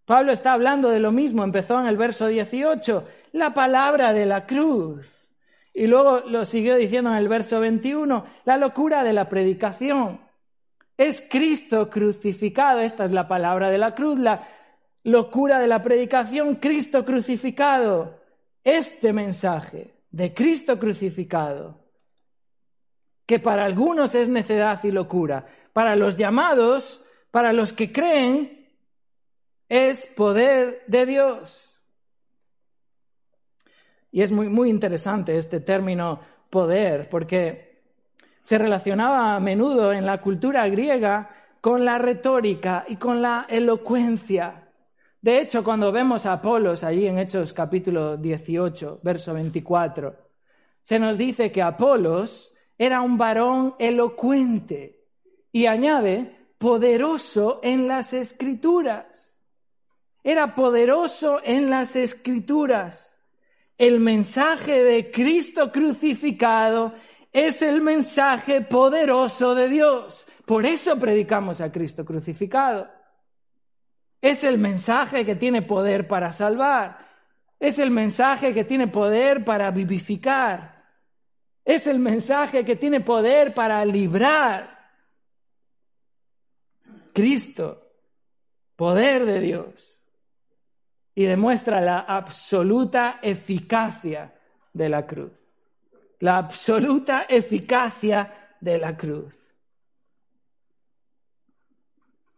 Pablo 0.07 0.33
está 0.33 0.55
hablando 0.55 0.91
de 0.91 0.99
lo 0.99 1.13
mismo, 1.13 1.45
empezó 1.45 1.79
en 1.79 1.87
el 1.87 1.97
verso 1.97 2.27
18, 2.27 3.07
la 3.31 3.55
palabra 3.55 4.13
de 4.13 4.27
la 4.27 4.45
cruz. 4.45 5.31
Y 5.73 5.87
luego 5.87 6.19
lo 6.27 6.45
siguió 6.45 6.75
diciendo 6.75 7.11
en 7.11 7.17
el 7.17 7.29
verso 7.29 7.61
21, 7.61 8.25
la 8.45 8.57
locura 8.57 9.05
de 9.05 9.13
la 9.13 9.29
predicación. 9.29 10.21
Es 10.97 11.25
Cristo 11.31 11.89
crucificado, 11.89 12.81
esta 12.81 13.05
es 13.05 13.13
la 13.13 13.29
palabra 13.29 13.71
de 13.71 13.79
la 13.79 13.95
cruz, 13.95 14.19
la 14.19 14.58
locura 15.05 15.59
de 15.59 15.67
la 15.67 15.83
predicación, 15.83 16.57
Cristo 16.57 17.05
crucificado. 17.05 18.19
Este 18.65 19.13
mensaje 19.13 19.95
de 20.11 20.35
Cristo 20.35 20.79
crucificado, 20.79 21.85
que 23.27 23.39
para 23.39 23.65
algunos 23.65 24.15
es 24.15 24.29
necedad 24.29 24.83
y 24.85 24.91
locura, 24.91 25.47
para 25.73 25.97
los 25.97 26.17
llamados, 26.17 27.05
para 27.31 27.53
los 27.53 27.73
que 27.73 27.93
creen, 27.93 28.69
es 29.69 30.07
poder 30.07 30.83
de 30.87 31.07
Dios. 31.07 31.81
Y 34.11 34.23
es 34.23 34.33
muy, 34.33 34.49
muy 34.49 34.71
interesante 34.71 35.37
este 35.37 35.61
término 35.61 36.21
poder, 36.51 37.09
porque 37.11 37.83
se 38.41 38.57
relacionaba 38.57 39.37
a 39.37 39.41
menudo 39.41 39.93
en 39.93 40.07
la 40.07 40.21
cultura 40.21 40.67
griega 40.69 41.31
con 41.61 41.85
la 41.85 41.99
retórica 41.99 42.85
y 42.89 42.97
con 42.97 43.21
la 43.21 43.47
elocuencia. 43.49 44.68
De 45.29 45.43
hecho, 45.43 45.63
cuando 45.63 45.93
vemos 45.93 46.25
a 46.25 46.33
Apolos 46.33 46.83
allí 46.83 47.07
en 47.07 47.19
Hechos 47.19 47.53
capítulo 47.53 48.17
18, 48.17 49.01
verso 49.03 49.35
24, 49.35 50.17
se 50.81 50.99
nos 50.99 51.19
dice 51.19 51.53
que 51.53 51.61
Apolos 51.61 52.55
era 52.79 53.03
un 53.03 53.19
varón 53.19 53.75
elocuente 53.79 55.05
y 55.53 55.67
añade 55.67 56.35
poderoso 56.57 57.61
en 57.63 57.87
las 57.87 58.15
escrituras. 58.15 59.39
Era 60.25 60.55
poderoso 60.55 61.43
en 61.45 61.69
las 61.69 61.95
escrituras. 61.95 63.15
El 63.77 64.01
mensaje 64.01 64.83
de 64.83 65.11
Cristo 65.11 65.71
crucificado 65.71 66.95
es 67.35 67.61
el 67.61 67.83
mensaje 67.83 68.63
poderoso 68.63 69.55
de 69.55 69.69
Dios. 69.69 70.27
Por 70.47 70.65
eso 70.65 70.99
predicamos 70.99 71.61
a 71.61 71.71
Cristo 71.71 72.03
crucificado. 72.03 72.98
Es 74.21 74.45
el 74.45 74.59
mensaje 74.59 75.25
que 75.25 75.37
tiene 75.37 75.63
poder 75.63 76.09
para 76.09 76.33
salvar. 76.33 76.99
Es 77.61 77.79
el 77.79 77.91
mensaje 77.91 78.53
que 78.53 78.65
tiene 78.65 78.89
poder 78.89 79.45
para 79.45 79.71
vivificar. 79.71 80.85
Es 81.65 81.87
el 81.87 81.99
mensaje 81.99 82.65
que 82.65 82.77
tiene 82.77 83.01
poder 83.01 83.55
para 83.55 83.85
librar. 83.85 84.79
Cristo, 87.13 87.85
poder 88.77 89.27
de 89.27 89.41
Dios 89.41 89.99
y 91.19 91.25
demuestra 91.25 91.81
la 91.81 91.99
absoluta 91.99 93.19
eficacia 93.21 94.33
de 94.73 94.89
la 94.89 95.05
cruz. 95.05 95.33
La 96.21 96.37
absoluta 96.37 97.23
eficacia 97.29 98.55
de 98.61 98.79
la 98.79 98.97
cruz. 98.97 99.35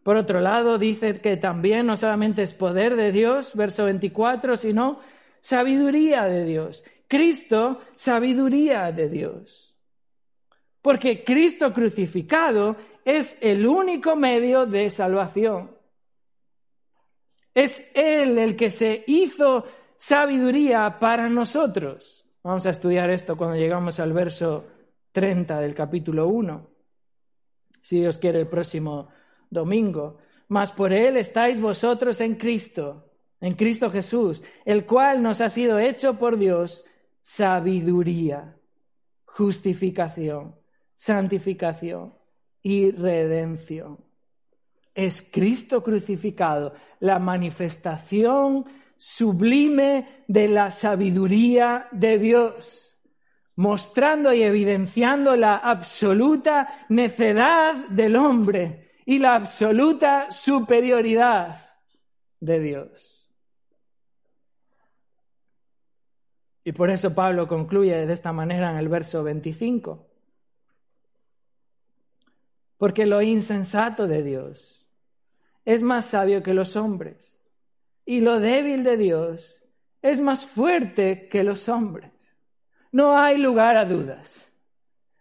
Por 0.03 0.17
otro 0.17 0.41
lado, 0.41 0.79
dice 0.79 1.21
que 1.21 1.37
también 1.37 1.87
no 1.87 1.97
solamente 1.97 2.43
es 2.43 2.55
poder 2.55 2.97
de 2.97 3.13
Dios, 3.13 3.55
verso 3.55 3.85
24, 3.85 4.57
sino 4.57 5.01
sabiduría 5.41 6.25
de 6.25 6.45
Dios. 6.45 6.85
Cristo, 7.07 7.81
sabiduría 7.95 8.93
de 8.93 9.09
Dios. 9.09 9.75
Porque 10.81 11.23
Cristo 11.25 11.73
crucificado 11.73 12.77
es 13.05 13.37
el 13.41 13.67
único 13.67 14.17
medio 14.17 14.65
de 14.65 14.89
salvación. 14.89 15.77
Es 17.55 17.91
Él 17.95 18.39
el 18.39 18.57
que 18.57 18.71
se 18.71 19.05
hizo 19.07 19.65
sabiduría 19.99 20.99
para 20.99 21.29
nosotros. 21.29 22.25
Vamos 22.43 22.65
a 22.65 22.71
estudiar 22.71 23.11
esto 23.11 23.37
cuando 23.37 23.57
llegamos 23.57 24.01
al 24.01 24.15
verso 24.15 24.67
30 25.13 25.61
del 25.61 25.75
capítulo 25.75 26.29
1. 26.29 26.67
Si 27.83 28.01
Dios 28.01 28.17
quiere 28.19 28.41
el 28.41 28.47
próximo 28.47 29.09
domingo. 29.51 30.19
Mas 30.49 30.73
por 30.73 30.93
Él 30.93 31.17
estáis 31.17 31.61
vosotros 31.61 32.21
en 32.21 32.37
Cristo, 32.37 33.05
en 33.41 33.55
Cristo 33.55 33.91
Jesús, 33.91 34.43
el 34.65 34.87
cual 34.87 35.23
nos 35.23 35.41
ha 35.41 35.49
sido 35.49 35.79
hecho 35.79 36.19
por 36.19 36.39
Dios 36.39 36.85
sabiduría, 37.23 38.57
justificación, 39.25 40.55
santificación 40.95 42.15
y 42.63 42.91
redención 42.91 43.99
es 44.95 45.29
Cristo 45.31 45.83
crucificado, 45.83 46.75
la 47.01 47.19
manifestación 47.19 48.65
sublime 48.97 50.25
de 50.29 50.49
la 50.49 50.71
sabiduría 50.71 51.89
de 51.91 52.19
Dios, 52.19 52.99
mostrando 53.57 54.33
y 54.33 54.43
evidenciando 54.43 55.37
la 55.37 55.57
absoluta 55.57 56.85
necedad 56.89 57.89
del 57.89 58.17
hombre 58.17 58.90
y 59.05 59.19
la 59.19 59.35
absoluta 59.35 60.31
superioridad 60.31 61.71
de 62.41 62.61
Dios. 62.61 63.31
Y 66.65 66.73
por 66.73 66.91
eso 66.91 67.15
Pablo 67.15 67.49
concluye 67.49 68.07
de 68.07 68.13
esta 68.13 68.33
manera 68.33 68.71
en 68.71 68.77
el 68.77 68.89
verso 68.89 69.23
25. 69.23 70.07
Porque 72.77 73.07
lo 73.07 73.23
insensato 73.23 74.07
de 74.07 74.23
Dios 74.23 74.89
es 75.65 75.83
más 75.83 76.07
sabio 76.07 76.43
que 76.43 76.55
los 76.55 76.77
hombres, 76.77 77.41
y 78.07 78.21
lo 78.21 78.41
débil 78.41 78.83
de 78.83 78.97
Dios 78.97 79.63
es 80.03 80.21
más 80.21 80.47
fuerte 80.47 81.29
que 81.29 81.45
los 81.45 81.69
hombres. 81.69 82.11
No 82.93 83.17
hay 83.17 83.37
lugar 83.37 83.77
a 83.77 83.85
dudas. 83.85 84.53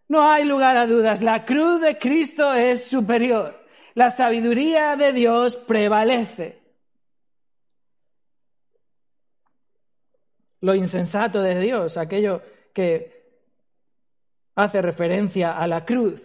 No 0.08 0.28
hay 0.28 0.44
lugar 0.44 0.78
a 0.78 0.88
dudas. 0.88 1.22
La 1.22 1.46
cruz 1.46 1.82
de 1.82 2.00
Cristo 2.00 2.54
es 2.54 2.86
superior. 2.86 3.59
La 4.00 4.12
sabiduría 4.12 4.96
de 4.96 5.12
Dios 5.12 5.58
prevalece. 5.58 6.58
Lo 10.62 10.74
insensato 10.74 11.42
de 11.42 11.60
Dios, 11.60 11.98
aquello 11.98 12.42
que 12.74 13.42
hace 14.56 14.82
referencia 14.82 15.58
a 15.58 15.68
la 15.68 15.84
cruz, 15.84 16.24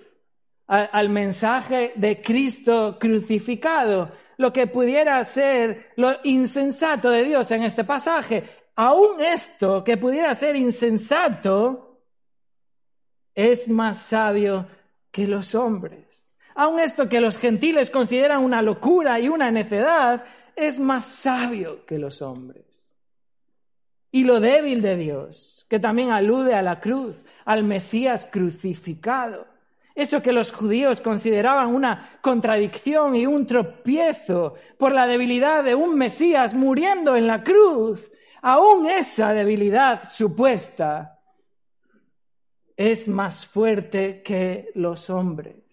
al 0.68 1.08
mensaje 1.08 1.90
de 1.96 2.22
Cristo 2.22 2.96
crucificado, 2.96 4.12
lo 4.36 4.52
que 4.52 4.68
pudiera 4.68 5.24
ser 5.24 5.94
lo 5.96 6.18
insensato 6.22 7.10
de 7.10 7.24
Dios 7.24 7.50
en 7.50 7.64
este 7.64 7.82
pasaje, 7.82 8.44
aún 8.76 9.20
esto 9.20 9.82
que 9.82 9.96
pudiera 9.96 10.32
ser 10.34 10.54
insensato, 10.54 12.04
es 13.34 13.66
más 13.66 13.98
sabio 13.98 14.64
que 15.10 15.26
los 15.26 15.56
hombres. 15.56 16.23
Aún 16.54 16.78
esto 16.78 17.08
que 17.08 17.20
los 17.20 17.38
gentiles 17.38 17.90
consideran 17.90 18.42
una 18.42 18.62
locura 18.62 19.18
y 19.18 19.28
una 19.28 19.50
necedad, 19.50 20.24
es 20.54 20.78
más 20.78 21.04
sabio 21.04 21.84
que 21.84 21.98
los 21.98 22.22
hombres. 22.22 22.94
Y 24.12 24.24
lo 24.24 24.38
débil 24.38 24.80
de 24.80 24.96
Dios, 24.96 25.66
que 25.68 25.80
también 25.80 26.10
alude 26.10 26.54
a 26.54 26.62
la 26.62 26.80
cruz, 26.80 27.16
al 27.44 27.64
Mesías 27.64 28.28
crucificado. 28.30 29.46
Eso 29.96 30.22
que 30.22 30.32
los 30.32 30.52
judíos 30.52 31.00
consideraban 31.00 31.74
una 31.74 32.18
contradicción 32.20 33.16
y 33.16 33.26
un 33.26 33.46
tropiezo 33.46 34.54
por 34.78 34.92
la 34.92 35.06
debilidad 35.06 35.64
de 35.64 35.74
un 35.74 35.96
Mesías 35.96 36.54
muriendo 36.54 37.16
en 37.16 37.26
la 37.26 37.42
cruz, 37.42 38.10
aún 38.42 38.86
esa 38.86 39.32
debilidad 39.32 40.08
supuesta 40.08 41.20
es 42.76 43.08
más 43.08 43.46
fuerte 43.46 44.22
que 44.22 44.70
los 44.74 45.10
hombres. 45.10 45.63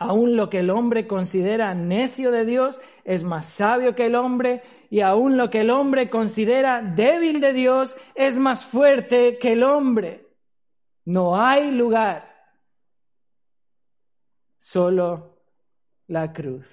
Aún 0.00 0.36
lo 0.36 0.48
que 0.48 0.60
el 0.60 0.70
hombre 0.70 1.08
considera 1.08 1.74
necio 1.74 2.30
de 2.30 2.44
Dios 2.44 2.80
es 3.04 3.24
más 3.24 3.46
sabio 3.46 3.96
que 3.96 4.06
el 4.06 4.14
hombre 4.14 4.62
y 4.90 5.00
aún 5.00 5.36
lo 5.36 5.50
que 5.50 5.62
el 5.62 5.70
hombre 5.70 6.08
considera 6.08 6.82
débil 6.82 7.40
de 7.40 7.52
Dios 7.52 7.96
es 8.14 8.38
más 8.38 8.64
fuerte 8.64 9.38
que 9.38 9.52
el 9.52 9.64
hombre. 9.64 10.28
No 11.04 11.40
hay 11.40 11.72
lugar, 11.72 12.32
solo 14.56 15.40
la 16.06 16.32
cruz. 16.32 16.66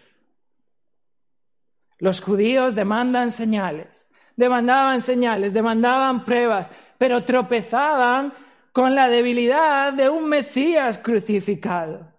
Los 1.98 2.22
judíos 2.22 2.76
demandan 2.76 3.32
señales, 3.32 4.12
demandaban 4.36 5.02
señales, 5.02 5.52
demandaban 5.52 6.26
pruebas, 6.26 6.72
pero 7.00 7.24
tropezaban 7.24 8.34
con 8.72 8.94
la 8.94 9.08
debilidad 9.08 9.94
de 9.94 10.10
un 10.10 10.30
Mesías 10.30 11.00
crucificado. 11.00 12.15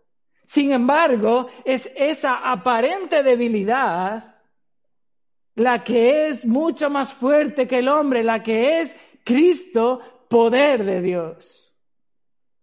Sin 0.47 0.70
embargo, 0.70 1.49
es 1.64 1.92
esa 1.97 2.36
aparente 2.36 3.24
debilidad 3.24 4.36
la 5.57 5.82
que 5.82 6.28
es 6.28 6.47
mucho 6.47 6.88
más 6.88 7.12
fuerte 7.12 7.66
que 7.66 7.80
el 7.80 7.88
hombre, 7.88 8.22
la 8.22 8.44
que 8.44 8.80
es 8.80 8.97
Cristo, 9.24 10.01
poder 10.28 10.84
de 10.84 11.03
Dios. 11.03 11.74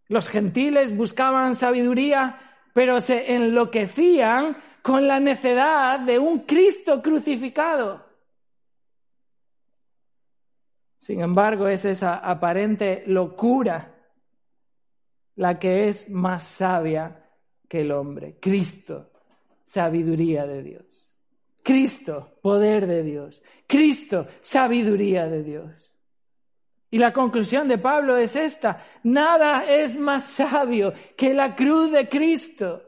Los 0.07 0.29
gentiles 0.29 0.95
buscaban 0.95 1.55
sabiduría, 1.55 2.39
pero 2.73 3.01
se 3.01 3.33
enloquecían 3.33 4.55
con 4.81 5.05
la 5.05 5.19
necedad 5.19 5.99
de 5.99 6.19
un 6.19 6.39
Cristo 6.39 7.01
crucificado. 7.01 8.05
Sin 10.99 11.19
embargo, 11.19 11.67
es 11.67 11.83
esa 11.83 12.15
aparente 12.15 13.03
locura 13.07 13.93
la 15.35 15.59
que 15.59 15.89
es 15.89 16.09
más 16.09 16.43
sabia 16.43 17.22
que 17.67 17.81
el 17.81 17.91
hombre. 17.91 18.37
Cristo, 18.39 19.11
sabiduría 19.65 20.45
de 20.45 20.63
Dios. 20.63 21.13
Cristo, 21.63 22.37
poder 22.41 22.87
de 22.87 23.03
Dios. 23.03 23.41
Cristo, 23.67 24.27
sabiduría 24.41 25.27
de 25.27 25.43
Dios. 25.43 25.97
Y 26.91 26.99
la 26.99 27.11
conclusión 27.11 27.67
de 27.67 27.79
Pablo 27.79 28.17
es 28.17 28.35
esta, 28.35 28.85
nada 29.01 29.65
es 29.65 29.97
más 29.97 30.25
sabio 30.25 30.93
que 31.17 31.33
la 31.33 31.55
cruz 31.55 31.91
de 31.91 32.07
Cristo. 32.07 32.83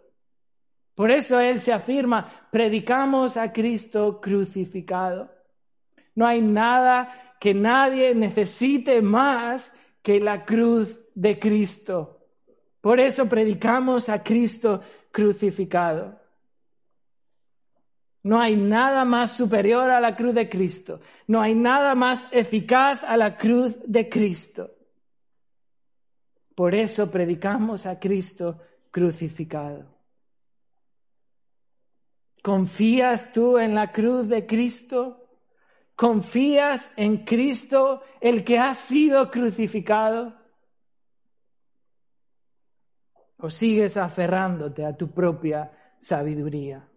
Por 0.93 1.09
eso 1.09 1.39
él 1.39 1.59
se 1.59 1.73
afirma, 1.73 2.47
predicamos 2.51 3.35
a 3.35 3.51
Cristo 3.51 4.21
crucificado. 4.21 5.31
No 6.13 6.27
hay 6.27 6.41
nada 6.41 7.35
que 7.39 7.53
nadie 7.53 8.13
necesite 8.13 9.01
más 9.01 9.75
que 10.03 10.19
la 10.19 10.45
cruz 10.45 10.99
de 11.15 11.39
Cristo. 11.39 12.14
Por 12.85 12.99
eso 12.99 13.27
predicamos 13.27 14.09
a 14.09 14.21
Cristo 14.21 14.79
crucificado. 15.11 16.19
No 18.21 18.39
hay 18.39 18.55
nada 18.55 19.03
más 19.03 19.35
superior 19.35 19.89
a 19.89 19.99
la 19.99 20.15
cruz 20.15 20.35
de 20.35 20.47
Cristo. 20.47 20.99
No 21.25 21.41
hay 21.41 21.55
nada 21.55 21.95
más 21.95 22.31
eficaz 22.31 23.03
a 23.03 23.17
la 23.17 23.37
cruz 23.37 23.75
de 23.87 24.07
Cristo. 24.07 24.69
Por 26.53 26.75
eso 26.75 27.09
predicamos 27.09 27.87
a 27.87 27.99
Cristo 27.99 28.61
crucificado. 28.91 29.87
¿Confías 32.43 33.33
tú 33.33 33.57
en 33.57 33.73
la 33.73 33.91
cruz 33.91 34.29
de 34.29 34.45
Cristo? 34.45 35.25
¿Confías 35.95 36.93
en 36.97 37.25
Cristo, 37.25 38.03
el 38.21 38.43
que 38.43 38.59
ha 38.59 38.75
sido 38.75 39.31
crucificado? 39.31 40.44
¿O 43.37 43.49
sigues 43.49 43.97
aferrándote 43.97 44.85
a 44.85 44.95
tu 44.95 45.11
propia 45.11 45.71
sabiduría? 45.99 46.87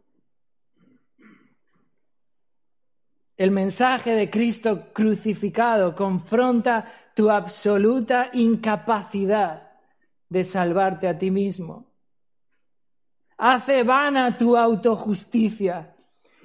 El 3.36 3.52
mensaje 3.52 4.12
de 4.12 4.28
Cristo 4.28 4.92
crucificado 4.92 5.94
confronta 5.94 6.84
tu 7.14 7.30
absoluta 7.30 8.30
incapacidad 8.32 9.70
de 10.28 10.42
salvarte 10.42 11.06
a 11.06 11.16
ti 11.16 11.30
mismo. 11.30 11.86
Hace 13.36 13.84
vana 13.84 14.36
tu 14.36 14.56
autojusticia. 14.56 15.94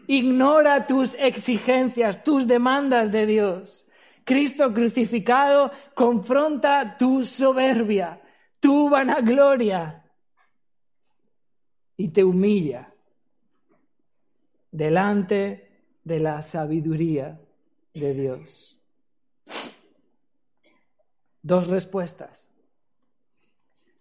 Ignora 0.05 0.85
tus 0.85 1.15
exigencias, 1.15 2.23
tus 2.23 2.45
demandas 2.45 3.11
de 3.11 3.25
Dios. 3.25 3.87
Cristo 4.23 4.71
crucificado 4.71 5.71
confronta 5.95 6.95
tu 6.99 7.23
soberbia, 7.23 8.21
tu 8.63 8.89
vanagloria 8.89 10.01
y 11.97 12.07
te 12.07 12.23
humilla 12.23 12.93
delante 14.71 15.81
de 16.01 16.19
la 16.21 16.41
sabiduría 16.41 17.41
de 17.93 18.13
Dios. 18.13 18.79
Dos 21.41 21.67
respuestas. 21.67 22.49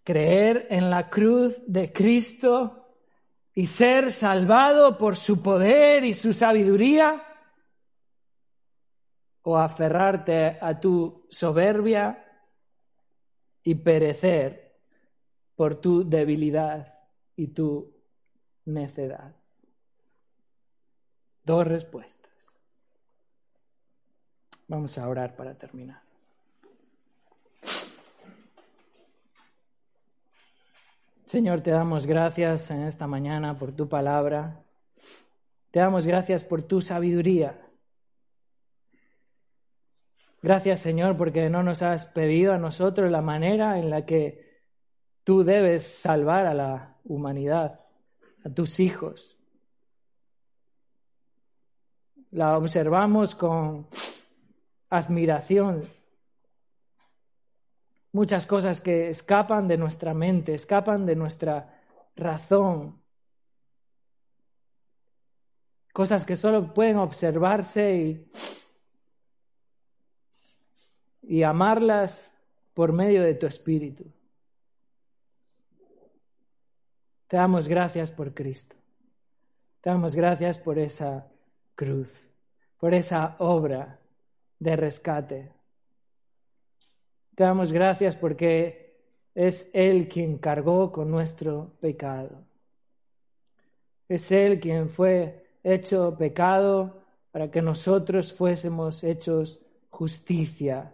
Creer 0.05 0.67
en 0.69 0.89
la 0.89 1.09
cruz 1.09 1.61
de 1.67 1.91
Cristo 1.91 2.87
y 3.53 3.65
ser 3.65 4.13
salvado 4.13 4.97
por 4.97 5.17
su 5.17 5.43
poder 5.43 6.05
y 6.05 6.13
su 6.13 6.31
sabiduría 6.31 7.21
o 9.41 9.57
aferrarte 9.57 10.57
a 10.61 10.79
tu 10.79 11.25
soberbia 11.29 12.22
y 13.63 13.75
perecer 13.75 14.73
por 15.55 15.75
tu 15.75 16.07
debilidad 16.07 16.93
y 17.35 17.47
tu 17.47 17.93
necedad. 18.65 19.35
Dos 21.43 21.67
respuestas. 21.67 22.31
Vamos 24.67 24.97
a 24.97 25.07
orar 25.07 25.35
para 25.35 25.55
terminar. 25.55 26.01
Señor, 31.25 31.61
te 31.61 31.71
damos 31.71 32.05
gracias 32.05 32.69
en 32.69 32.83
esta 32.83 33.07
mañana 33.07 33.57
por 33.57 33.71
tu 33.71 33.89
palabra. 33.89 34.63
Te 35.71 35.79
damos 35.79 36.05
gracias 36.05 36.43
por 36.43 36.61
tu 36.63 36.79
sabiduría. 36.79 37.59
Gracias, 40.43 40.81
Señor, 40.81 41.17
porque 41.17 41.49
no 41.49 41.63
nos 41.63 41.81
has 41.81 42.05
pedido 42.05 42.53
a 42.53 42.59
nosotros 42.59 43.09
la 43.09 43.23
manera 43.23 43.79
en 43.79 43.89
la 43.89 44.05
que 44.05 44.61
tú 45.23 45.43
debes 45.43 45.81
salvar 45.81 46.45
a 46.45 46.53
la 46.53 46.97
humanidad, 47.05 47.79
a 48.45 48.49
tus 48.49 48.79
hijos 48.79 49.33
la 52.33 52.57
observamos 52.57 53.35
con 53.35 53.87
admiración. 54.89 55.87
Muchas 58.11 58.45
cosas 58.45 58.81
que 58.81 59.09
escapan 59.09 59.67
de 59.67 59.77
nuestra 59.77 60.13
mente, 60.13 60.55
escapan 60.55 61.05
de 61.05 61.15
nuestra 61.15 61.81
razón. 62.15 63.01
Cosas 65.93 66.25
que 66.25 66.35
solo 66.35 66.73
pueden 66.73 66.97
observarse 66.97 67.95
y, 67.95 68.31
y 71.23 71.43
amarlas 71.43 72.33
por 72.73 72.91
medio 72.91 73.23
de 73.23 73.33
tu 73.35 73.47
espíritu. 73.47 74.05
Te 77.27 77.37
damos 77.37 77.67
gracias 77.67 78.11
por 78.11 78.33
Cristo. 78.33 78.75
Te 79.81 79.89
damos 79.89 80.15
gracias 80.15 80.57
por 80.57 80.77
esa 80.77 81.27
cruz, 81.75 82.09
por 82.77 82.93
esa 82.93 83.35
obra 83.39 83.99
de 84.59 84.75
rescate. 84.75 85.51
Te 87.35 87.43
damos 87.43 87.71
gracias 87.71 88.15
porque 88.15 88.97
es 89.33 89.69
Él 89.73 90.07
quien 90.07 90.37
cargó 90.37 90.91
con 90.91 91.09
nuestro 91.09 91.71
pecado. 91.81 92.43
Es 94.07 94.31
Él 94.31 94.59
quien 94.59 94.89
fue 94.89 95.47
hecho 95.63 96.15
pecado 96.17 97.01
para 97.31 97.49
que 97.49 97.61
nosotros 97.61 98.31
fuésemos 98.31 99.03
hechos 99.03 99.59
justicia 99.89 100.93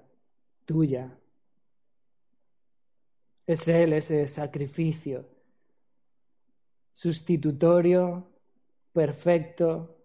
tuya. 0.70 1.17
Es 3.47 3.67
Él 3.67 3.93
ese 3.93 4.28
sacrificio 4.28 5.26
sustitutorio, 6.93 8.28
perfecto, 8.93 9.95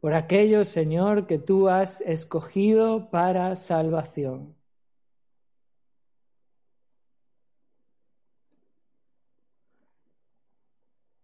por 0.00 0.14
aquello, 0.14 0.64
Señor, 0.64 1.28
que 1.28 1.38
tú 1.38 1.68
has 1.68 2.00
escogido 2.00 3.08
para 3.10 3.54
salvación. 3.54 4.56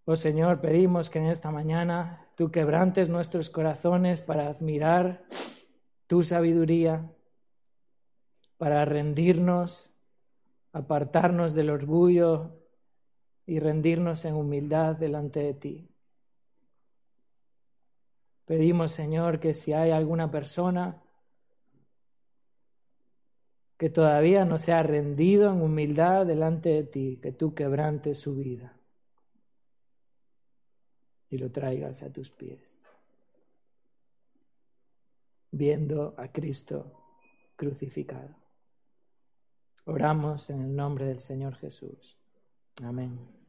Oh 0.05 0.17
Señor, 0.17 0.61
pedimos 0.61 1.11
que 1.11 1.19
en 1.19 1.27
esta 1.27 1.51
mañana 1.51 2.29
tú 2.37 2.53
quebrantes 2.53 3.09
nuestros 3.09 3.51
corazones 3.51 4.23
para 4.23 4.47
admirar 4.47 5.25
tu 6.07 6.23
sabiduría, 6.23 7.11
para 8.63 8.85
rendirnos, 8.85 9.91
apartarnos 10.73 11.53
del 11.53 11.69
orgullo 11.69 12.61
y 13.45 13.59
rendirnos 13.59 14.25
en 14.25 14.37
humildad 14.37 14.95
delante 14.95 15.41
de 15.41 15.55
ti. 15.55 15.89
Pedimos, 18.45 18.93
Señor, 18.93 19.41
que 19.41 19.55
si 19.55 19.73
hay 19.73 19.91
alguna 19.91 20.31
persona 20.31 21.03
que 23.77 23.91
todavía 23.91 24.45
no 24.45 24.59
se 24.59 24.71
ha 24.73 24.85
rendido 24.85 25.51
en 25.51 25.61
humildad 25.61 26.25
delante 26.25 26.69
de 26.69 26.85
ti, 26.85 27.19
que 27.21 27.33
tú 27.33 27.55
quebrantes 27.57 28.21
su 28.21 28.37
vida 28.37 28.77
y 31.31 31.39
lo 31.39 31.51
traigas 31.51 32.05
a 32.05 32.13
tus 32.13 32.31
pies, 32.31 32.81
viendo 35.51 36.15
a 36.17 36.29
Cristo 36.31 36.93
crucificado. 37.57 38.41
Oramos 39.85 40.49
en 40.51 40.63
el 40.63 40.77
nombre 40.77 41.07
del 41.07 41.21
Señor 41.21 41.57
Jesús. 41.57 42.17
Amén. 42.83 43.42